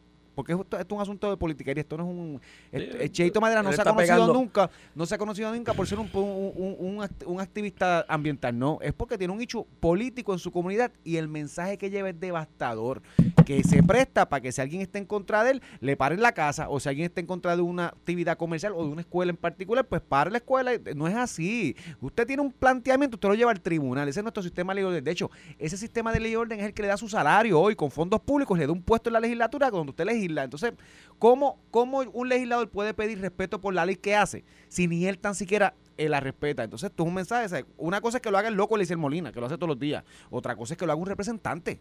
porque 0.43 0.53
esto, 0.53 0.77
esto 0.77 0.95
es 0.95 0.97
un 0.97 1.01
asunto 1.01 1.29
de 1.29 1.37
politiquería, 1.37 1.81
esto 1.81 1.97
no 1.97 2.03
es 2.03 2.09
un... 2.09 2.41
el- 2.71 3.01
el 3.01 3.11
Cheito 3.11 3.39
Madera 3.41 3.61
no 3.63 3.71
se 3.71 3.81
ha 3.81 3.85
conocido 3.85 4.15
pegando. 4.15 4.33
nunca, 4.33 4.69
no 4.95 5.05
se 5.05 5.15
ha 5.15 5.17
conocido 5.17 5.53
nunca 5.53 5.73
por 5.73 5.87
ser 5.87 5.99
un, 5.99 6.09
un, 6.13 6.51
un- 6.55 6.75
un 6.79 6.97
act- 7.03 7.25
un 7.25 7.39
activista 7.39 8.05
ambiental, 8.07 8.57
no, 8.57 8.79
es 8.81 8.93
porque 8.93 9.17
tiene 9.17 9.33
un 9.33 9.41
hecho 9.41 9.65
político 9.79 10.33
en 10.33 10.39
su 10.39 10.51
comunidad 10.51 10.91
y 11.03 11.17
el 11.17 11.27
mensaje 11.27 11.77
que 11.77 11.89
lleva 11.89 12.09
es 12.09 12.19
devastador, 12.19 13.01
que 13.45 13.63
se 13.63 13.83
presta 13.83 14.27
para 14.29 14.41
que 14.41 14.51
si 14.51 14.61
alguien 14.61 14.81
está 14.81 14.97
en 14.97 15.05
contra 15.05 15.43
de 15.43 15.51
él, 15.51 15.61
le 15.79 15.95
paren 15.97 16.21
la 16.21 16.31
casa, 16.31 16.69
o 16.69 16.79
si 16.79 16.89
alguien 16.89 17.05
está 17.05 17.19
en 17.21 17.27
contra 17.27 17.55
de 17.55 17.61
una 17.61 17.87
actividad 17.87 18.37
comercial 18.37 18.73
o 18.75 18.83
de 18.85 18.91
una 18.91 19.01
escuela 19.01 19.29
en 19.31 19.37
particular, 19.37 19.85
pues 19.85 20.01
pare 20.01 20.31
la 20.31 20.37
escuela, 20.37 20.71
no 20.95 21.07
es 21.07 21.15
así. 21.15 21.75
Usted 21.99 22.25
tiene 22.25 22.41
un 22.41 22.51
planteamiento, 22.51 23.15
usted 23.15 23.29
lo 23.29 23.35
lleva 23.35 23.51
al 23.51 23.61
tribunal, 23.61 24.07
ese 24.09 24.19
es 24.19 24.23
nuestro 24.23 24.43
sistema 24.43 24.73
de 24.73 24.75
ley 24.75 24.83
y 24.83 24.87
orden. 24.87 25.03
De 25.03 25.11
hecho, 25.11 25.29
ese 25.59 25.77
sistema 25.77 26.11
de 26.11 26.19
ley 26.19 26.31
y 26.31 26.35
orden 26.35 26.59
es 26.59 26.65
el 26.65 26.73
que 26.73 26.81
le 26.81 26.87
da 26.87 26.97
su 26.97 27.07
salario 27.09 27.59
hoy 27.59 27.75
con 27.75 27.91
fondos 27.91 28.19
públicos, 28.21 28.57
le 28.57 28.65
da 28.65 28.71
un 28.71 28.81
puesto 28.81 29.09
en 29.09 29.13
la 29.13 29.19
legislatura 29.19 29.69
donde 29.69 29.89
usted 29.91 30.05
legisla. 30.05 30.30
Entonces, 30.37 30.73
¿Cómo, 31.21 31.59
¿Cómo 31.69 31.99
un 31.99 32.29
legislador 32.29 32.67
puede 32.67 32.95
pedir 32.95 33.21
respeto 33.21 33.61
por 33.61 33.75
la 33.75 33.85
ley 33.85 33.95
que 33.95 34.15
hace 34.15 34.43
si 34.69 34.87
ni 34.87 35.05
él 35.05 35.19
tan 35.19 35.35
siquiera 35.35 35.75
eh, 35.95 36.09
la 36.09 36.19
respeta? 36.19 36.63
Entonces, 36.63 36.89
esto 36.89 37.03
es 37.03 37.07
un 37.07 37.13
mensaje. 37.13 37.47
¿sabes? 37.47 37.65
Una 37.77 38.01
cosa 38.01 38.17
es 38.17 38.23
que 38.23 38.31
lo 38.31 38.39
haga 38.39 38.47
el 38.47 38.55
loco 38.55 38.73
Eliezer 38.73 38.97
Molina, 38.97 39.31
que 39.31 39.39
lo 39.39 39.45
hace 39.45 39.55
todos 39.55 39.69
los 39.69 39.77
días. 39.77 40.03
Otra 40.31 40.55
cosa 40.55 40.73
es 40.73 40.79
que 40.79 40.85
lo 40.87 40.93
haga 40.93 40.99
un 40.99 41.05
representante 41.05 41.79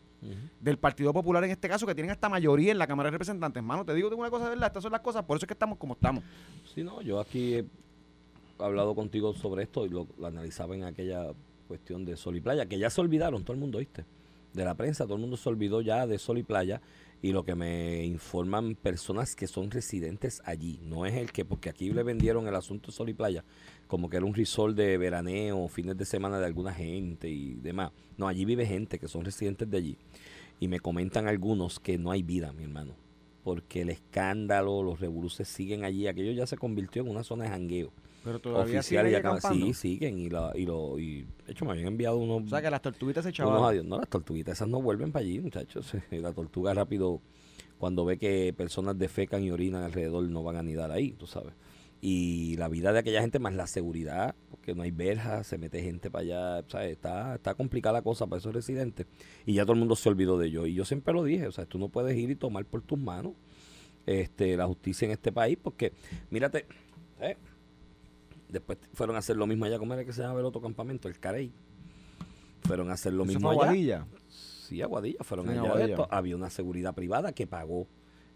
del 0.60 0.76
Partido 0.76 1.14
Popular 1.14 1.42
en 1.42 1.52
este 1.52 1.70
caso, 1.70 1.86
que 1.86 1.94
tienen 1.94 2.10
hasta 2.10 2.28
mayoría 2.28 2.70
en 2.70 2.76
la 2.76 2.86
Cámara 2.86 3.06
de 3.06 3.12
Representantes. 3.12 3.62
Mano, 3.62 3.82
te 3.86 3.94
digo 3.94 4.10
tengo 4.10 4.20
una 4.20 4.30
cosa 4.30 4.44
de 4.44 4.50
verdad, 4.50 4.66
estas 4.66 4.82
son 4.82 4.92
las 4.92 5.00
cosas, 5.00 5.24
por 5.24 5.38
eso 5.38 5.46
es 5.46 5.48
que 5.48 5.54
estamos 5.54 5.78
como 5.78 5.94
estamos. 5.94 6.22
Sí, 6.74 6.84
no, 6.84 7.00
yo 7.00 7.18
aquí 7.18 7.54
he 7.54 7.64
hablado 8.58 8.94
contigo 8.94 9.32
sobre 9.32 9.62
esto 9.62 9.86
y 9.86 9.88
lo, 9.88 10.06
lo 10.18 10.26
analizaba 10.26 10.74
en 10.74 10.84
aquella 10.84 11.32
cuestión 11.66 12.04
de 12.04 12.14
Sol 12.18 12.36
y 12.36 12.42
Playa, 12.42 12.66
que 12.66 12.78
ya 12.78 12.90
se 12.90 13.00
olvidaron, 13.00 13.42
todo 13.42 13.54
el 13.54 13.60
mundo, 13.60 13.78
¿viste? 13.78 14.04
De 14.52 14.66
la 14.66 14.74
prensa, 14.74 15.04
todo 15.04 15.14
el 15.14 15.22
mundo 15.22 15.38
se 15.38 15.48
olvidó 15.48 15.80
ya 15.80 16.06
de 16.06 16.18
Sol 16.18 16.36
y 16.36 16.42
Playa 16.42 16.82
y 17.22 17.32
lo 17.32 17.44
que 17.44 17.54
me 17.54 18.04
informan 18.04 18.74
personas 18.74 19.34
que 19.36 19.46
son 19.46 19.70
residentes 19.70 20.40
allí, 20.44 20.80
no 20.82 21.06
es 21.06 21.14
el 21.14 21.32
que, 21.32 21.44
porque 21.44 21.68
aquí 21.68 21.90
le 21.90 22.02
vendieron 22.02 22.46
el 22.48 22.54
asunto 22.54 22.92
Sol 22.92 23.08
y 23.08 23.14
Playa 23.14 23.44
como 23.86 24.08
que 24.08 24.16
era 24.16 24.26
un 24.26 24.34
resort 24.34 24.76
de 24.76 24.96
veraneo, 24.98 25.66
fines 25.68 25.96
de 25.96 26.04
semana 26.04 26.38
de 26.38 26.46
alguna 26.46 26.72
gente 26.72 27.28
y 27.28 27.54
demás. 27.54 27.90
No, 28.16 28.28
allí 28.28 28.44
vive 28.44 28.64
gente 28.64 28.98
que 28.98 29.08
son 29.08 29.24
residentes 29.24 29.68
de 29.68 29.76
allí 29.76 29.98
y 30.60 30.68
me 30.68 30.78
comentan 30.78 31.26
algunos 31.26 31.80
que 31.80 31.98
no 31.98 32.10
hay 32.12 32.22
vida, 32.22 32.52
mi 32.52 32.64
hermano 32.64 32.94
porque 33.42 33.82
el 33.82 33.90
escándalo, 33.90 34.82
los 34.82 35.00
revoluces 35.00 35.48
siguen 35.48 35.84
allí. 35.84 36.06
Aquello 36.06 36.32
ya 36.32 36.46
se 36.46 36.56
convirtió 36.56 37.02
en 37.02 37.08
una 37.08 37.24
zona 37.24 37.44
de 37.44 37.50
jangueo. 37.50 37.92
Pero 38.22 38.60
Oficial 38.60 39.06
y 39.06 39.08
sigue 39.08 39.16
acá- 39.16 39.28
acampando. 39.30 39.66
Sí, 39.66 39.74
siguen. 39.74 40.18
Y, 40.18 40.28
la, 40.28 40.52
y, 40.54 40.66
lo, 40.66 40.98
y 40.98 41.22
de 41.46 41.52
hecho 41.52 41.64
me 41.64 41.72
habían 41.72 41.86
enviado 41.88 42.16
unos, 42.18 42.44
O 42.44 42.48
sea, 42.48 42.60
que 42.60 42.70
las 42.70 42.82
tortuguitas 42.82 43.24
se 43.24 43.30
echaban. 43.30 43.88
No, 43.88 43.98
las 43.98 44.08
tortuguitas 44.08 44.58
esas 44.58 44.68
no 44.68 44.82
vuelven 44.82 45.10
para 45.12 45.24
allí, 45.24 45.40
muchachos. 45.40 45.92
La 46.10 46.32
tortuga 46.32 46.74
rápido, 46.74 47.20
cuando 47.78 48.04
ve 48.04 48.18
que 48.18 48.52
personas 48.56 48.98
defecan 48.98 49.42
y 49.42 49.50
orinan 49.50 49.82
alrededor, 49.82 50.28
no 50.28 50.42
van 50.42 50.56
a 50.56 50.60
anidar 50.60 50.90
ahí, 50.90 51.12
tú 51.12 51.26
sabes. 51.26 51.54
Y 52.02 52.56
la 52.56 52.68
vida 52.68 52.92
de 52.94 52.98
aquella 52.98 53.20
gente 53.20 53.38
más 53.38 53.54
la 53.54 53.66
seguridad, 53.66 54.34
porque 54.50 54.74
no 54.74 54.82
hay 54.82 54.90
verjas, 54.90 55.46
se 55.46 55.58
mete 55.58 55.82
gente 55.82 56.10
para 56.10 56.22
allá, 56.58 56.64
¿sabes? 56.68 56.92
Está, 56.92 57.34
está 57.34 57.54
complicada 57.54 57.94
la 57.98 58.02
cosa 58.02 58.26
para 58.26 58.38
esos 58.38 58.54
residentes. 58.54 59.06
Y 59.44 59.52
ya 59.54 59.64
todo 59.64 59.74
el 59.74 59.80
mundo 59.80 59.96
se 59.96 60.08
olvidó 60.08 60.38
de 60.38 60.48
ello. 60.48 60.64
Y 60.66 60.72
yo 60.74 60.84
siempre 60.86 61.12
lo 61.12 61.24
dije, 61.24 61.46
o 61.46 61.52
sea, 61.52 61.66
tú 61.66 61.78
no 61.78 61.88
puedes 61.90 62.16
ir 62.16 62.30
y 62.30 62.36
tomar 62.36 62.64
por 62.64 62.80
tus 62.82 62.98
manos 62.98 63.34
este, 64.06 64.56
la 64.56 64.66
justicia 64.66 65.04
en 65.06 65.12
este 65.12 65.30
país, 65.30 65.58
porque, 65.62 65.92
mírate, 66.30 66.64
¿eh? 67.20 67.36
Después 68.50 68.78
fueron 68.92 69.16
a 69.16 69.20
hacer 69.20 69.36
lo 69.36 69.46
mismo 69.46 69.64
allá, 69.64 69.78
¿cómo 69.78 69.94
era 69.94 70.04
que 70.04 70.12
se 70.12 70.22
llama 70.22 70.38
el 70.40 70.46
otro 70.46 70.60
campamento? 70.60 71.08
El 71.08 71.18
Carey. 71.18 71.52
Fueron 72.62 72.90
a 72.90 72.94
hacer 72.94 73.12
lo 73.12 73.24
Eso 73.24 73.32
mismo 73.32 73.48
fue 73.52 73.56
allá. 73.56 73.64
Aguadilla. 73.64 74.06
Sí, 74.28 74.82
Aguadilla, 74.82 75.24
fueron 75.24 75.46
Sí, 75.46 75.52
allá 75.52 75.62
de 75.62 75.68
Aguadilla. 75.68 75.90
esto. 75.94 76.08
Había 76.10 76.36
una 76.36 76.50
seguridad 76.50 76.94
privada 76.94 77.32
que 77.32 77.46
pagó 77.46 77.86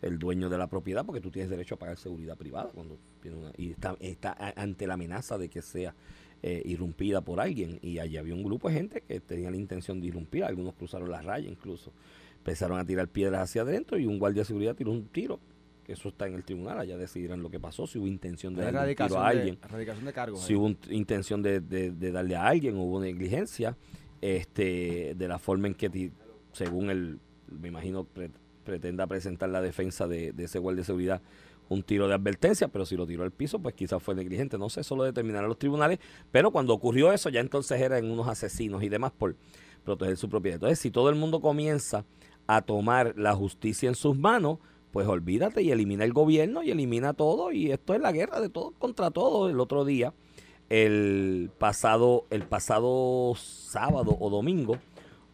el 0.03 0.19
dueño 0.19 0.49
de 0.49 0.59
la 0.59 0.67
propiedad, 0.67 1.05
porque 1.05 1.21
tú 1.21 1.31
tienes 1.31 1.51
derecho 1.51 1.77
a 1.77 1.79
pagar 1.79 1.97
seguridad 1.97 2.37
privada 2.37 2.71
cuando 2.75 2.99
tienes 3.23 3.41
una, 3.41 3.53
y 3.57 3.71
está, 3.71 3.97
está 4.01 4.37
ante 4.57 4.87
la 4.87 4.95
amenaza 4.95 5.39
de 5.39 5.49
que 5.49 5.63
sea 5.63 5.95
eh, 6.43 6.61
irrumpida 6.65 7.21
por 7.23 7.41
alguien. 7.41 7.79
Y 7.81 7.99
allí 8.01 8.17
había 8.17 8.35
un 8.35 8.43
grupo 8.43 8.69
de 8.69 8.75
gente 8.75 9.01
que 9.03 9.21
tenía 9.21 9.51
la 9.51 9.57
intención 9.57 10.01
de 10.01 10.09
irrumpir, 10.09 10.45
algunos 10.45 10.75
cruzaron 10.75 11.11
la 11.11 11.23
raya 11.23 11.49
incluso. 11.49 11.93
Empezaron 12.39 12.79
a 12.79 12.85
tirar 12.85 13.09
piedras 13.09 13.41
hacia 13.43 13.63
adentro 13.63 13.99
y 13.99 14.05
un 14.07 14.19
guardia 14.19 14.43
de 14.43 14.47
seguridad 14.47 14.75
tiró 14.75 14.91
un 14.91 15.07
tiro. 15.07 15.41
Que 15.85 15.93
eso 15.93 16.09
está 16.09 16.27
en 16.27 16.35
el 16.35 16.45
tribunal, 16.45 16.79
allá 16.79 16.97
decidirán 16.97 17.43
lo 17.43 17.51
que 17.51 17.61
pasó, 17.61 17.87
si 17.87 17.99
hubo 17.99 18.07
intención 18.07 18.55
de 18.55 18.63
darle 18.63 18.79
un 18.81 18.85
tiro 18.97 19.07
Erradicación 19.07 19.21
a 19.21 19.31
de, 19.31 19.39
alguien 19.39 19.59
erradicación 19.63 20.05
de 20.07 20.13
cargos. 20.15 20.41
si 20.41 20.53
ahí. 20.55 20.59
hubo 20.59 20.75
intención 20.91 21.43
de, 21.43 21.61
de- 21.61 21.91
de 21.91 22.11
darle 22.13 22.37
a 22.37 22.47
alguien, 22.47 22.77
hubo 22.79 23.01
negligencia, 23.01 23.77
este, 24.23 25.15
de 25.17 25.29
la 25.29 25.39
forma 25.39 25.67
en 25.67 25.75
que, 25.75 25.91
ti- 25.91 26.11
según 26.53 26.89
el, 26.91 27.19
me 27.61 27.69
imagino, 27.69 28.05
pre- 28.05 28.31
pretenda 28.65 29.07
presentar 29.07 29.51
la 29.51 29.61
defensa 29.61 30.07
de, 30.09 30.33
de 30.33 30.45
ese 30.45 30.59
guardia 30.59 30.81
de 30.81 30.87
seguridad 30.87 31.23
un 31.69 31.83
tiro 31.83 32.07
de 32.09 32.15
advertencia, 32.15 32.69
pero 32.69 32.85
si 32.85 32.95
lo 32.97 33.07
tiró 33.07 33.23
al 33.23 33.31
piso, 33.31 33.59
pues 33.59 33.75
quizás 33.75 34.03
fue 34.03 34.15
negligente. 34.15 34.59
No 34.59 34.69
sé, 34.69 34.81
eso 34.83 34.97
lo 34.97 35.05
determinarán 35.05 35.49
los 35.49 35.59
tribunales. 35.59 35.99
Pero 36.31 36.51
cuando 36.51 36.75
ocurrió 36.75 37.11
eso, 37.11 37.31
ya 37.31 37.41
entonces 37.41 37.81
eran 37.81 38.11
unos 38.11 38.29
asesinos 38.29 38.83
y 38.83 38.91
demás 38.91 39.13
por 39.13 39.35
proteger 39.83 40.19
su 40.19 40.29
propiedad. 40.29 40.57
Entonces, 40.57 40.79
si 40.79 40.91
todo 40.91 41.09
el 41.09 41.15
mundo 41.17 41.41
comienza 41.41 42.05
a 42.47 42.61
tomar 42.61 43.15
la 43.17 43.35
justicia 43.35 43.89
en 43.89 43.95
sus 43.95 44.15
manos, 44.17 44.59
pues 44.95 45.09
olvídate 45.09 45.61
y 45.61 45.73
elimina 45.73 46.05
el 46.05 46.13
gobierno 46.13 46.63
y 46.63 46.71
elimina 46.71 47.15
todo. 47.15 47.51
Y 47.51 47.73
esto 47.73 47.95
es 47.95 48.01
la 48.01 48.13
guerra 48.13 48.41
de 48.41 48.49
todo 48.49 48.71
contra 48.79 49.11
todo. 49.11 49.51
El 49.51 49.59
otro 49.59 49.85
día, 49.85 50.15
el 50.71 51.51
pasado, 51.59 52.27
el 52.31 52.45
pasado 52.45 53.35
sábado 53.35 54.17
o 54.21 54.31
domingo, 54.31 54.79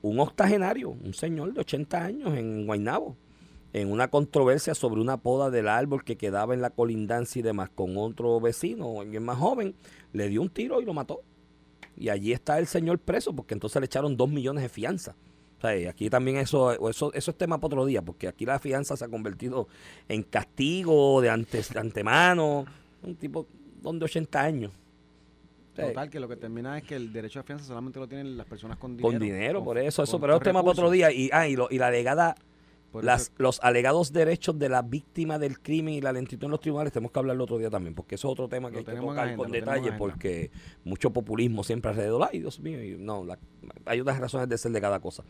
un 0.00 0.18
octogenario, 0.18 0.88
un 0.88 1.12
señor 1.12 1.52
de 1.52 1.60
80 1.60 2.02
años 2.02 2.38
en 2.38 2.64
Guaynabo, 2.64 3.18
en 3.74 3.92
una 3.92 4.08
controversia 4.08 4.74
sobre 4.74 5.02
una 5.02 5.18
poda 5.18 5.50
del 5.50 5.68
árbol 5.68 6.04
que 6.04 6.16
quedaba 6.16 6.54
en 6.54 6.62
la 6.62 6.70
colindancia 6.70 7.40
y 7.40 7.42
demás 7.42 7.68
con 7.68 7.98
otro 7.98 8.40
vecino, 8.40 9.02
alguien 9.02 9.24
más 9.24 9.36
joven, 9.36 9.74
le 10.14 10.28
dio 10.28 10.40
un 10.40 10.48
tiro 10.48 10.80
y 10.80 10.86
lo 10.86 10.94
mató. 10.94 11.20
Y 11.98 12.08
allí 12.08 12.32
está 12.32 12.58
el 12.58 12.66
señor 12.66 12.98
preso, 12.98 13.36
porque 13.36 13.52
entonces 13.52 13.78
le 13.78 13.84
echaron 13.84 14.16
dos 14.16 14.30
millones 14.30 14.62
de 14.62 14.70
fianza. 14.70 15.16
O 15.60 15.68
sea, 15.68 15.90
aquí 15.90 16.08
también 16.08 16.38
eso, 16.38 16.88
eso, 16.88 17.12
eso 17.12 17.30
es 17.30 17.36
tema 17.36 17.58
para 17.58 17.66
otro 17.66 17.84
día, 17.84 18.00
porque 18.00 18.26
aquí 18.26 18.46
la 18.46 18.58
fianza 18.58 18.96
se 18.96 19.04
ha 19.04 19.08
convertido 19.08 19.68
en 20.08 20.22
castigo 20.22 21.20
de, 21.20 21.28
antes, 21.28 21.74
de 21.74 21.78
antemano. 21.78 22.64
Un 23.02 23.16
tipo 23.16 23.46
donde 23.82 24.06
80 24.06 24.40
años. 24.40 24.72
Total, 25.74 26.08
que 26.08 26.18
lo 26.18 26.28
que 26.28 26.36
termina 26.36 26.78
es 26.78 26.84
que 26.84 26.96
el 26.96 27.12
derecho 27.12 27.40
a 27.40 27.42
fianza 27.42 27.64
solamente 27.64 27.98
lo 27.98 28.08
tienen 28.08 28.38
las 28.38 28.46
personas 28.46 28.78
con 28.78 28.96
dinero. 28.96 29.12
Con 29.12 29.20
dinero, 29.20 29.64
por 29.64 29.76
eso, 29.76 30.02
eso, 30.02 30.18
pero 30.18 30.36
es 30.36 30.42
tema 30.42 30.60
para 30.60 30.72
otro 30.72 30.90
día. 30.90 31.12
Y, 31.12 31.28
ah, 31.32 31.46
y, 31.46 31.56
lo, 31.56 31.68
y 31.70 31.78
la 31.78 31.90
las, 33.02 33.32
los 33.36 33.60
alegados 33.62 34.12
derechos 34.12 34.58
de 34.58 34.68
la 34.68 34.82
víctima 34.82 35.38
del 35.38 35.60
crimen 35.60 35.94
y 35.94 36.00
la 36.00 36.12
lentitud 36.12 36.44
en 36.44 36.50
los 36.50 36.60
tribunales 36.60 36.92
tenemos 36.92 37.12
que 37.12 37.18
hablar 37.18 37.36
el 37.36 37.40
otro 37.40 37.58
día 37.58 37.70
también, 37.70 37.94
porque 37.94 38.16
eso 38.16 38.28
es 38.28 38.32
otro 38.32 38.48
tema 38.48 38.70
que 38.70 38.78
hay 38.78 38.84
que 38.84 38.92
tocar 38.94 39.36
con 39.36 39.50
detalle, 39.50 39.92
porque 39.92 40.50
mucho 40.84 41.10
populismo 41.10 41.62
siempre 41.62 41.90
alrededor. 41.90 42.28
Ay, 42.30 42.40
Dios 42.40 42.60
mío, 42.60 42.78
no, 42.98 43.26
hay 43.84 44.00
otras 44.00 44.18
razones 44.18 44.48
de 44.48 44.58
ser 44.58 44.72
de 44.72 44.80
cada 44.80 45.00
cosa. 45.00 45.24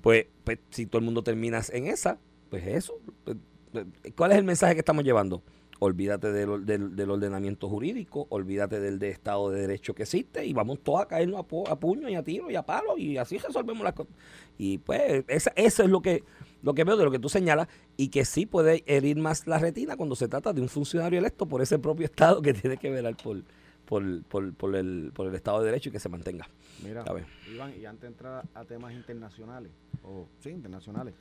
Pues, 0.00 0.26
pues, 0.44 0.58
si 0.70 0.86
todo 0.86 0.98
el 0.98 1.04
mundo 1.04 1.22
termina 1.22 1.60
en 1.72 1.86
esa, 1.86 2.18
pues 2.48 2.66
eso. 2.66 2.98
Pues, 3.24 3.36
pues, 3.72 3.86
¿Cuál 4.16 4.32
es 4.32 4.38
el 4.38 4.44
mensaje 4.44 4.74
que 4.74 4.80
estamos 4.80 5.04
llevando? 5.04 5.42
Olvídate 5.82 6.30
del, 6.32 6.66
del, 6.66 7.10
ordenamiento 7.10 7.66
jurídico, 7.66 8.26
olvídate 8.28 8.80
del 8.80 8.98
de 8.98 9.08
Estado 9.08 9.50
de 9.50 9.62
Derecho 9.62 9.94
que 9.94 10.02
existe 10.02 10.44
y 10.44 10.52
vamos 10.52 10.80
todos 10.82 11.00
a 11.00 11.06
caernos 11.06 11.40
a, 11.40 11.80
puño 11.80 12.06
y 12.10 12.16
a 12.16 12.22
tiro 12.22 12.50
y 12.50 12.56
a 12.56 12.62
palo 12.62 12.98
y 12.98 13.16
así 13.16 13.38
resolvemos 13.38 13.82
las 13.82 13.94
cosas. 13.94 14.12
Y 14.58 14.76
pues 14.76 15.24
esa, 15.26 15.52
eso 15.56 15.82
es 15.82 15.88
lo 15.88 16.02
que 16.02 16.22
lo 16.62 16.74
que 16.74 16.84
veo 16.84 16.96
de 16.96 17.04
lo 17.04 17.10
que 17.10 17.18
tú 17.18 17.28
señalas 17.28 17.68
y 17.96 18.08
que 18.08 18.24
sí 18.24 18.46
puede 18.46 18.84
herir 18.86 19.16
más 19.16 19.46
la 19.46 19.58
retina 19.58 19.96
cuando 19.96 20.16
se 20.16 20.28
trata 20.28 20.52
de 20.52 20.60
un 20.60 20.68
funcionario 20.68 21.18
electo 21.18 21.46
por 21.46 21.62
ese 21.62 21.78
propio 21.78 22.04
Estado 22.10 22.42
que 22.42 22.52
tiene 22.52 22.76
que 22.76 22.90
velar 22.90 23.16
por, 23.16 23.42
por, 23.84 24.22
por, 24.24 24.54
por, 24.54 24.76
el, 24.76 25.12
por 25.14 25.26
el 25.26 25.34
Estado 25.34 25.60
de 25.60 25.66
Derecho 25.66 25.88
y 25.88 25.92
que 25.92 26.00
se 26.00 26.08
mantenga. 26.08 26.48
Mira, 26.82 27.04
Iván, 27.52 27.74
y 27.78 27.84
antes 27.84 28.02
de 28.02 28.08
entrar 28.08 28.44
a 28.54 28.64
temas 28.64 28.92
internacionales, 28.92 29.70
o 30.02 30.26
sí, 30.40 30.50
internacionales, 30.50 31.14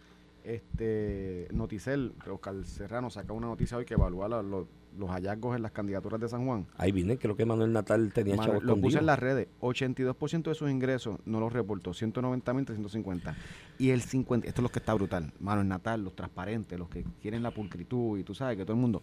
este 0.43 1.47
Noticel, 1.51 2.13
Oscar 2.29 2.63
Serrano 2.65 3.09
saca 3.09 3.33
una 3.33 3.47
noticia 3.47 3.77
hoy 3.77 3.85
que 3.85 3.95
evalúa 3.95 4.27
los 4.29 4.67
los 4.97 5.09
hallazgos 5.09 5.55
en 5.55 5.61
las 5.61 5.71
candidaturas 5.71 6.19
de 6.19 6.27
San 6.27 6.45
Juan. 6.45 6.65
Ahí 6.77 6.91
vine, 6.91 7.17
creo 7.17 7.35
que 7.35 7.45
Manuel 7.45 7.73
Natal 7.73 8.11
tenía 8.13 8.35
Manuel, 8.35 8.59
Lo 8.63 8.79
puse 8.79 8.99
en 8.99 9.05
las 9.05 9.19
redes. 9.19 9.47
82% 9.61 10.43
de 10.43 10.55
sus 10.55 10.69
ingresos 10.69 11.19
no 11.25 11.39
los 11.39 11.53
reportó. 11.53 11.93
190 11.93 12.53
mil 12.53 12.65
350. 12.65 13.35
Y 13.77 13.91
el 13.91 14.01
50, 14.01 14.47
esto 14.47 14.61
es 14.61 14.63
lo 14.63 14.69
que 14.69 14.79
está 14.79 14.93
brutal. 14.93 15.31
Manuel 15.39 15.67
Natal, 15.67 16.03
los 16.03 16.15
transparentes, 16.15 16.77
los 16.77 16.89
que 16.89 17.05
quieren 17.21 17.43
la 17.43 17.51
pulcritud 17.51 18.17
y 18.17 18.23
tú 18.23 18.33
sabes 18.33 18.57
que 18.57 18.63
todo 18.63 18.73
el 18.73 18.81
mundo. 18.81 19.01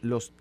Los 0.00 0.32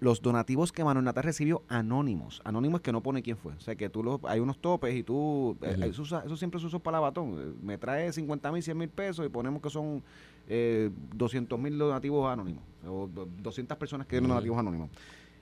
los 0.00 0.22
donativos 0.22 0.72
que 0.72 0.84
Manuel 0.84 1.04
Natal 1.04 1.24
recibió 1.24 1.62
anónimos. 1.68 2.42
Anónimos 2.44 2.80
que 2.80 2.92
no 2.92 3.02
pone 3.02 3.22
quién 3.22 3.36
fue. 3.36 3.52
O 3.54 3.60
sea, 3.60 3.74
que 3.76 3.88
tú 3.88 4.02
los, 4.02 4.20
hay 4.24 4.40
unos 4.40 4.58
topes 4.58 4.94
y 4.94 5.02
tú... 5.02 5.56
Eh, 5.62 5.76
eso, 5.88 6.36
siempre 6.36 6.60
se 6.60 6.66
usa 6.66 6.78
para 6.78 6.98
la 6.98 7.00
batón. 7.00 7.56
Me 7.62 7.78
trae 7.78 8.12
50 8.12 8.52
mil, 8.52 8.62
100 8.62 8.76
mil 8.76 8.88
pesos 8.88 9.26
y 9.26 9.28
ponemos 9.28 9.62
que 9.62 9.70
son 9.70 10.02
eh, 10.48 10.90
200 11.14 11.58
mil 11.58 11.78
donativos 11.78 12.30
anónimos, 12.30 12.64
o 12.86 13.08
200 13.08 13.76
personas 13.78 14.06
que 14.06 14.16
dieron 14.16 14.30
donativos 14.30 14.58
anónimos. 14.58 14.90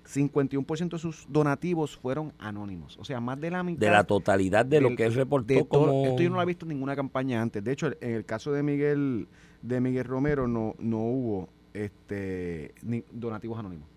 51% 0.07 0.91
de 0.91 0.99
sus 0.99 1.27
donativos 1.29 1.97
fueron 1.97 2.33
anónimos. 2.39 2.97
O 2.99 3.05
sea, 3.05 3.21
más 3.21 3.41
de 3.41 3.51
la 3.51 3.65
mitad. 3.65 3.81
De 3.81 3.91
la 3.91 4.05
totalidad 4.05 4.65
de 4.65 4.81
lo 4.81 4.95
que 4.95 5.05
él 5.05 5.15
reportó. 5.15 5.67
como... 5.67 6.05
Esto 6.05 6.23
yo 6.23 6.31
no 6.31 6.37
lo 6.37 6.43
he 6.43 6.47
visto 6.47 6.65
en 6.65 6.71
ninguna 6.71 6.95
campaña 6.95 7.43
antes. 7.43 7.63
De 7.65 7.73
hecho, 7.73 7.89
en 8.01 8.15
el 8.15 8.25
caso 8.25 8.53
de 8.53 8.63
Miguel 8.63 9.27
de 9.63 9.81
Miguel 9.81 10.05
Romero 10.05 10.47
no, 10.47 10.75
no 10.79 10.99
hubo 10.99 11.49
este 11.75 12.75
ni 12.83 13.05
donativos 13.13 13.59
anónimos. 13.59 13.89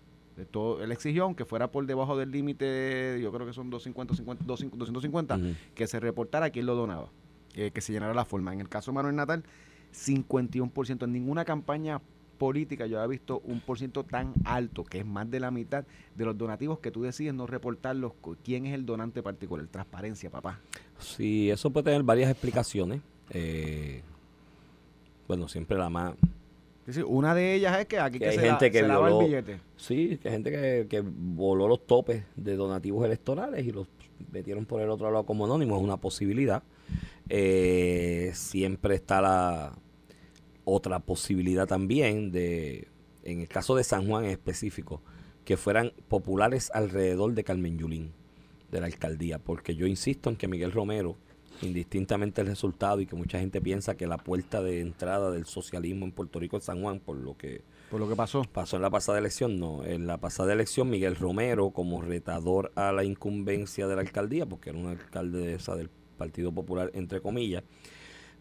Todo, 0.50 0.82
él 0.82 0.90
exigió, 0.90 1.24
aunque 1.24 1.44
fuera 1.44 1.70
por 1.70 1.84
debajo 1.86 2.16
del 2.16 2.30
límite, 2.30 3.18
yo 3.20 3.30
creo 3.30 3.46
que 3.46 3.52
son 3.52 3.68
250, 3.68 4.44
250, 4.46 5.38
que 5.74 5.86
se 5.86 6.00
reportara 6.00 6.48
quién 6.48 6.64
lo 6.64 6.74
donaba, 6.74 7.10
eh, 7.54 7.70
que 7.72 7.82
se 7.82 7.92
llenara 7.92 8.14
la 8.14 8.24
forma. 8.24 8.54
En 8.54 8.60
el 8.60 8.68
caso 8.70 8.90
de 8.90 8.94
Manuel 8.94 9.16
Natal, 9.16 9.44
51%. 9.92 11.04
En 11.04 11.12
ninguna 11.12 11.44
campaña 11.44 12.00
política 12.40 12.86
yo 12.86 12.98
había 12.98 13.18
visto 13.18 13.42
un 13.44 13.60
por 13.60 13.78
ciento 13.78 14.02
tan 14.02 14.32
alto, 14.44 14.82
que 14.82 15.00
es 15.00 15.06
más 15.06 15.30
de 15.30 15.40
la 15.40 15.50
mitad 15.50 15.84
de 16.16 16.24
los 16.24 16.36
donativos 16.36 16.78
que 16.78 16.90
tú 16.90 17.02
decides 17.02 17.34
no 17.34 17.46
reportarlos. 17.46 18.12
¿Quién 18.42 18.66
es 18.66 18.74
el 18.74 18.86
donante 18.86 19.22
particular? 19.22 19.66
Transparencia, 19.66 20.30
papá. 20.30 20.58
Sí, 20.98 21.50
eso 21.50 21.70
puede 21.70 21.84
tener 21.84 22.02
varias 22.02 22.30
explicaciones. 22.30 23.02
Eh, 23.30 24.02
bueno, 25.28 25.48
siempre 25.48 25.76
la 25.76 25.90
más... 25.90 26.14
una 27.06 27.34
de 27.34 27.54
ellas 27.54 27.78
es 27.78 27.86
que 27.86 27.98
aquí 28.00 28.18
que, 28.18 28.28
hay 28.28 28.38
gente 28.38 28.70
que 28.70 28.78
el 28.80 28.90
billete. 29.20 29.60
Sí, 29.76 30.18
que 30.20 30.28
hay 30.28 30.34
gente 30.34 30.50
que, 30.50 30.86
que 30.88 31.04
voló 31.04 31.68
los 31.68 31.86
topes 31.86 32.24
de 32.36 32.56
donativos 32.56 33.04
electorales 33.04 33.66
y 33.66 33.70
los 33.70 33.86
metieron 34.32 34.64
por 34.64 34.80
el 34.80 34.88
otro 34.88 35.10
lado 35.10 35.24
como 35.24 35.44
anónimos. 35.44 35.78
Es 35.78 35.84
una 35.84 35.98
posibilidad. 35.98 36.62
Eh, 37.32 38.32
siempre 38.34 38.96
está 38.96 39.20
la 39.20 39.78
otra 40.64 40.98
posibilidad 40.98 41.66
también 41.68 42.32
de, 42.32 42.88
en 43.22 43.40
el 43.40 43.48
caso 43.48 43.76
de 43.76 43.84
San 43.84 44.08
Juan 44.08 44.24
en 44.24 44.32
específico, 44.32 45.00
que 45.44 45.56
fueran 45.56 45.92
populares 46.08 46.72
alrededor 46.74 47.34
de 47.34 47.44
Carmen 47.44 47.78
Yulín, 47.78 48.12
de 48.72 48.80
la 48.80 48.86
alcaldía, 48.86 49.38
porque 49.38 49.76
yo 49.76 49.86
insisto 49.86 50.28
en 50.28 50.36
que 50.36 50.48
Miguel 50.48 50.72
Romero, 50.72 51.16
indistintamente 51.62 52.40
el 52.40 52.48
resultado 52.48 53.00
y 53.00 53.06
que 53.06 53.14
mucha 53.14 53.38
gente 53.38 53.60
piensa 53.60 53.96
que 53.96 54.08
la 54.08 54.18
puerta 54.18 54.60
de 54.60 54.80
entrada 54.80 55.30
del 55.30 55.46
socialismo 55.46 56.06
en 56.06 56.12
Puerto 56.12 56.40
Rico 56.40 56.56
es 56.56 56.64
San 56.64 56.82
Juan, 56.82 56.98
por 56.98 57.16
lo 57.16 57.36
que 57.36 57.62
por 57.90 57.98
lo 57.98 58.08
que 58.08 58.14
pasó. 58.14 58.44
Pasó 58.44 58.76
en 58.76 58.82
la 58.82 58.90
pasada 58.90 59.18
elección, 59.18 59.58
no. 59.58 59.84
En 59.84 60.06
la 60.06 60.18
pasada 60.18 60.52
elección, 60.52 60.88
Miguel 60.88 61.16
Romero, 61.16 61.70
como 61.70 62.00
retador 62.00 62.70
a 62.76 62.92
la 62.92 63.02
incumbencia 63.02 63.88
de 63.88 63.96
la 63.96 64.02
alcaldía, 64.02 64.46
porque 64.46 64.70
era 64.70 64.78
un 64.78 64.86
alcalde 64.86 65.54
esa 65.54 65.74
del 65.74 65.90
Partido 66.20 66.52
Popular, 66.52 66.90
entre 66.92 67.22
comillas, 67.22 67.64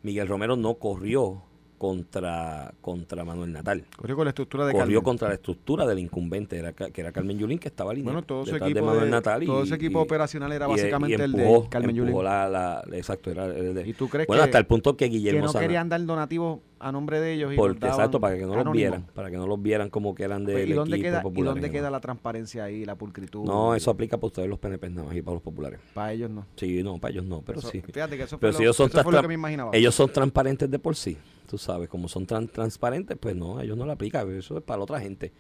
Miguel 0.04 0.28
Romero 0.28 0.58
no 0.58 0.76
corrió 0.76 1.42
contra, 1.80 2.74
contra 2.82 3.24
Manuel 3.24 3.54
Natal. 3.54 3.86
Corrió 3.96 4.18
con 4.18 4.26
la 4.26 4.30
estructura 4.30 4.68
de 4.68 4.74
Corrió 4.74 5.02
contra 5.02 5.30
la 5.30 5.36
estructura 5.36 5.88
del 5.88 6.00
incumbente, 6.00 6.58
era, 6.58 6.74
que 6.74 7.02
era 7.02 7.14
Carmen 7.14 7.40
Yulín, 7.40 7.58
que 7.58 7.70
estaba 7.70 7.92
alineado. 7.92 8.14
Bueno, 8.14 8.28
todo 8.28 8.44
ese 8.44 8.58
equipo, 8.58 8.80
de 8.80 8.82
Manuel 8.82 9.10
Natal 9.10 9.46
todo 9.46 9.64
ese 9.64 9.76
equipo 9.76 10.02
operacional 10.02 10.52
era 10.52 10.68
básicamente 10.68 11.24
el 11.24 11.32
de 11.32 11.64
Carmen 11.70 11.96
Yulín. 11.96 12.24
La, 12.24 12.84
exacto, 12.92 13.32
era 13.32 13.46
el 13.46 13.74
de, 13.74 13.88
¿Y 13.88 13.94
tú 13.94 14.10
crees 14.10 14.28
bueno, 14.28 14.44
hasta 14.44 14.58
el 14.58 14.66
punto 14.66 14.98
que 14.98 15.06
Guillermo 15.06 15.48
que 15.48 15.54
no 15.54 15.60
querían 15.60 15.88
dar 15.88 16.06
donativo 16.06 16.62
a 16.80 16.92
nombre 16.92 17.20
de 17.20 17.34
ellos. 17.34 17.54
Y 17.54 17.56
Porque, 17.56 17.88
exacto, 17.88 18.20
para 18.20 18.38
que 18.38 18.46
no 18.46 18.62
los 18.62 18.74
vieran, 18.74 19.06
para 19.14 19.32
que 19.32 19.38
no 19.38 19.48
los 19.48 19.62
vieran 19.62 19.90
como 19.90 20.14
que 20.14 20.24
eran 20.24 20.46
de 20.46 20.54
pues, 20.54 20.70
¿Y 20.70 20.74
dónde, 20.74 21.02
queda, 21.02 21.24
¿y 21.34 21.42
dónde 21.42 21.72
queda 21.72 21.90
la 21.90 22.02
transparencia 22.02 22.66
ahí, 22.66 22.84
la 22.84 22.96
pulcritud? 22.96 23.46
No, 23.46 23.74
eso 23.74 23.90
aplica 23.90 24.18
para 24.18 24.28
ustedes 24.28 24.50
los 24.50 24.60
PNP 24.60 24.90
nada 24.90 25.08
más 25.08 25.16
y 25.16 25.22
para 25.22 25.36
los 25.36 25.44
populares. 25.44 25.80
Para 25.94 26.12
ellos 26.12 26.30
no. 26.30 26.46
Sí, 26.58 26.84
no, 26.84 26.98
para 27.00 27.14
ellos 27.14 27.26
no, 27.26 27.42
pero 27.42 27.62
sí. 27.62 27.82
Fíjate 27.82 28.18
que 28.18 28.24
eso 28.24 28.38
fue, 28.38 28.52
lo, 28.52 28.60
ellos 28.60 28.76
son. 28.76 28.90
Ellos 29.74 29.96
son 29.96 30.12
transparentes 30.12 30.70
de 30.70 30.80
por 30.80 30.96
sí, 30.96 31.18
tú 31.50 31.58
sabes, 31.58 31.90
como 31.90 32.08
son 32.08 32.26
tan 32.26 32.48
transparentes, 32.48 33.18
pues 33.18 33.36
no, 33.36 33.60
ellos 33.60 33.76
no 33.78 33.86
lo 33.86 33.92
aplican, 33.92 34.32
eso 34.32 34.58
es 34.58 34.64
para 34.64 34.78
la 34.78 34.84
otra 34.84 35.00
gente 35.00 35.32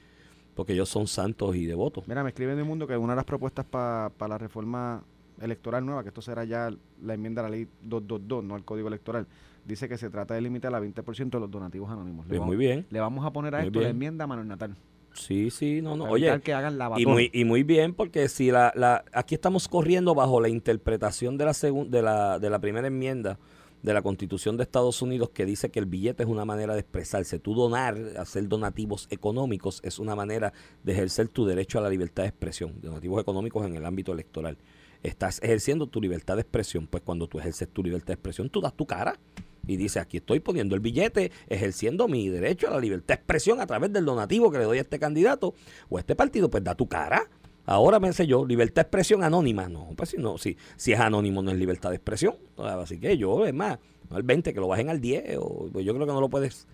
porque 0.59 0.73
ellos 0.73 0.89
son 0.89 1.07
santos 1.07 1.55
y 1.55 1.65
devotos. 1.65 2.05
Mira, 2.05 2.21
me 2.21 2.31
escriben 2.31 2.55
en 2.55 2.59
el 2.59 2.65
mundo 2.65 2.85
que 2.85 2.97
una 2.97 3.13
de 3.13 3.15
las 3.15 3.23
propuestas 3.23 3.63
para 3.63 4.11
la 4.27 4.37
reforma 4.37 5.01
electoral 5.39 5.85
nueva, 5.85 6.03
que 6.03 6.09
esto 6.09 6.21
será 6.21 6.43
ya 6.43 6.69
la 7.01 7.13
enmienda 7.13 7.41
a 7.41 7.43
la 7.43 7.49
ley 7.51 7.65
222, 7.83 8.43
no 8.43 8.55
al 8.55 8.65
código 8.65 8.89
electoral, 8.89 9.25
dice 9.63 9.87
que 9.87 9.97
se 9.97 10.09
trata 10.09 10.33
de 10.33 10.41
limitar 10.41 10.75
a 10.75 10.81
20% 10.81 11.29
de 11.29 11.39
los 11.39 11.49
donativos 11.49 11.89
anónimos. 11.89 12.25
Pues 12.27 12.41
muy 12.41 12.57
bien. 12.57 12.85
Le 12.89 12.99
vamos 12.99 13.25
a 13.25 13.31
poner 13.31 13.55
a 13.55 13.63
esto 13.63 13.79
la 13.79 13.87
enmienda 13.87 14.25
a 14.25 14.27
Manuel 14.27 14.49
Natal. 14.49 14.75
Sí, 15.13 15.49
sí, 15.49 15.81
no, 15.81 15.95
no. 15.95 16.09
Oye, 16.09 16.39
que 16.41 16.53
hagan 16.53 16.77
la 16.77 16.91
y 16.97 17.05
muy 17.05 17.31
y 17.33 17.45
muy 17.45 17.63
bien 17.63 17.93
porque 17.93 18.27
si 18.27 18.51
la, 18.51 18.73
la 18.75 19.05
aquí 19.13 19.35
estamos 19.35 19.69
corriendo 19.69 20.13
bajo 20.13 20.41
la 20.41 20.49
interpretación 20.49 21.37
de 21.37 21.45
la 21.45 21.53
de 21.53 22.01
la 22.01 22.37
de 22.37 22.49
la 22.49 22.59
primera 22.59 22.87
enmienda 22.87 23.39
de 23.81 23.93
la 23.93 24.01
Constitución 24.01 24.57
de 24.57 24.63
Estados 24.63 25.01
Unidos 25.01 25.29
que 25.29 25.45
dice 25.45 25.69
que 25.69 25.79
el 25.79 25.85
billete 25.85 26.23
es 26.23 26.29
una 26.29 26.45
manera 26.45 26.73
de 26.73 26.81
expresarse. 26.81 27.39
Tú 27.39 27.53
donar, 27.53 27.97
hacer 28.17 28.47
donativos 28.47 29.07
económicos 29.09 29.79
es 29.83 29.99
una 29.99 30.15
manera 30.15 30.53
de 30.83 30.93
ejercer 30.93 31.29
tu 31.29 31.45
derecho 31.45 31.79
a 31.79 31.81
la 31.81 31.89
libertad 31.89 32.23
de 32.23 32.29
expresión, 32.29 32.75
donativos 32.81 33.21
económicos 33.21 33.65
en 33.65 33.75
el 33.75 33.85
ámbito 33.85 34.11
electoral. 34.11 34.57
Estás 35.01 35.41
ejerciendo 35.41 35.87
tu 35.87 36.01
libertad 36.01 36.35
de 36.35 36.41
expresión, 36.41 36.87
pues 36.87 37.03
cuando 37.03 37.27
tú 37.27 37.39
ejerces 37.39 37.69
tu 37.69 37.81
libertad 37.81 38.07
de 38.07 38.13
expresión, 38.13 38.49
tú 38.49 38.59
das 38.59 38.73
tu 38.73 38.85
cara 38.85 39.17
y 39.65 39.77
dice, 39.77 39.99
aquí 39.99 40.17
estoy 40.17 40.39
poniendo 40.39 40.75
el 40.75 40.81
billete, 40.81 41.31
ejerciendo 41.47 42.07
mi 42.07 42.27
derecho 42.27 42.67
a 42.67 42.71
la 42.71 42.79
libertad 42.79 43.07
de 43.07 43.13
expresión 43.13 43.61
a 43.61 43.67
través 43.67 43.93
del 43.93 44.03
donativo 44.03 44.51
que 44.51 44.57
le 44.57 44.63
doy 44.65 44.77
a 44.79 44.81
este 44.81 44.99
candidato 44.99 45.53
o 45.89 45.97
a 45.97 45.99
este 46.01 46.15
partido, 46.15 46.49
pues 46.49 46.63
da 46.63 46.75
tu 46.75 46.87
cara. 46.87 47.29
Ahora 47.65 47.99
me 47.99 48.11
sé 48.13 48.25
yo, 48.25 48.45
libertad 48.45 48.75
de 48.75 48.81
expresión 48.87 49.23
anónima. 49.23 49.69
No, 49.69 49.89
pues 49.95 50.09
si 50.09 50.17
no, 50.17 50.37
si, 50.37 50.57
si 50.75 50.93
es 50.93 50.99
anónimo 50.99 51.41
no 51.41 51.51
es 51.51 51.57
libertad 51.57 51.89
de 51.91 51.97
expresión. 51.97 52.35
Así 52.57 52.99
que 52.99 53.17
yo, 53.17 53.45
es 53.45 53.53
más, 53.53 53.77
no 54.09 54.17
el 54.17 54.23
20, 54.23 54.53
que 54.53 54.59
lo 54.59 54.67
bajen 54.67 54.89
al 54.89 54.99
10, 54.99 55.37
o, 55.39 55.67
pues 55.71 55.85
yo 55.85 55.93
creo 55.93 56.07
que 56.07 56.13
no 56.13 56.21
lo 56.21 56.29
puedes 56.29 56.67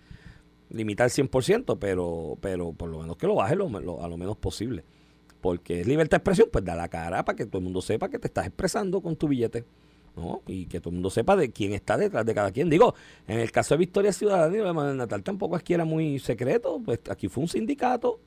limitar 0.70 1.10
100%, 1.10 1.78
pero, 1.78 2.38
pero 2.40 2.72
por 2.72 2.88
lo 2.88 3.00
menos 3.00 3.16
que 3.16 3.26
lo 3.26 3.36
baje 3.36 3.54
lo, 3.56 3.68
lo- 3.68 4.02
a 4.02 4.08
lo 4.08 4.16
menos 4.16 4.36
posible. 4.36 4.84
Porque 5.40 5.80
es 5.82 5.86
libertad 5.86 6.16
de 6.16 6.20
expresión, 6.20 6.48
pues 6.50 6.64
da 6.64 6.74
la 6.74 6.88
cara 6.88 7.24
para 7.24 7.36
que 7.36 7.46
todo 7.46 7.58
el 7.58 7.64
mundo 7.64 7.82
sepa 7.82 8.08
que 8.08 8.18
te 8.18 8.26
estás 8.28 8.46
expresando 8.46 9.00
con 9.00 9.16
tu 9.16 9.28
billete. 9.28 9.64
¿no? 10.16 10.40
Y 10.46 10.64
que 10.64 10.80
todo 10.80 10.88
el 10.90 10.94
mundo 10.94 11.10
sepa 11.10 11.36
de 11.36 11.50
quién 11.50 11.74
está 11.74 11.98
detrás 11.98 12.24
de 12.24 12.34
cada 12.34 12.50
quien. 12.50 12.70
Digo, 12.70 12.94
en 13.28 13.38
el 13.38 13.52
caso 13.52 13.74
de 13.74 13.78
Victoria 13.80 14.14
Ciudadana 14.14 14.56
y 14.56 14.60
de 14.60 14.94
Natal 14.94 15.22
tampoco 15.22 15.56
es 15.58 15.62
que 15.62 15.74
era 15.74 15.84
muy 15.84 16.18
secreto. 16.18 16.80
Pues 16.82 17.00
aquí 17.10 17.28
fue 17.28 17.42
un 17.42 17.48
sindicato 17.48 18.18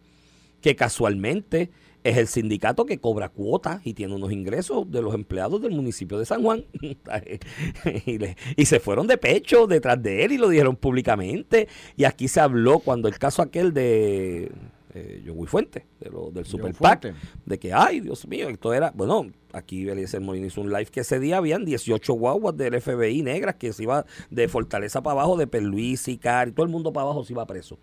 que 0.62 0.76
casualmente 0.76 1.70
es 2.04 2.16
el 2.18 2.28
sindicato 2.28 2.86
que 2.86 2.98
cobra 2.98 3.28
cuotas 3.30 3.82
y 3.86 3.94
tiene 3.94 4.16
unos 4.16 4.32
ingresos 4.32 4.90
de 4.90 5.02
los 5.02 5.14
empleados 5.14 5.62
del 5.62 5.72
municipio 5.72 6.18
de 6.18 6.26
San 6.26 6.42
Juan. 6.42 6.64
y, 8.06 8.18
le- 8.18 8.38
y 8.56 8.66
se 8.66 8.80
fueron 8.80 9.08
de 9.08 9.18
pecho 9.18 9.68
detrás 9.68 10.02
de 10.02 10.24
él 10.24 10.32
y 10.32 10.38
lo 10.38 10.50
dijeron 10.50 10.76
públicamente. 10.76 11.68
Y 11.98 12.06
aquí 12.06 12.28
se 12.28 12.40
habló 12.40 12.80
cuando 12.80 13.08
el 13.08 13.18
caso 13.20 13.42
aquel 13.42 13.74
de 13.74 14.52
eh, 14.94 15.24
Joey 15.26 15.46
Fuente, 15.48 15.86
de 16.00 16.10
lo, 16.10 16.32
del 16.32 16.46
Super 16.46 16.74
PAC, 16.74 17.02
Fuente. 17.02 17.20
de 17.46 17.60
que, 17.60 17.74
ay, 17.74 18.00
Dios 18.00 18.26
mío, 18.28 18.50
esto 18.50 18.74
era, 18.74 18.92
bueno, 18.96 19.28
aquí 19.54 19.88
Eliezer 19.88 20.22
Molina 20.22 20.48
hizo 20.48 20.62
un 20.62 20.70
live 20.72 20.86
que 20.88 21.02
ese 21.02 21.20
día 21.20 21.38
habían 21.38 21.66
18 21.66 22.14
guaguas 22.14 22.56
del 22.58 22.80
FBI 22.82 23.22
negras 23.24 23.56
que 23.56 23.74
se 23.74 23.84
iba 23.84 24.06
de 24.30 24.48
Fortaleza 24.48 25.04
para 25.04 25.14
abajo, 25.20 25.36
de 25.38 25.48
Perluisi, 25.48 26.18
Cari, 26.18 26.54
todo 26.54 26.66
el 26.66 26.72
mundo 26.72 26.92
para 26.94 27.04
abajo 27.06 27.24
se 27.24 27.34
iba 27.34 27.46
preso, 27.46 27.78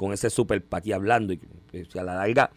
con 0.00 0.14
ese 0.14 0.30
super 0.30 0.64
hablando, 0.96 1.34
y, 1.34 1.40
y 1.74 1.98
a 1.98 2.02
la 2.02 2.14
larga, 2.14 2.50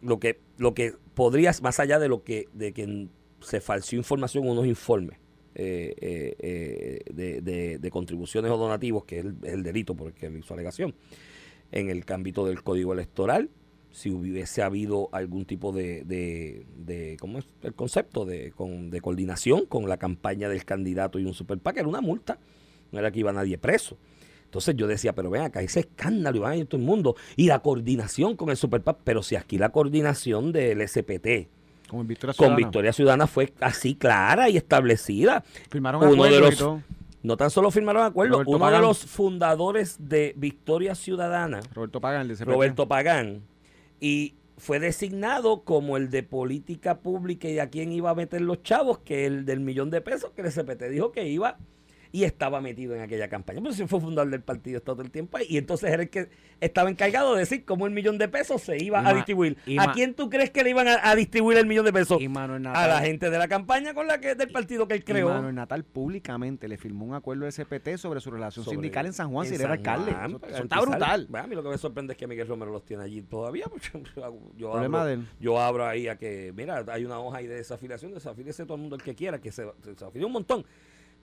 lo 0.00 0.18
que, 0.18 0.40
lo 0.56 0.72
que 0.72 0.94
podrías, 1.14 1.60
más 1.60 1.80
allá 1.80 1.98
de 1.98 2.08
lo 2.08 2.24
que, 2.24 2.48
de 2.54 2.72
que 2.72 3.08
se 3.40 3.60
falseó 3.60 3.98
información 3.98 4.48
unos 4.48 4.64
informes, 4.66 5.18
eh, 5.54 5.94
eh, 6.00 6.34
eh, 6.38 7.00
de, 7.12 7.42
de- 7.42 7.78
de 7.78 7.90
contribuciones 7.90 8.50
o 8.50 8.56
donativos, 8.56 9.04
que 9.04 9.18
es 9.18 9.26
el, 9.26 9.36
el 9.42 9.62
delito 9.62 9.94
por 9.94 10.08
el 10.08 10.14
que 10.14 10.30
hizo 10.38 10.54
alegación, 10.54 10.94
en 11.72 11.90
el 11.90 12.02
ámbito 12.08 12.46
del 12.46 12.62
código 12.62 12.94
electoral, 12.94 13.50
si 13.90 14.08
hubiese 14.10 14.62
habido 14.62 15.10
algún 15.12 15.44
tipo 15.44 15.72
de, 15.72 16.04
de, 16.04 16.64
de- 16.74 17.18
¿cómo 17.20 17.38
es 17.38 17.44
el 17.62 17.74
concepto? 17.74 18.24
De, 18.24 18.50
con, 18.52 18.88
de 18.88 19.02
coordinación 19.02 19.66
con 19.66 19.90
la 19.90 19.98
campaña 19.98 20.48
del 20.48 20.64
candidato 20.64 21.18
y 21.18 21.26
un 21.26 21.34
super 21.34 21.58
era 21.80 21.88
una 21.88 22.00
multa, 22.00 22.38
no 22.92 22.98
era 22.98 23.10
que 23.10 23.20
iba 23.20 23.30
nadie 23.30 23.58
preso. 23.58 23.98
Entonces 24.54 24.76
yo 24.76 24.86
decía, 24.86 25.12
pero 25.16 25.30
ven 25.30 25.42
acá, 25.42 25.62
ese 25.62 25.80
escándalo, 25.80 26.36
y 26.36 26.40
van 26.40 26.52
a 26.52 26.56
ir 26.56 26.66
todo 26.66 26.80
el 26.80 26.86
mundo, 26.86 27.16
y 27.34 27.48
la 27.48 27.58
coordinación 27.58 28.36
con 28.36 28.50
el 28.50 28.56
super 28.56 28.82
PAC, 28.82 28.98
pero 29.02 29.20
si 29.20 29.34
aquí 29.34 29.58
la 29.58 29.70
coordinación 29.70 30.52
del 30.52 30.88
SPT 30.88 31.48
Victoria 32.04 32.34
con. 32.36 32.54
Victoria 32.54 32.92
Ciudadana 32.92 33.26
fue 33.26 33.52
así 33.60 33.96
clara 33.96 34.48
y 34.48 34.56
establecida. 34.56 35.42
Firmaron 35.70 36.04
Uno 36.04 36.22
de 36.22 36.36
acuerdos 36.36 36.60
los-. 36.60 36.82
No 37.24 37.36
tan 37.36 37.50
solo 37.50 37.72
firmaron 37.72 38.04
acuerdo, 38.04 38.34
Roberto 38.34 38.50
uno 38.50 38.60
Pagán. 38.60 38.80
de 38.80 38.86
los 38.86 38.98
fundadores 38.98 39.96
de 39.98 40.34
Victoria 40.36 40.94
Ciudadana, 40.94 41.58
Roberto 41.74 42.00
Pagan, 42.00 42.30
el. 42.30 42.38
Roberto 42.38 42.86
Pagán, 42.86 43.42
y 43.98 44.34
fue 44.56 44.78
designado 44.78 45.62
como 45.62 45.96
el 45.96 46.10
de 46.10 46.22
política 46.22 46.98
pública 47.00 47.48
y 47.48 47.58
a 47.58 47.70
quién 47.70 47.90
iba 47.90 48.10
a 48.10 48.14
meter 48.14 48.40
los 48.40 48.62
chavos, 48.62 48.98
que 48.98 49.26
el 49.26 49.46
del 49.46 49.58
millón 49.58 49.90
de 49.90 50.00
pesos 50.00 50.30
que 50.30 50.42
el 50.42 50.52
SPT 50.52 50.84
dijo 50.90 51.10
que 51.10 51.26
iba 51.26 51.56
y 52.14 52.22
estaba 52.22 52.60
metido 52.60 52.94
en 52.94 53.00
aquella 53.00 53.28
campaña. 53.28 53.60
Pues 53.60 53.74
sí 53.74 53.88
fue 53.88 54.00
fundador 54.00 54.30
del 54.30 54.40
partido 54.40 54.80
todo 54.80 55.02
el 55.02 55.10
tiempo 55.10 55.36
ahí, 55.36 55.46
y 55.48 55.58
entonces 55.58 55.90
era 55.90 56.04
el 56.04 56.10
que 56.10 56.28
estaba 56.60 56.88
encargado 56.88 57.34
de 57.34 57.40
decir 57.40 57.64
cómo 57.64 57.88
el 57.88 57.92
millón 57.92 58.18
de 58.18 58.28
pesos 58.28 58.62
se 58.62 58.80
iba 58.80 59.02
Y 59.02 59.06
a 59.06 59.14
distribuir. 59.14 59.56
y 59.66 59.78
¿A 59.80 59.90
quién 59.90 60.14
tú 60.14 60.30
crees 60.30 60.50
que 60.50 60.62
le 60.62 60.70
iban 60.70 60.86
a, 60.86 61.00
a 61.10 61.16
distribuir 61.16 61.58
el 61.58 61.66
millón 61.66 61.84
de 61.84 61.92
pesos? 61.92 62.20
Y 62.22 62.26
A 62.36 62.86
la 62.86 63.00
gente 63.00 63.30
de 63.30 63.36
la 63.36 63.48
campaña 63.48 63.94
con 63.94 64.06
la 64.06 64.20
que 64.20 64.36
del 64.36 64.48
partido 64.52 64.86
que 64.86 64.94
él 64.94 65.00
y 65.00 65.02
creó. 65.02 65.28
Manuel 65.28 65.56
Natal 65.56 65.82
públicamente 65.82 66.68
le 66.68 66.76
firmó 66.78 67.04
un 67.04 67.14
acuerdo 67.14 67.46
de 67.46 67.50
SPT 67.50 67.96
sobre 67.96 68.20
su 68.20 68.30
relación 68.30 68.64
sobre- 68.64 68.76
sindical 68.76 69.06
en 69.06 69.12
San 69.12 69.32
Juan, 69.32 69.48
si 69.48 69.56
era 69.56 69.72
alcalde. 69.72 70.12
Eso, 70.12 70.40
eso 70.48 70.62
está 70.62 70.80
brutal. 70.82 71.26
Bueno, 71.28 71.44
a 71.44 71.48
mí 71.48 71.56
lo 71.56 71.64
que 71.64 71.68
me 71.70 71.78
sorprende 71.78 72.12
es 72.12 72.16
que 72.16 72.28
Miguel 72.28 72.46
Romero 72.46 72.70
los 72.70 72.84
tiene 72.84 73.02
allí 73.02 73.22
todavía. 73.22 73.64
porque 73.68 73.88
yo, 74.56 74.70
Problema 74.70 75.02
abro, 75.02 75.22
yo 75.40 75.60
abro 75.60 75.84
ahí 75.84 76.06
a 76.06 76.16
que, 76.16 76.52
mira, 76.56 76.84
hay 76.92 77.04
una 77.04 77.18
hoja 77.18 77.38
ahí 77.38 77.48
de 77.48 77.56
desafiliación, 77.56 78.14
desafíliese 78.14 78.64
todo 78.66 78.76
el 78.76 78.82
mundo 78.82 78.94
el 78.94 79.02
que 79.02 79.16
quiera, 79.16 79.40
que 79.40 79.50
se 79.50 79.66
desafilie 79.84 80.24
un 80.24 80.32
montón. 80.32 80.64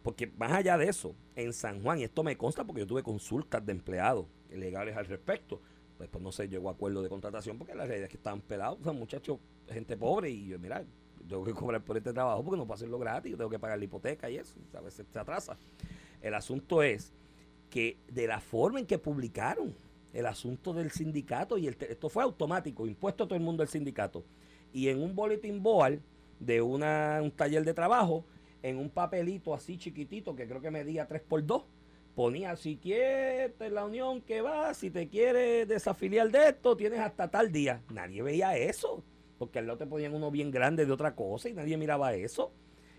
Porque 0.04 0.28
más 0.38 0.52
allá 0.52 0.78
de 0.78 0.88
eso, 0.88 1.16
en 1.36 1.54
San 1.54 1.82
Juan, 1.82 2.00
y 2.00 2.04
esto 2.04 2.24
me 2.24 2.38
consta 2.38 2.64
porque 2.64 2.82
yo 2.82 2.88
tuve 2.88 3.04
consultas 3.04 3.66
de 3.66 3.72
empleados 3.72 4.26
legales 4.50 4.98
al 4.98 5.06
respecto, 5.06 5.62
después 6.00 6.24
no 6.24 6.32
se 6.32 6.48
llegó 6.48 6.70
a 6.70 6.74
acuerdo 6.74 7.04
de 7.04 7.10
contratación 7.10 7.58
porque 7.58 7.76
la 7.76 7.86
realidad 7.86 8.06
es 8.06 8.10
que 8.10 8.18
estaban 8.18 8.42
pelados, 8.42 8.80
o 8.86 8.94
muchachos, 8.94 9.38
gente 9.70 9.96
pobre, 9.96 10.32
y 10.32 10.48
yo, 10.48 10.60
mira, 10.60 10.84
tengo 11.28 11.44
que 11.44 11.54
cobrar 11.54 11.84
por 11.84 11.98
este 11.98 12.12
trabajo 12.12 12.44
porque 12.44 12.58
no 12.58 12.66
puedo 12.66 12.76
hacerlo 12.76 12.98
gratis, 12.98 13.32
yo 13.32 13.38
tengo 13.38 13.50
que 13.50 13.60
pagar 13.60 13.78
la 13.78 13.86
hipoteca 13.86 14.30
y 14.30 14.38
eso, 14.38 14.60
a 14.74 14.82
veces 14.82 15.06
se 15.12 15.20
atrasa. 15.20 15.58
El 16.22 16.34
asunto 16.34 16.82
es 16.82 17.14
que 17.70 17.98
de 18.12 18.28
la 18.28 18.42
forma 18.42 18.80
en 18.80 18.86
que 18.86 18.98
publicaron 18.98 19.76
el 20.14 20.26
asunto 20.26 20.74
del 20.74 20.92
sindicato, 20.92 21.58
y 21.58 21.68
esto 21.68 22.10
fue 22.10 22.24
automático, 22.24 22.86
impuesto 22.86 23.24
a 23.24 23.28
todo 23.28 23.38
el 23.38 23.44
mundo 23.44 23.64
el 23.64 23.70
sindicato, 23.70 24.26
y 24.74 24.90
en 24.90 25.02
un 25.02 25.16
bulletin 25.16 25.62
board 25.62 26.00
de 26.40 26.62
una, 26.62 27.20
un 27.22 27.32
taller 27.32 27.64
de 27.64 27.74
trabajo, 27.74 28.26
en 28.64 28.78
un 28.78 28.90
papelito 28.90 29.54
así 29.54 29.78
chiquitito 29.78 30.36
que 30.36 30.48
creo 30.48 30.62
que 30.62 30.72
medía 30.72 31.08
3 31.08 31.22
por 31.22 31.46
2 31.46 31.64
ponía 32.16 32.56
si 32.58 32.76
quieres 32.78 33.54
la 33.72 33.86
unión 33.86 34.22
que 34.22 34.42
va, 34.42 34.74
si 34.74 34.90
te 34.92 35.08
quieres 35.08 35.68
desafiliar 35.68 36.30
de 36.30 36.50
esto, 36.50 36.76
tienes 36.76 37.00
hasta 37.00 37.32
tal 37.32 37.52
día. 37.54 37.82
Nadie 37.94 38.22
veía 38.22 38.58
eso, 38.58 39.02
porque 39.40 39.60
al 39.60 39.68
lado 39.68 39.78
te 39.80 39.88
ponían 39.88 40.14
uno 40.14 40.30
bien 40.30 40.52
grande 40.52 40.86
de 40.86 40.92
otra 40.92 41.16
cosa 41.16 41.48
y 41.48 41.54
nadie 41.54 41.78
miraba 41.78 42.14
eso. 42.14 42.52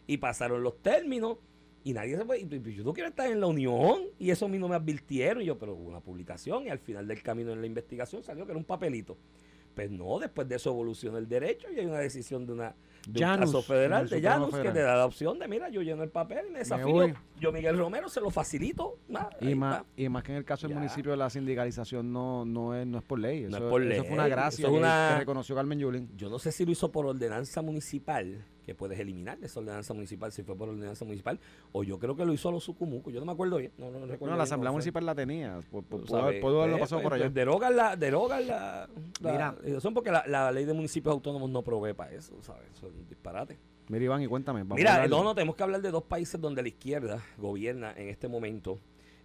Y 0.07 0.17
pasaron 0.17 0.63
los 0.63 0.81
términos 0.81 1.37
y 1.85 1.93
nadie 1.93 2.17
se 2.17 2.25
fue. 2.25 2.41
Y 2.41 2.47
tú- 2.47 2.57
yo 2.71 2.85
no 2.85 2.95
quiero 2.95 3.11
estar 3.11 3.31
en 3.31 3.39
la 3.41 3.47
unión 3.49 4.01
y 4.19 4.31
eso 4.31 4.47
a 4.47 4.49
mí 4.49 4.59
no 4.59 4.67
me 4.69 4.77
advirtieron. 4.77 5.43
Y 5.43 5.47
yo, 5.47 5.59
pero 5.59 5.75
hubo 5.75 5.91
una 5.91 6.01
publicación 6.01 6.67
y 6.67 6.71
al 6.71 6.79
final 6.79 7.07
del 7.07 7.23
camino 7.23 7.53
en 7.53 7.61
la 7.61 7.67
investigación 7.67 8.23
salió 8.25 8.47
que 8.47 8.53
era 8.53 8.59
un 8.59 8.65
papelito. 8.65 9.19
Pues 9.75 9.91
no, 9.91 10.19
después 10.19 10.49
de 10.49 10.57
eso 10.57 10.71
evoluciona 10.71 11.19
el 11.19 11.29
derecho 11.29 11.69
y 11.71 11.79
hay 11.79 11.85
una 11.87 11.99
decisión 11.99 12.47
de 12.47 12.53
una 12.55 12.75
Janus, 13.15 13.47
caso 13.51 13.63
federal 13.63 14.09
de 14.09 14.21
Janus 14.23 14.55
que 14.55 14.71
te 14.71 14.81
da 14.81 14.97
la 14.97 15.07
opción 15.07 15.39
de, 15.39 15.49
mira, 15.49 15.69
yo 15.69 15.83
lleno 15.83 16.03
el 16.03 16.11
papel 16.11 16.47
y 16.49 16.53
me 16.53 16.59
desafío. 16.61 17.13
Yo, 17.41 17.51
Miguel 17.51 17.77
Romero, 17.77 18.09
se 18.09 18.21
lo 18.21 18.31
facilito. 18.31 18.99
ahí 19.41 19.51
Y 19.51 19.55
más, 19.57 19.83
y 19.97 20.09
más 20.09 20.23
que 20.23 20.31
en 20.33 20.39
el 20.39 20.45
caso 20.45 20.69
del 20.69 20.75
Ya. 20.77 20.81
municipio 20.81 21.17
la 21.17 21.29
sindicalización 21.29 22.13
no, 22.13 22.45
no, 22.45 22.75
es, 22.77 22.87
no 22.87 22.99
es 22.99 23.05
por 23.05 23.19
ley. 23.19 23.43
No 23.43 23.49
Eso, 23.57 23.57
es 23.67 23.71
por 23.71 23.83
eso 23.83 24.05
fue 24.05 24.13
una 24.15 24.23
ley, 24.25 24.31
gracia 24.31 24.67
es 24.69 24.73
una- 24.73 25.09
que 25.15 25.19
reconoció 25.21 25.55
Carmen 25.57 25.79
Yulín. 25.81 26.11
Yo 26.17 26.29
no 26.31 26.39
sé 26.39 26.53
si 26.53 26.65
lo 26.65 26.71
hizo 26.71 26.93
por 26.93 27.07
ordenanza 27.07 27.61
municipal, 27.63 28.45
que 28.65 28.75
puedes 28.75 28.99
eliminar 28.99 29.39
esa 29.43 29.61
ordenanza 29.61 29.93
municipal 29.95 30.31
si 30.33 30.43
fue 30.43 30.57
por 30.57 30.69
ordenanza 30.69 31.05
municipal, 31.05 31.39
o 31.73 31.83
yo 31.85 31.99
creo 31.99 32.15
que 32.17 32.25
lo 32.25 32.33
hizo 32.33 32.49
a 32.49 32.53
los 32.53 32.65
sucumucos. 32.65 33.13
Yo 33.13 33.21
no 33.21 33.27
me 33.27 33.33
acuerdo 33.33 33.57
bien. 33.59 33.73
No, 33.79 33.87
no 33.87 34.01
recuerdo 34.01 34.19
Bueno, 34.21 34.37
la 34.37 34.45
Asamblea. 34.45 34.71
Municipal 34.73 35.05
la 35.05 35.15
tenía. 35.15 35.59
Pu- 35.59 35.83
pu- 35.83 35.83
Tú 35.83 35.89
Pudo, 35.89 36.17
haber- 36.19 36.25
sabes, 36.27 36.41
pudo 36.41 36.59
haberlo 36.61 36.77
pues, 36.79 36.89
pasado 36.91 37.03
por 37.03 37.15
allá. 37.15 37.25
pues, 37.25 37.35
derogan 37.35 37.77
la, 37.77 37.97
derogan 37.97 38.47
la, 38.47 38.89
la 39.21 39.33
Mira. 39.33 39.53
legislación 39.61 39.95
porque 39.95 40.11
la, 40.11 40.25
la 40.27 40.53
ley 40.53 40.65
de 40.65 40.73
municipios 40.73 41.13
autónomos 41.13 41.51
no 41.51 41.63
provee 41.63 41.93
para 41.95 42.13
eso, 42.13 42.41
¿sabes? 42.43 42.71
Eso 42.75 42.87
es 42.89 42.95
un 42.95 43.09
disparate. 43.09 43.59
Mira, 43.89 44.05
Iván, 44.05 44.23
y 44.23 44.27
cuéntame. 44.29 44.61
vamos 44.61 44.73
a 44.73 44.77
Mira, 44.77 45.07
no, 45.09 45.25
no, 45.25 45.35
tenemos 45.35 45.57
que 45.57 45.63
hablar 45.65 45.83
de 45.83 45.91
dos 45.91 46.05
países 46.05 46.41
donde 46.41 46.63
la 46.63 46.69
izquierda 46.69 47.23
gobierna 47.37 47.93
en 47.97 48.09
este 48.09 48.29
momento 48.29 48.79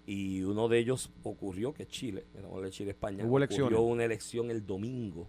y 0.06 0.42
uno 0.44 0.68
de 0.68 0.80
ellos 0.80 1.12
ocurrió, 1.24 1.74
que 1.74 1.84
es 1.84 1.90
Chile, 1.90 2.22
estamos 2.22 2.46
hablando 2.46 2.64
de 2.66 2.72
Chile, 2.72 2.92
España, 2.92 3.24
Hubo 3.26 3.38
elecciones. 3.38 3.66
ocurrió 3.74 3.82
una 3.84 4.04
elección 4.06 4.50
el 4.52 4.66
domingo 4.66 5.28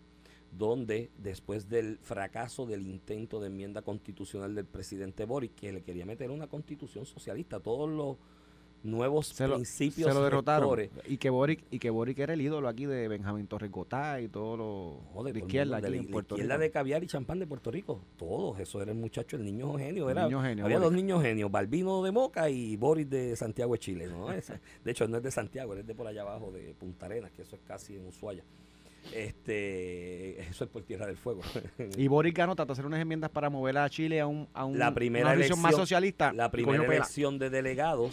donde 0.52 1.10
después 1.18 1.68
del 1.68 1.98
fracaso 1.98 2.66
del 2.66 2.86
intento 2.86 3.40
de 3.40 3.48
enmienda 3.48 3.82
constitucional 3.82 4.54
del 4.54 4.64
presidente 4.64 5.24
Boric, 5.24 5.54
que 5.54 5.72
le 5.72 5.82
quería 5.82 6.06
meter 6.06 6.30
una 6.30 6.46
constitución 6.46 7.06
socialista, 7.06 7.60
todos 7.60 7.88
los 7.88 8.16
nuevos 8.84 9.26
se 9.26 9.48
lo, 9.48 9.56
principios 9.56 10.08
se 10.08 10.14
lo 10.14 10.22
derrotaron. 10.22 10.76
rectores, 10.76 11.10
Y 11.10 11.18
que, 11.18 11.30
Boric, 11.30 11.64
y 11.70 11.78
que 11.80 11.90
Boric 11.90 12.18
era 12.20 12.32
el 12.34 12.40
ídolo 12.40 12.68
aquí 12.68 12.86
de 12.86 13.08
Benjamín 13.08 13.46
Torres 13.48 13.70
Gotá 13.70 14.20
y 14.20 14.28
todos 14.28 14.56
los 14.56 15.12
Joder, 15.12 15.34
de 15.34 15.40
izquierda 15.40 15.78
aquí 15.78 15.90
de 15.90 15.96
en 15.98 16.06
Puerto 16.06 16.36
izquierda 16.36 16.54
Rico. 16.54 16.62
de 16.62 16.70
caviar 16.70 17.02
y 17.04 17.06
champán 17.08 17.40
de 17.40 17.46
Puerto 17.46 17.70
Rico. 17.70 18.00
Todos, 18.16 18.58
eso 18.60 18.80
era 18.80 18.92
el 18.92 18.98
muchacho, 18.98 19.36
el 19.36 19.44
niño 19.44 19.76
genio. 19.76 20.08
Era, 20.08 20.24
niño 20.24 20.42
genio, 20.42 20.64
había 20.64 20.78
dos 20.78 20.92
niños 20.92 21.22
genios, 21.22 21.50
Balbino 21.50 22.02
de 22.02 22.12
Moca 22.12 22.48
y 22.50 22.76
Boris 22.76 23.10
de 23.10 23.34
Santiago 23.36 23.72
de 23.72 23.78
Chile. 23.80 24.06
¿no? 24.06 24.28
De 24.28 24.90
hecho, 24.90 25.08
no 25.08 25.16
es 25.16 25.22
de 25.22 25.30
Santiago, 25.30 25.72
él 25.72 25.80
es 25.80 25.86
de 25.86 25.94
por 25.94 26.06
allá 26.06 26.22
abajo, 26.22 26.52
de 26.52 26.74
Punta 26.74 27.06
Arenas, 27.06 27.32
que 27.32 27.42
eso 27.42 27.56
es 27.56 27.62
casi 27.66 27.96
en 27.96 28.06
Ushuaia. 28.06 28.44
Este, 29.14 30.40
eso 30.42 30.64
es 30.64 30.70
por 30.70 30.82
Tierra 30.82 31.06
del 31.06 31.16
Fuego. 31.16 31.40
Y 31.96 32.08
Boric 32.08 32.36
ganó, 32.36 32.54
trató 32.54 32.68
de 32.68 32.72
hacer 32.74 32.86
unas 32.86 33.00
enmiendas 33.00 33.30
para 33.30 33.50
mover 33.50 33.78
a 33.78 33.88
Chile 33.88 34.20
a, 34.20 34.26
un, 34.26 34.48
a 34.54 34.64
un- 34.64 34.78
La 34.78 34.92
primera 34.94 35.26
una 35.26 35.34
visión 35.34 35.58
más 35.60 35.70
elección- 35.72 35.82
socialista. 35.82 36.32
La 36.32 36.50
primera 36.50 36.84
elección 36.84 37.38
de 37.38 37.50
delegados 37.50 38.12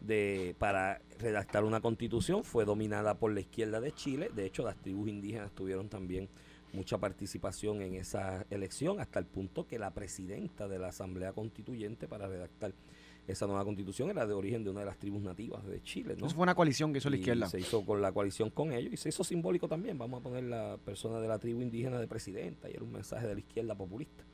de, 0.00 0.54
para 0.58 1.00
redactar 1.18 1.64
una 1.64 1.80
constitución 1.80 2.44
fue 2.44 2.64
dominada 2.64 3.14
por 3.18 3.32
la 3.32 3.40
izquierda 3.40 3.80
de 3.80 3.92
Chile. 3.92 4.30
De 4.34 4.46
hecho, 4.46 4.64
las 4.64 4.76
tribus 4.76 5.08
indígenas 5.08 5.50
tuvieron 5.52 5.88
también 5.88 6.28
mucha 6.72 6.98
participación 6.98 7.80
en 7.82 7.94
esa 7.94 8.44
elección, 8.50 9.00
hasta 9.00 9.18
el 9.18 9.24
punto 9.24 9.66
que 9.66 9.78
la 9.78 9.92
presidenta 9.94 10.68
de 10.68 10.78
la 10.78 10.88
Asamblea 10.88 11.32
Constituyente 11.32 12.06
para 12.06 12.28
redactar 12.28 12.72
esa 13.28 13.46
nueva 13.46 13.64
constitución 13.64 14.10
era 14.10 14.26
de 14.26 14.32
origen 14.32 14.64
de 14.64 14.70
una 14.70 14.80
de 14.80 14.86
las 14.86 14.98
tribus 14.98 15.22
nativas 15.22 15.64
de 15.66 15.82
Chile, 15.82 16.16
¿no? 16.18 16.26
Eso 16.26 16.34
fue 16.34 16.42
una 16.42 16.54
coalición 16.54 16.92
que 16.92 16.98
hizo 16.98 17.10
la 17.10 17.16
izquierda. 17.16 17.46
Se 17.46 17.60
hizo 17.60 17.84
con 17.84 18.00
la 18.00 18.10
coalición 18.10 18.50
con 18.50 18.72
ellos 18.72 18.92
y 18.92 18.96
se 18.96 19.10
hizo 19.10 19.22
simbólico 19.22 19.68
también. 19.68 19.98
Vamos 19.98 20.20
a 20.20 20.22
poner 20.22 20.44
la 20.44 20.78
persona 20.82 21.20
de 21.20 21.28
la 21.28 21.38
tribu 21.38 21.60
indígena 21.60 22.00
de 22.00 22.08
presidenta 22.08 22.70
y 22.70 22.72
era 22.72 22.82
un 22.82 22.90
mensaje 22.90 23.26
de 23.26 23.34
la 23.34 23.40
izquierda 23.40 23.74
populista. 23.74 24.24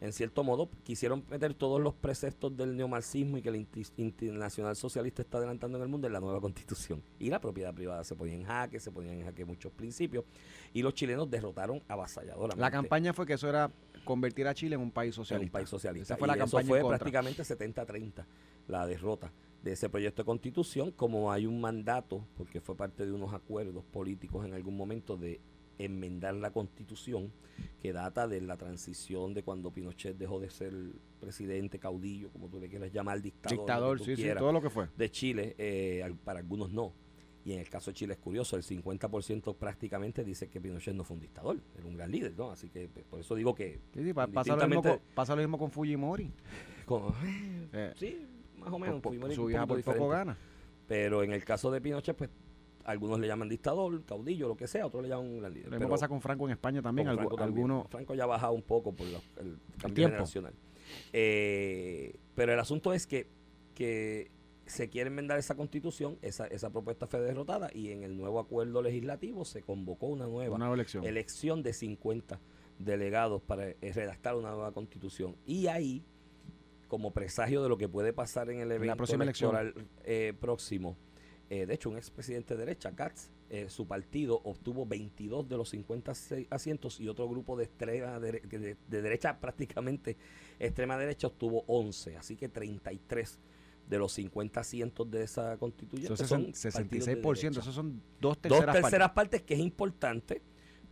En 0.00 0.12
cierto 0.12 0.44
modo, 0.44 0.70
quisieron 0.84 1.24
meter 1.28 1.54
todos 1.54 1.80
los 1.80 1.92
preceptos 1.92 2.56
del 2.56 2.76
neomarxismo 2.76 3.38
y 3.38 3.42
que 3.42 3.48
el 3.48 3.66
internacional 3.96 4.76
socialista 4.76 5.22
está 5.22 5.38
adelantando 5.38 5.76
en 5.76 5.82
el 5.82 5.88
mundo 5.88 6.06
en 6.06 6.12
la 6.12 6.20
nueva 6.20 6.40
constitución. 6.40 7.02
Y 7.18 7.30
la 7.30 7.40
propiedad 7.40 7.74
privada 7.74 8.04
se 8.04 8.14
ponía 8.14 8.34
en 8.34 8.44
jaque, 8.44 8.78
se 8.78 8.92
ponían 8.92 9.14
en 9.14 9.24
jaque 9.24 9.44
muchos 9.44 9.72
principios. 9.72 10.24
Y 10.72 10.82
los 10.82 10.94
chilenos 10.94 11.28
derrotaron 11.28 11.82
avasalladoramente. 11.88 12.60
La 12.60 12.70
campaña 12.70 13.12
fue 13.12 13.26
que 13.26 13.32
eso 13.32 13.48
era 13.48 13.72
convertir 14.04 14.46
a 14.46 14.54
Chile 14.54 14.74
en 14.74 14.80
un 14.80 14.90
país 14.90 15.10
en 15.10 15.14
socialista. 15.14 15.58
un 15.58 15.60
país 15.60 15.68
socialista. 15.68 16.14
Esa 16.14 16.18
fue 16.18 16.28
la 16.28 16.36
y 16.36 16.38
campaña 16.38 16.62
eso 16.62 16.80
fue 16.80 16.88
prácticamente 16.88 17.42
70-30 17.42 18.24
la 18.68 18.86
derrota 18.86 19.32
de 19.62 19.72
ese 19.72 19.88
proyecto 19.88 20.22
de 20.22 20.26
constitución, 20.26 20.92
como 20.92 21.32
hay 21.32 21.46
un 21.46 21.60
mandato, 21.60 22.24
porque 22.36 22.60
fue 22.60 22.76
parte 22.76 23.04
de 23.04 23.12
unos 23.12 23.34
acuerdos 23.34 23.84
políticos 23.84 24.46
en 24.46 24.54
algún 24.54 24.76
momento 24.76 25.16
de 25.16 25.40
enmendar 25.78 26.34
la 26.34 26.50
constitución 26.50 27.32
que 27.80 27.92
data 27.92 28.26
de 28.26 28.40
la 28.40 28.56
transición 28.56 29.34
de 29.34 29.42
cuando 29.42 29.70
Pinochet 29.70 30.16
dejó 30.16 30.40
de 30.40 30.50
ser 30.50 30.72
presidente, 31.20 31.78
caudillo, 31.78 32.30
como 32.30 32.48
tú 32.48 32.60
le 32.60 32.68
quieras 32.68 32.92
llamar, 32.92 33.22
dictador, 33.22 33.58
Dictador, 33.58 34.00
sí, 34.00 34.16
sí, 34.16 34.28
todo 34.36 34.52
lo 34.52 34.60
que 34.60 34.70
fue. 34.70 34.88
de 34.96 35.10
Chile, 35.10 35.54
eh, 35.58 36.14
para 36.24 36.40
algunos 36.40 36.72
no. 36.72 36.92
Y 37.48 37.54
en 37.54 37.60
el 37.60 37.70
caso 37.70 37.90
de 37.90 37.94
Chile 37.94 38.12
es 38.12 38.18
curioso, 38.18 38.56
el 38.56 38.62
50% 38.62 39.56
prácticamente 39.56 40.22
dice 40.22 40.50
que 40.50 40.60
Pinochet 40.60 40.94
no 40.94 41.02
fue 41.02 41.14
un 41.14 41.20
dictador, 41.22 41.56
era 41.78 41.86
un 41.86 41.96
gran 41.96 42.10
líder, 42.10 42.34
¿no? 42.36 42.50
Así 42.50 42.68
que 42.68 42.88
pues, 42.88 43.06
por 43.06 43.20
eso 43.20 43.34
digo 43.34 43.54
que 43.54 43.80
Sí, 43.94 44.04
sí, 44.04 44.12
pa- 44.12 44.26
pasa, 44.26 44.54
lo 44.54 44.68
mismo 44.68 44.82
con, 44.82 45.00
pasa 45.14 45.34
lo 45.34 45.40
mismo 45.40 45.56
con 45.56 45.70
Fujimori. 45.70 46.30
con- 46.84 47.14
Eh, 47.72 47.92
Sí, 47.96 48.26
más 48.58 48.70
o 48.70 48.78
menos. 48.78 48.96
po- 48.96 49.00
po- 49.00 49.08
Fujimori 49.08 49.34
su 49.34 49.48
hija 49.48 49.66
por 49.66 49.82
poco 49.82 50.08
gana. 50.10 50.36
Pero 50.86 51.22
en 51.22 51.32
el 51.32 51.42
caso 51.42 51.70
de 51.70 51.80
Pinochet, 51.80 52.14
pues 52.18 52.28
algunos 52.84 53.18
le 53.18 53.26
llaman 53.26 53.48
dictador, 53.48 54.04
caudillo, 54.04 54.46
lo 54.48 54.56
que 54.56 54.66
sea, 54.66 54.84
otros 54.86 55.02
le 55.02 55.08
llaman 55.08 55.24
un 55.26 55.38
gran 55.40 55.54
líder. 55.54 55.70
Lo 55.70 55.78
mismo 55.78 55.88
pasa 55.88 56.06
con 56.06 56.20
Franco 56.20 56.44
en 56.44 56.52
España 56.52 56.82
también. 56.82 57.08
con 57.08 57.16
Franco 57.16 57.36
también. 57.36 57.64
algunos 57.64 57.88
Franco 57.90 58.14
ya 58.14 58.24
ha 58.24 58.26
bajado 58.26 58.52
un 58.52 58.62
poco 58.62 58.92
por 58.94 59.06
el 59.06 59.14
cambio 59.78 59.94
tiempo. 59.94 60.10
generacional. 60.10 60.52
Eh, 61.14 62.14
pero 62.34 62.52
el 62.52 62.60
asunto 62.60 62.92
es 62.92 63.06
que, 63.06 63.26
que 63.74 64.30
se 64.68 64.88
quiere 64.88 65.08
enmendar 65.08 65.38
esa 65.38 65.54
constitución, 65.56 66.18
esa, 66.22 66.46
esa 66.46 66.70
propuesta 66.70 67.06
fue 67.06 67.20
derrotada 67.20 67.70
y 67.72 67.90
en 67.90 68.02
el 68.02 68.16
nuevo 68.16 68.38
acuerdo 68.38 68.82
legislativo 68.82 69.44
se 69.44 69.62
convocó 69.62 70.06
una 70.06 70.26
nueva 70.26 70.56
una 70.56 70.72
elección. 70.72 71.04
elección 71.04 71.62
de 71.62 71.72
50 71.72 72.38
delegados 72.78 73.42
para 73.42 73.68
eh, 73.68 73.76
redactar 73.94 74.36
una 74.36 74.50
nueva 74.50 74.72
constitución. 74.72 75.36
Y 75.46 75.66
ahí, 75.66 76.04
como 76.86 77.12
presagio 77.12 77.62
de 77.62 77.68
lo 77.68 77.78
que 77.78 77.88
puede 77.88 78.12
pasar 78.12 78.50
en 78.50 78.60
el 78.60 78.70
evento 78.70 78.96
próxima 78.96 79.24
elección. 79.24 79.56
electoral 79.56 79.88
eh, 80.04 80.34
próximo, 80.38 80.96
eh, 81.50 81.66
de 81.66 81.74
hecho, 81.74 81.88
un 81.88 81.96
expresidente 81.96 82.54
de 82.54 82.60
derecha, 82.60 82.92
Katz, 82.94 83.30
su 83.68 83.86
partido 83.86 84.42
obtuvo 84.44 84.84
22 84.84 85.48
de 85.48 85.56
los 85.56 85.70
56 85.70 86.48
asientos 86.50 87.00
y 87.00 87.08
otro 87.08 87.26
grupo 87.26 87.56
de, 87.56 87.64
extrema 87.64 88.20
de, 88.20 88.76
de 88.86 89.02
derecha, 89.02 89.40
prácticamente 89.40 90.18
extrema 90.58 90.98
derecha, 90.98 91.28
obtuvo 91.28 91.64
11. 91.66 92.18
Así 92.18 92.36
que 92.36 92.50
33 92.50 93.40
de 93.88 93.98
los 93.98 94.12
50 94.12 94.60
asientos 94.60 95.10
de 95.10 95.22
esa 95.22 95.56
constituyente 95.56 96.12
Eso 96.14 96.22
es 96.22 96.28
son 96.28 96.52
sesen- 96.52 96.72
partidos 96.72 97.06
de 97.06 97.16
66%, 97.22 97.40
derecha 97.40 97.60
esos 97.60 97.74
son 97.74 97.92
dos 98.20 98.36
dos 98.36 98.38
terceras, 98.40 98.74
terceras 98.74 99.10
partes. 99.12 99.40
partes. 99.40 99.42
que 99.42 99.54
es 99.54 99.60
importante 99.60 100.42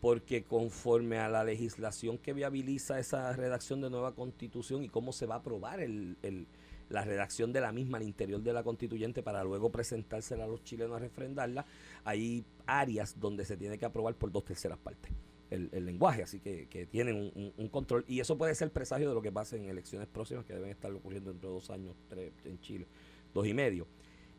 porque 0.00 0.44
conforme 0.44 1.18
a 1.18 1.28
la 1.28 1.42
legislación 1.44 2.18
que 2.18 2.32
viabiliza 2.32 2.98
esa 2.98 3.32
redacción 3.32 3.80
de 3.80 3.90
nueva 3.90 4.14
constitución 4.14 4.82
y 4.84 4.88
cómo 4.88 5.12
se 5.12 5.26
va 5.26 5.36
a 5.36 5.38
aprobar 5.38 5.80
el, 5.80 6.16
el- 6.22 6.46
la 6.88 7.02
redacción 7.04 7.52
de 7.52 7.60
la 7.60 7.72
misma 7.72 7.98
al 7.98 8.04
interior 8.04 8.40
de 8.40 8.52
la 8.52 8.62
constituyente 8.62 9.20
para 9.22 9.42
luego 9.42 9.70
presentársela 9.72 10.44
a 10.44 10.46
los 10.46 10.62
chilenos 10.62 10.96
a 10.96 11.00
refrendarla, 11.00 11.66
hay 12.04 12.44
áreas 12.66 13.18
donde 13.18 13.44
se 13.44 13.56
tiene 13.56 13.76
que 13.76 13.84
aprobar 13.84 14.14
por 14.14 14.30
dos 14.30 14.44
terceras 14.44 14.78
partes 14.78 15.10
el, 15.50 15.68
el 15.72 15.86
lenguaje, 15.86 16.22
así 16.22 16.40
que, 16.40 16.66
que 16.68 16.86
tienen 16.86 17.16
un, 17.16 17.32
un- 17.34 17.52
un 17.56 17.68
control 17.68 18.04
y 18.08 18.20
eso 18.20 18.36
puede 18.36 18.54
ser 18.54 18.70
presagio 18.72 19.08
de 19.08 19.14
lo 19.14 19.22
que 19.22 19.30
pase 19.32 19.56
en 19.56 19.66
elecciones 19.66 20.08
próximas 20.08 20.44
que 20.44 20.52
deben 20.54 20.70
estar 20.70 20.92
ocurriendo 20.92 21.30
dentro 21.30 21.50
de 21.50 21.54
dos 21.54 21.70
años, 21.70 21.94
tres 22.08 22.32
en 22.44 22.58
Chile, 22.60 22.86
dos 23.32 23.46
y 23.46 23.54
medio. 23.54 23.86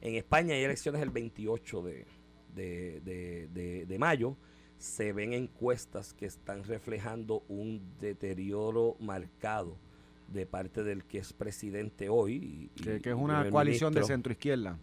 En 0.02 0.16
España 0.16 0.54
hay 0.54 0.64
elecciones 0.64 1.02
el 1.02 1.10
28 1.10 1.82
de, 1.82 2.06
de, 2.54 3.02
de- 3.02 3.48
de- 3.54 3.86
de 3.86 4.00
mayo. 4.00 4.36
Se 4.78 5.12
ven 5.14 5.34
encuestas 5.34 6.14
que 6.14 6.28
están 6.28 6.64
reflejando 6.64 7.44
un 7.48 7.82
deterioro 8.00 8.96
marcado 9.00 9.78
de 10.28 10.46
parte 10.46 10.84
del 10.84 11.04
que 11.06 11.18
es 11.20 11.34
presidente 11.34 12.10
hoy. 12.10 12.34
y- 12.36 12.72
y- 12.76 13.00
Que, 13.00 13.10
es 13.10 13.16
una 13.16 13.50
coalición 13.50 13.94
de 13.94 14.02
centro 14.08 14.32
izquierda. 14.34 14.78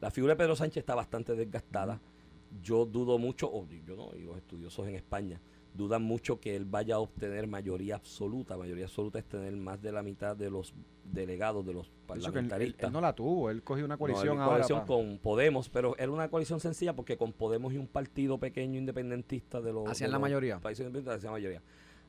La 0.00 0.10
figura 0.10 0.32
de 0.34 0.38
Pedro 0.38 0.56
Sánchez 0.56 0.78
está 0.78 0.94
bastante 0.94 1.34
desgastada. 1.36 2.00
Yo 2.62 2.84
dudo 2.86 3.18
mucho, 3.18 3.50
o 3.52 3.66
yo 3.68 3.96
no, 3.96 4.10
y 4.16 4.22
los 4.22 4.36
estudiosos 4.36 4.86
en 4.88 4.94
España 4.94 5.40
dudan 5.74 6.02
mucho 6.04 6.38
que 6.38 6.54
él 6.54 6.64
vaya 6.66 6.94
a 6.94 6.98
obtener 7.00 7.48
mayoría 7.48 7.96
absoluta. 7.96 8.56
Mayoría 8.56 8.84
absoluta 8.84 9.18
es 9.18 9.24
tener 9.24 9.56
más 9.56 9.82
de 9.82 9.90
la 9.90 10.02
mitad 10.04 10.36
de 10.36 10.48
los 10.48 10.72
delegados, 11.04 11.66
de 11.66 11.72
los 11.72 11.86
él, 11.86 11.92
él- 11.92 12.06
parlamentaristas. 12.06 12.86
él 12.86 12.92
no 12.92 13.00
la 13.00 13.12
tuvo, 13.12 13.50
él 13.50 13.62
cogió 13.64 13.84
una 13.84 13.94
No, 13.94 13.98
coalición 13.98 14.36
él 14.36 14.42
ahora. 14.42 14.46
coalición 14.66 14.86
con 14.86 15.18
Podemos, 15.18 15.68
pero 15.68 15.96
era 15.98 16.12
una 16.12 16.28
coalición 16.28 16.60
sencilla 16.60 16.94
porque 16.94 17.16
con 17.16 17.32
Podemos 17.32 17.72
y 17.72 17.78
un 17.78 17.88
partido 17.88 18.38
pequeño 18.38 18.78
independentista 18.78 19.60
de 19.60 19.72
los, 19.72 19.88
Hacían 19.88 20.08
de 20.08 20.12
la 20.12 20.18
los 20.18 20.22
mayoría. 20.22 20.60
países 20.60 20.86
independientes 20.86 21.16
hacían 21.18 21.32
la 21.32 21.38
mayoría. 21.38 21.62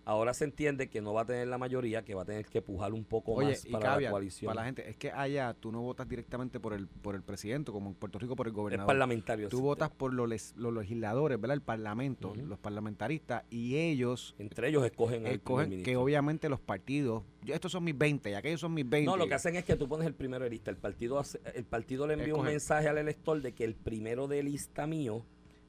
Ahora 0.05 0.33
se 0.35 0.45
entiende 0.45 0.87
que 0.87 1.01
no 1.01 1.13
va 1.13 1.21
a 1.21 1.25
tener 1.25 1.47
la 1.47 1.57
mayoría, 1.57 2.05
que 2.05 2.13
va 2.13 2.21
a 2.21 2.25
tener 2.25 2.45
que 2.45 2.61
pujar 2.61 2.93
un 2.93 3.03
poco 3.03 3.33
Oye, 3.33 3.49
más 3.49 3.65
para 3.65 3.99
la 3.99 4.09
coalición. 4.11 4.47
para 4.49 4.61
la 4.61 4.65
gente, 4.65 4.87
es 4.87 4.95
que 4.97 5.11
allá 5.11 5.55
tú 5.59 5.71
no 5.71 5.81
votas 5.81 6.07
directamente 6.07 6.59
por 6.59 6.73
el 6.73 6.87
por 6.87 7.15
el 7.15 7.23
presidente, 7.23 7.71
como 7.71 7.89
en 7.89 7.95
Puerto 7.95 8.19
Rico 8.19 8.35
por 8.35 8.45
el 8.47 8.53
gobernador. 8.53 8.85
parlamentario. 8.87 9.49
Tú 9.49 9.61
votas 9.61 9.89
por 9.89 10.13
los, 10.13 10.29
les- 10.29 10.55
los 10.57 10.71
legisladores, 10.73 11.41
¿verdad? 11.41 11.55
El 11.55 11.61
parlamento, 11.63 12.33
los 12.35 12.59
parlamentaristas, 12.59 13.43
y 13.49 13.77
ellos 13.77 14.35
Entre 14.37 14.69
ellos 14.69 14.85
escogen 14.85 15.25
al 15.25 15.33
escogen 15.33 15.65
que 15.69 15.75
ministro. 15.77 16.01
obviamente 16.01 16.49
los 16.49 16.59
partidos, 16.59 17.23
yo- 17.43 17.55
estos 17.55 17.71
son 17.71 17.83
mis 17.83 17.97
20 17.97 18.29
y 18.29 18.33
aquellos 18.35 18.61
son 18.61 18.73
mis 18.75 18.87
20. 18.87 19.05
No, 19.09 19.17
lo 19.17 19.27
que 19.27 19.33
hacen 19.33 19.55
es 19.55 19.65
que 19.65 19.75
tú 19.75 19.87
pones 19.87 20.05
el 20.05 20.13
primero 20.13 20.43
de 20.43 20.51
lista. 20.51 20.69
El 20.69 20.77
partido, 20.77 21.17
hace- 21.17 21.39
el 21.55 21.65
partido 21.65 22.05
le 22.05 22.13
envía 22.13 22.35
un 22.35 22.45
mensaje 22.45 22.87
al 22.87 22.99
elector 22.99 23.41
de 23.41 23.53
que 23.53 23.63
el 23.63 23.73
primero 23.75 24.27
de 24.27 24.43
lista 24.43 24.85
mío 24.85 25.25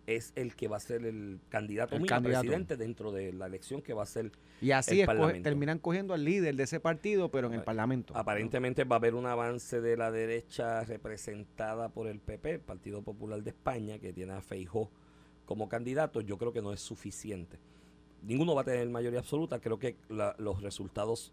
es 0.07 0.33
el 0.37 0.55
que 0.55 0.69
va 0.69 0.77
a 0.77 0.81
ser 0.81 1.05
el 1.05 1.41
candidato 1.49 1.97
El 1.97 2.03
mío, 2.03 2.09
candidato. 2.09 2.43
presidente, 2.43 2.77
dentro 2.77 3.11
de 3.11 3.33
la 3.33 3.47
elección 3.47 3.83
que 3.83 3.93
va 3.93 4.05
a 4.05 4.07
ser 4.07 4.31
y 4.61 4.71
así 4.71 5.01
el 5.01 5.09
escoge- 5.09 5.43
terminan 5.43 5.79
cogiendo 5.81 6.15
al 6.15 6.25
líder 6.25 6.55
de 6.57 6.63
ese 6.63 6.79
partido, 6.81 7.31
pero 7.31 7.49
en 7.49 7.55
el 7.55 7.59
Right. 7.61 7.67
parlamento. 7.67 8.17
Aparentemente 8.17 8.85
va 8.85 8.97
a 8.97 8.99
haber 8.99 9.15
un 9.15 9.27
avance 9.27 9.81
de 9.81 9.97
la 9.97 10.11
derecha 10.13 10.85
representada 10.85 11.89
por 11.89 12.07
el 12.07 12.21
PP, 12.21 12.53
el 12.53 12.61
Partido 12.61 13.03
Popular 13.03 13.43
de 13.43 13.51
España, 13.51 13.99
que 13.99 14.13
tiene 14.13 14.33
a 14.33 14.41
Feijó 14.43 14.91
como 15.45 15.69
candidato. 15.69 16.21
Yo 16.21 16.39
creo 16.39 16.53
que 16.53 16.63
no 16.63 16.73
es 16.73 16.81
suficiente. 16.81 17.59
Ninguno 18.23 18.55
va 18.55 18.63
a 18.63 18.65
tener 18.65 18.89
mayoría 18.89 19.19
absoluta. 19.21 19.61
Creo 19.61 19.79
que 19.79 19.97
la- 20.09 20.35
los 20.39 20.63
resultados 20.63 21.33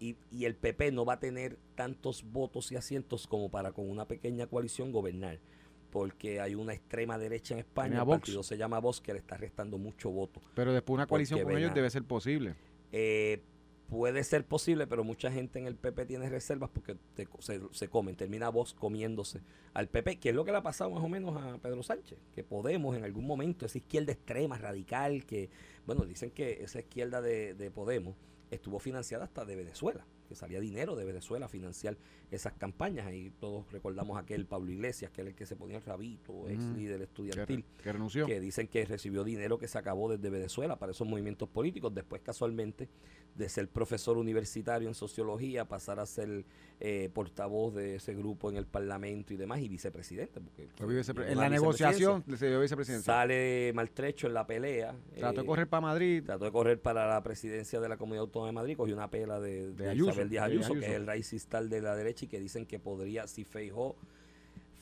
y, 0.00 0.16
y 0.30 0.44
el 0.44 0.54
PP 0.56 0.92
no 0.92 1.04
va 1.04 1.14
a 1.14 1.20
tener 1.20 1.56
tantos 1.74 2.22
votos 2.24 2.70
y 2.72 2.76
asientos 2.76 3.26
como 3.26 3.48
para 3.50 3.72
con 3.72 3.88
una 3.88 4.06
pequeña 4.06 4.46
coalición 4.46 4.92
gobernar. 4.92 5.38
Porque 5.94 6.40
hay 6.40 6.56
una 6.56 6.74
extrema 6.74 7.16
derecha 7.18 7.54
en 7.54 7.60
España, 7.60 8.00
el 8.00 8.04
Vox. 8.04 8.18
partido 8.18 8.42
se 8.42 8.56
llama 8.56 8.80
Vox, 8.80 9.00
que 9.00 9.12
le 9.12 9.20
está 9.20 9.36
restando 9.36 9.78
mucho 9.78 10.10
voto. 10.10 10.40
Pero 10.56 10.72
después 10.72 10.92
una 10.96 11.06
coalición 11.06 11.40
con 11.44 11.56
ellos 11.56 11.70
a- 11.70 11.74
debe 11.74 11.88
ser 11.88 12.02
posible. 12.02 12.56
Eh, 12.90 13.40
puede 13.88 14.24
ser 14.24 14.44
posible, 14.44 14.88
pero 14.88 15.04
mucha 15.04 15.30
gente 15.30 15.60
en 15.60 15.68
el 15.68 15.76
PP 15.76 16.06
tiene 16.06 16.28
reservas 16.28 16.68
porque 16.74 16.96
te- 17.14 17.28
se, 17.38 17.60
se 17.70 17.86
comen. 17.88 18.16
Termina 18.16 18.48
vos 18.48 18.74
comiéndose 18.74 19.40
al 19.72 19.86
PP, 19.88 20.18
que 20.18 20.30
es 20.30 20.34
lo 20.34 20.44
que 20.44 20.50
le 20.50 20.56
ha 20.58 20.62
pasado 20.64 20.90
más 20.90 21.04
o 21.04 21.08
menos 21.08 21.40
a 21.40 21.58
Pedro 21.58 21.84
Sánchez. 21.84 22.18
Que 22.34 22.42
Podemos 22.42 22.96
en 22.96 23.04
algún 23.04 23.24
momento, 23.24 23.64
esa 23.64 23.78
izquierda 23.78 24.10
extrema, 24.10 24.58
radical, 24.58 25.24
que, 25.24 25.48
bueno, 25.86 26.04
dicen 26.06 26.32
que 26.32 26.64
esa 26.64 26.80
izquierda 26.80 27.22
de, 27.22 27.54
de 27.54 27.70
Podemos 27.70 28.16
estuvo 28.50 28.80
financiada 28.80 29.26
hasta 29.26 29.44
de 29.44 29.54
Venezuela, 29.54 30.04
que 30.34 30.38
salía 30.40 30.60
dinero 30.60 30.96
de 30.96 31.04
Venezuela 31.04 31.46
a 31.46 31.48
financiar 31.48 31.96
esas 32.30 32.52
campañas. 32.54 33.06
Ahí 33.06 33.30
todos 33.38 33.70
recordamos 33.72 34.18
aquel 34.18 34.46
Pablo 34.46 34.70
Iglesias, 34.72 35.10
que 35.12 35.20
era 35.20 35.30
el 35.30 35.36
que 35.36 35.46
se 35.46 35.56
ponía 35.56 35.76
el 35.76 35.82
rabito, 35.84 36.48
ex 36.48 36.64
Ujú. 36.64 36.74
líder 36.74 37.02
estudiantil 37.02 37.64
que 37.82 37.92
renunció. 37.92 38.26
que 38.26 38.40
dicen 38.40 38.66
que 38.68 38.84
recibió 38.84 39.24
dinero 39.24 39.58
que 39.58 39.68
se 39.68 39.78
acabó 39.78 40.10
desde 40.10 40.28
Venezuela 40.30 40.76
para 40.78 40.92
esos 40.92 41.06
movimientos 41.06 41.48
políticos. 41.48 41.94
Después, 41.94 42.20
casualmente, 42.22 42.88
de 43.36 43.48
ser 43.48 43.68
profesor 43.68 44.16
universitario 44.16 44.86
en 44.88 44.94
sociología, 44.94 45.64
pasar 45.66 45.98
a 45.98 46.06
ser 46.06 46.44
eh, 46.80 47.10
portavoz 47.12 47.74
de 47.74 47.96
ese 47.96 48.14
grupo 48.14 48.50
en 48.50 48.56
el 48.56 48.66
Parlamento 48.66 49.32
y 49.32 49.36
demás, 49.36 49.60
y 49.60 49.68
vicepresidente. 49.68 50.40
Porque 50.40 50.68
vicepre- 50.84 51.30
en 51.30 51.38
la 51.38 51.48
negociación 51.48 52.24
se 52.36 52.48
dio 52.48 52.60
vicepresidencia. 52.60 53.12
Sale 53.12 53.72
maltrecho 53.74 54.26
en 54.26 54.34
la 54.34 54.46
pelea. 54.46 54.94
Trató 55.16 55.40
de 55.40 55.42
eh, 55.42 55.46
correr 55.46 55.68
para 55.68 55.80
Madrid. 55.80 56.22
Trató 56.24 56.44
de 56.44 56.52
correr 56.52 56.80
para 56.80 57.06
la 57.08 57.22
presidencia 57.22 57.80
de 57.80 57.88
la 57.88 57.96
Comunidad 57.96 58.22
Autónoma 58.22 58.48
de 58.48 58.52
Madrid, 58.54 58.76
cogió 58.76 58.94
una 58.94 59.10
pela 59.10 59.40
de, 59.40 59.72
de 59.72 59.88
Ayuso, 59.90 60.10
Isabel 60.24 60.30
Díaz 60.30 60.44
Ayuso, 60.44 60.72
Ayuso. 60.72 60.80
que 60.80 60.86
es 60.86 60.92
el 60.92 61.06
raíz 61.06 61.46
tal 61.48 61.68
de 61.68 61.80
la 61.80 61.96
derecha 61.96 62.24
y 62.24 62.28
que 62.28 62.40
dicen 62.40 62.66
que 62.66 62.78
podría, 62.78 63.26
si 63.26 63.44
Feijó, 63.44 63.96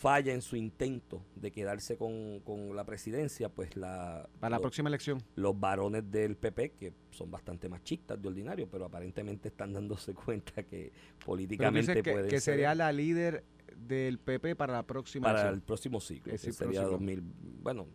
falla 0.02 0.32
en 0.32 0.42
su 0.42 0.56
intento 0.56 1.22
de 1.36 1.52
quedarse 1.52 1.96
con, 1.96 2.40
con 2.40 2.74
la 2.74 2.84
presidencia, 2.84 3.48
pues 3.48 3.76
la, 3.76 4.28
Para 4.40 4.56
la 4.56 4.60
próxima 4.60 4.88
elección. 4.88 5.22
los 5.36 5.58
varones 5.58 6.10
del 6.10 6.36
PP, 6.36 6.70
que 6.70 6.92
son 7.10 7.30
bastante 7.30 7.68
machistas 7.68 8.20
de 8.20 8.28
ordinario, 8.28 8.68
pero 8.68 8.86
aparentemente 8.86 9.48
están 9.48 9.72
dándose 9.72 10.12
cuenta 10.26 10.64
que 10.64 10.92
políticamente 11.24 11.94
dices 11.94 12.02
que, 12.02 12.28
que 12.28 12.40
ser 12.40 12.54
sería 12.54 12.74
la 12.74 12.90
líder 12.90 13.44
del 13.76 14.18
PP 14.18 14.56
para 14.56 14.72
la 14.72 14.82
próxima 14.82 15.32
para 15.32 15.48
el 15.50 15.62
próximo 15.62 16.00
ciclo, 16.00 16.32
Es 16.32 16.42
que 16.42 16.52
sería 16.52 16.80
próximo. 16.80 16.98
2000, 16.98 17.22
bueno, 17.62 17.86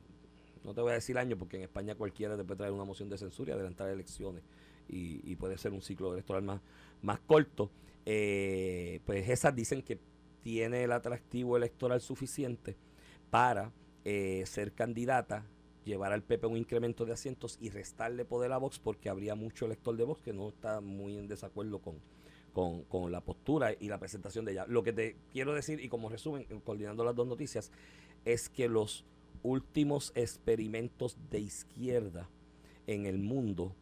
no 0.63 0.73
te 0.73 0.81
voy 0.81 0.91
a 0.91 0.95
decir 0.95 1.17
año 1.17 1.37
porque 1.37 1.57
en 1.57 1.63
España 1.63 1.95
cualquiera 1.95 2.37
te 2.37 2.43
puede 2.43 2.57
traer 2.57 2.73
una 2.73 2.83
moción 2.85 3.09
de 3.09 3.17
censura 3.17 3.51
y 3.51 3.53
adelantar 3.53 3.89
elecciones 3.89 4.43
y, 4.87 5.29
y 5.29 5.35
puede 5.35 5.57
ser 5.57 5.73
un 5.73 5.81
ciclo 5.81 6.13
electoral 6.13 6.43
más, 6.43 6.61
más 7.01 7.19
corto. 7.19 7.71
Eh, 8.05 9.01
pues 9.05 9.29
esas 9.29 9.53
dicen 9.55 9.81
que 9.81 9.99
tiene 10.41 10.83
el 10.83 10.91
atractivo 10.91 11.57
electoral 11.57 11.99
suficiente 11.99 12.77
para 13.29 13.73
eh, 14.05 14.43
ser 14.45 14.71
candidata, 14.73 15.45
llevar 15.83 16.13
al 16.13 16.23
PP 16.23 16.47
un 16.47 16.57
incremento 16.57 17.05
de 17.05 17.13
asientos 17.13 17.57
y 17.59 17.69
restarle 17.69 18.23
poder 18.23 18.53
a 18.53 18.57
Vox 18.57 18.79
porque 18.79 19.09
habría 19.09 19.35
mucho 19.35 19.65
elector 19.65 19.97
de 19.97 20.05
Vox 20.05 20.21
que 20.21 20.33
no 20.33 20.47
está 20.49 20.79
muy 20.79 21.17
en 21.17 21.27
desacuerdo 21.27 21.79
con, 21.79 21.95
con, 22.53 22.83
con 22.83 23.11
la 23.11 23.21
postura 23.21 23.73
y 23.77 23.89
la 23.89 23.99
presentación 23.99 24.45
de 24.45 24.53
ella. 24.53 24.65
Lo 24.67 24.83
que 24.83 24.93
te 24.93 25.17
quiero 25.31 25.53
decir, 25.53 25.81
y 25.81 25.89
como 25.89 26.07
resumen, 26.07 26.45
coordinando 26.63 27.03
las 27.03 27.15
dos 27.15 27.27
noticias, 27.27 27.71
es 28.23 28.47
que 28.47 28.69
los 28.69 29.05
últimos 29.43 30.11
experimentos 30.15 31.17
de 31.29 31.39
izquierda 31.39 32.29
en 32.85 33.05
el 33.05 33.17
mundo 33.17 33.75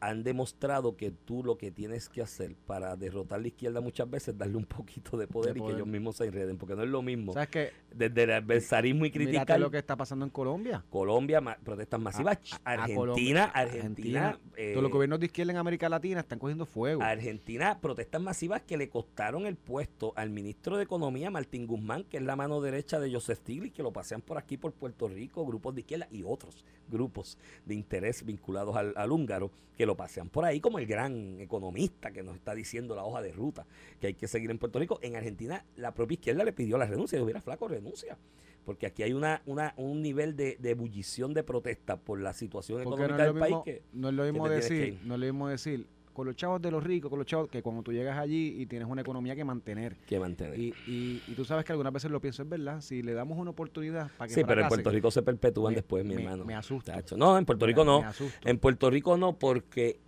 han 0.00 0.22
demostrado 0.22 0.96
que 0.96 1.10
tú 1.10 1.42
lo 1.42 1.58
que 1.58 1.70
tienes 1.70 2.08
que 2.08 2.22
hacer 2.22 2.54
para 2.66 2.94
derrotar 2.96 3.40
la 3.40 3.48
izquierda 3.48 3.80
muchas 3.80 4.08
veces 4.08 4.28
es 4.28 4.38
darle 4.38 4.56
un 4.56 4.64
poquito 4.64 5.16
de 5.16 5.26
poder, 5.26 5.54
De 5.54 5.60
y 5.60 5.62
que 5.62 5.72
ellos 5.72 5.86
mismos 5.86 6.16
se 6.16 6.24
enreden, 6.26 6.56
porque 6.56 6.76
no 6.76 6.82
es 6.84 6.88
lo 6.88 7.02
mismo 7.02 7.32
¿Sabes 7.32 7.48
qué? 7.48 7.70
desde 7.94 8.22
el 8.22 8.30
adversarismo 8.32 9.06
y 9.06 9.10
criticar 9.10 9.58
lo 9.58 9.70
que 9.70 9.78
está 9.78 9.96
pasando 9.96 10.24
en 10.24 10.30
Colombia. 10.30 10.84
Colombia, 10.90 11.40
ma- 11.40 11.56
protestas 11.64 12.00
masivas, 12.00 12.38
A- 12.64 12.70
a- 12.70 12.70
a 12.70 12.72
Argentina, 12.82 12.96
Colombia, 12.96 13.44
Argentina, 13.54 14.38
eh, 14.56 14.70
Todos 14.72 14.82
los 14.82 14.92
gobiernos 14.92 15.20
de 15.20 15.26
izquierda 15.26 15.52
en 15.52 15.58
América 15.58 15.88
Latina 15.88 16.20
están 16.20 16.38
cogiendo 16.38 16.64
fuego. 16.66 17.02
Argentina, 17.02 17.78
protestas 17.80 18.20
masivas 18.22 18.62
que 18.62 18.76
le 18.76 18.88
costaron 18.88 19.46
el 19.46 19.56
puesto 19.56 20.12
al 20.16 20.30
ministro 20.30 20.76
de 20.76 20.84
Economía, 20.84 21.30
Martín 21.30 21.66
Guzmán, 21.66 22.04
que 22.04 22.18
es 22.18 22.22
la 22.22 22.36
mano 22.36 22.60
derecha 22.60 23.00
de 23.00 23.12
Joseph 23.12 23.38
Stiglitz, 23.40 23.74
que 23.74 23.82
lo 23.82 23.92
pasean 23.92 24.20
por 24.20 24.38
aquí, 24.38 24.56
por 24.56 24.72
Puerto 24.72 25.08
Rico, 25.08 25.44
grupos 25.44 25.74
de 25.74 25.80
izquierda 25.80 26.06
y 26.10 26.22
otros 26.24 26.64
grupos 26.90 27.38
de 27.64 27.74
interés 27.74 28.24
vinculados 28.24 28.76
al, 28.76 28.92
al 28.96 29.12
húngaro, 29.12 29.50
que 29.76 29.86
lo 29.86 29.96
pasean 29.96 30.28
por 30.28 30.44
ahí 30.44 30.60
como 30.60 30.80
el 30.80 30.86
gran 30.86 31.40
economista 31.40 32.10
que 32.10 32.22
nos 32.22 32.34
está 32.34 32.54
diciendo 32.54 32.96
la 32.96 33.04
hoja 33.04 33.22
de 33.22 33.32
ruta 33.32 33.64
que 34.00 34.08
hay 34.08 34.14
que 34.14 34.26
seguir 34.26 34.50
en 34.50 34.58
Puerto 34.58 34.78
Rico. 34.80 34.98
En 35.02 35.14
Argentina, 35.14 35.64
la 35.76 35.94
propia 35.94 36.14
izquierda 36.14 36.44
le 36.44 36.52
pidió 36.52 36.76
la 36.78 36.86
renuncia, 36.86 37.18
y 37.18 37.22
hubiera 37.22 37.40
flaco 37.40 37.68
renuncia. 37.68 38.18
Porque 38.64 38.86
aquí 38.86 39.02
hay 39.02 39.12
una, 39.12 39.40
una, 39.46 39.72
un 39.76 40.02
nivel 40.02 40.36
de, 40.36 40.56
de 40.60 40.70
ebullición 40.70 41.32
de 41.32 41.42
protesta 41.42 41.96
por 41.96 42.20
la 42.20 42.34
situación 42.34 42.82
Porque 42.82 43.04
económica 43.04 43.24
del 43.24 43.38
país 43.38 43.56
que 43.64 43.82
no 43.92 44.08
es 44.10 44.14
lo 44.14 44.24
mismo 44.24 44.48
decir, 44.48 44.88
ir. 44.88 45.00
no 45.04 45.14
es 45.14 45.20
lo 45.20 45.26
mismo 45.26 45.48
decir 45.48 45.86
con 46.18 46.26
los 46.26 46.34
chavos 46.36 46.60
de 46.60 46.70
los 46.72 46.82
ricos, 46.82 47.08
con 47.08 47.18
los 47.20 47.26
chavos 47.28 47.48
que 47.48 47.62
cuando 47.62 47.82
tú 47.82 47.92
llegas 47.92 48.18
allí 48.18 48.56
y 48.60 48.66
tienes 48.66 48.88
una 48.88 49.02
economía 49.02 49.36
que 49.36 49.44
mantener. 49.44 49.94
que 50.06 50.18
mantener. 50.18 50.58
Y, 50.58 50.74
y, 50.88 51.22
y 51.28 51.34
tú 51.34 51.44
sabes 51.44 51.64
que 51.64 51.70
algunas 51.72 51.92
veces 51.92 52.10
lo 52.10 52.20
pienso, 52.20 52.42
es 52.42 52.48
verdad, 52.48 52.80
si 52.80 53.02
le 53.02 53.12
damos 53.14 53.38
una 53.38 53.50
oportunidad 53.52 54.10
para 54.18 54.26
que 54.28 54.34
Sí, 54.34 54.42
pero 54.44 54.62
en 54.62 54.68
Puerto 54.68 54.90
Rico 54.90 55.10
se 55.12 55.22
perpetúan 55.22 55.72
me- 55.72 55.76
después, 55.76 56.04
mi 56.04 56.16
me- 56.16 56.22
hermano. 56.24 56.44
me 56.44 56.56
asusto. 56.56 56.90
Tacho. 56.90 57.16
No, 57.16 57.38
en 57.38 57.44
Puerto 57.46 57.64
Rico 57.66 57.84
me- 57.84 57.86
no. 58.02 58.04
En 58.44 58.58
Puerto 58.58 58.90
Rico 58.90 59.16
no, 59.16 59.38
porque 59.38 60.00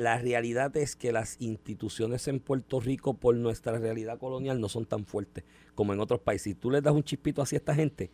la 0.00 0.16
realidad 0.16 0.74
es 0.78 0.96
que 0.96 1.12
las 1.12 1.36
instituciones 1.40 2.26
en 2.26 2.40
Puerto 2.40 2.80
Rico, 2.80 3.12
por 3.12 3.36
nuestra 3.36 3.78
realidad 3.78 4.18
colonial, 4.18 4.58
no 4.58 4.70
son 4.70 4.86
tan 4.86 5.04
fuertes 5.04 5.44
como 5.74 5.92
en 5.92 6.00
otros 6.00 6.20
países. 6.20 6.44
Si 6.44 6.54
tú 6.54 6.70
les 6.70 6.82
das 6.82 6.94
un 6.94 7.04
chispito 7.04 7.42
así 7.42 7.54
a 7.54 7.58
esta 7.58 7.74
gente, 7.74 8.10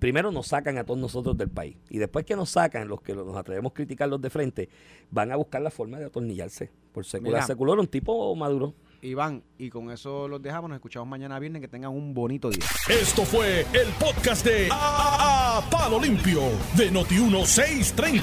primero 0.00 0.32
nos 0.32 0.46
sacan 0.46 0.78
a 0.78 0.84
todos 0.84 0.98
nosotros 0.98 1.36
del 1.36 1.50
país. 1.50 1.76
Y 1.90 1.98
después 1.98 2.24
que 2.24 2.36
nos 2.36 2.48
sacan, 2.48 2.88
los 2.88 3.02
que 3.02 3.14
nos 3.14 3.36
atrevemos 3.36 3.72
a 3.72 3.74
criticarlos 3.74 4.22
de 4.22 4.30
frente, 4.30 4.70
van 5.10 5.30
a 5.30 5.36
buscar 5.36 5.60
la 5.60 5.70
forma 5.70 5.98
de 5.98 6.06
atornillarse. 6.06 6.70
Por 6.94 7.04
secular, 7.04 7.46
secular, 7.46 7.78
un 7.78 7.86
tipo 7.86 8.34
maduro. 8.34 8.72
Iván, 9.02 9.42
y 9.58 9.70
con 9.70 9.90
eso 9.90 10.28
los 10.28 10.42
dejamos, 10.42 10.68
nos 10.70 10.76
escuchamos 10.76 11.08
mañana 11.08 11.38
viernes, 11.38 11.60
que 11.62 11.68
tengan 11.68 11.90
un 11.92 12.12
bonito 12.14 12.50
día. 12.50 12.64
Esto 12.88 13.24
fue 13.24 13.60
el 13.72 13.88
podcast 13.98 14.44
de 14.44 14.68
A, 14.70 15.58
A- 15.58 15.70
Palo 15.70 15.98
Limpio 16.00 16.40
de 16.74 16.92
Noti1630. 16.92 18.22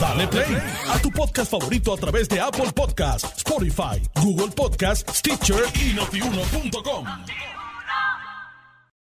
Dale 0.00 0.26
play 0.28 0.56
a 0.88 0.98
tu 1.00 1.10
podcast 1.10 1.50
favorito 1.50 1.92
a 1.94 1.96
través 1.96 2.28
de 2.28 2.40
Apple 2.40 2.70
Podcasts, 2.74 3.38
Spotify, 3.38 4.00
Google 4.22 4.48
Podcasts, 4.54 5.18
Stitcher 5.18 5.62
y 5.74 5.94
notiuno.com. 5.94 7.59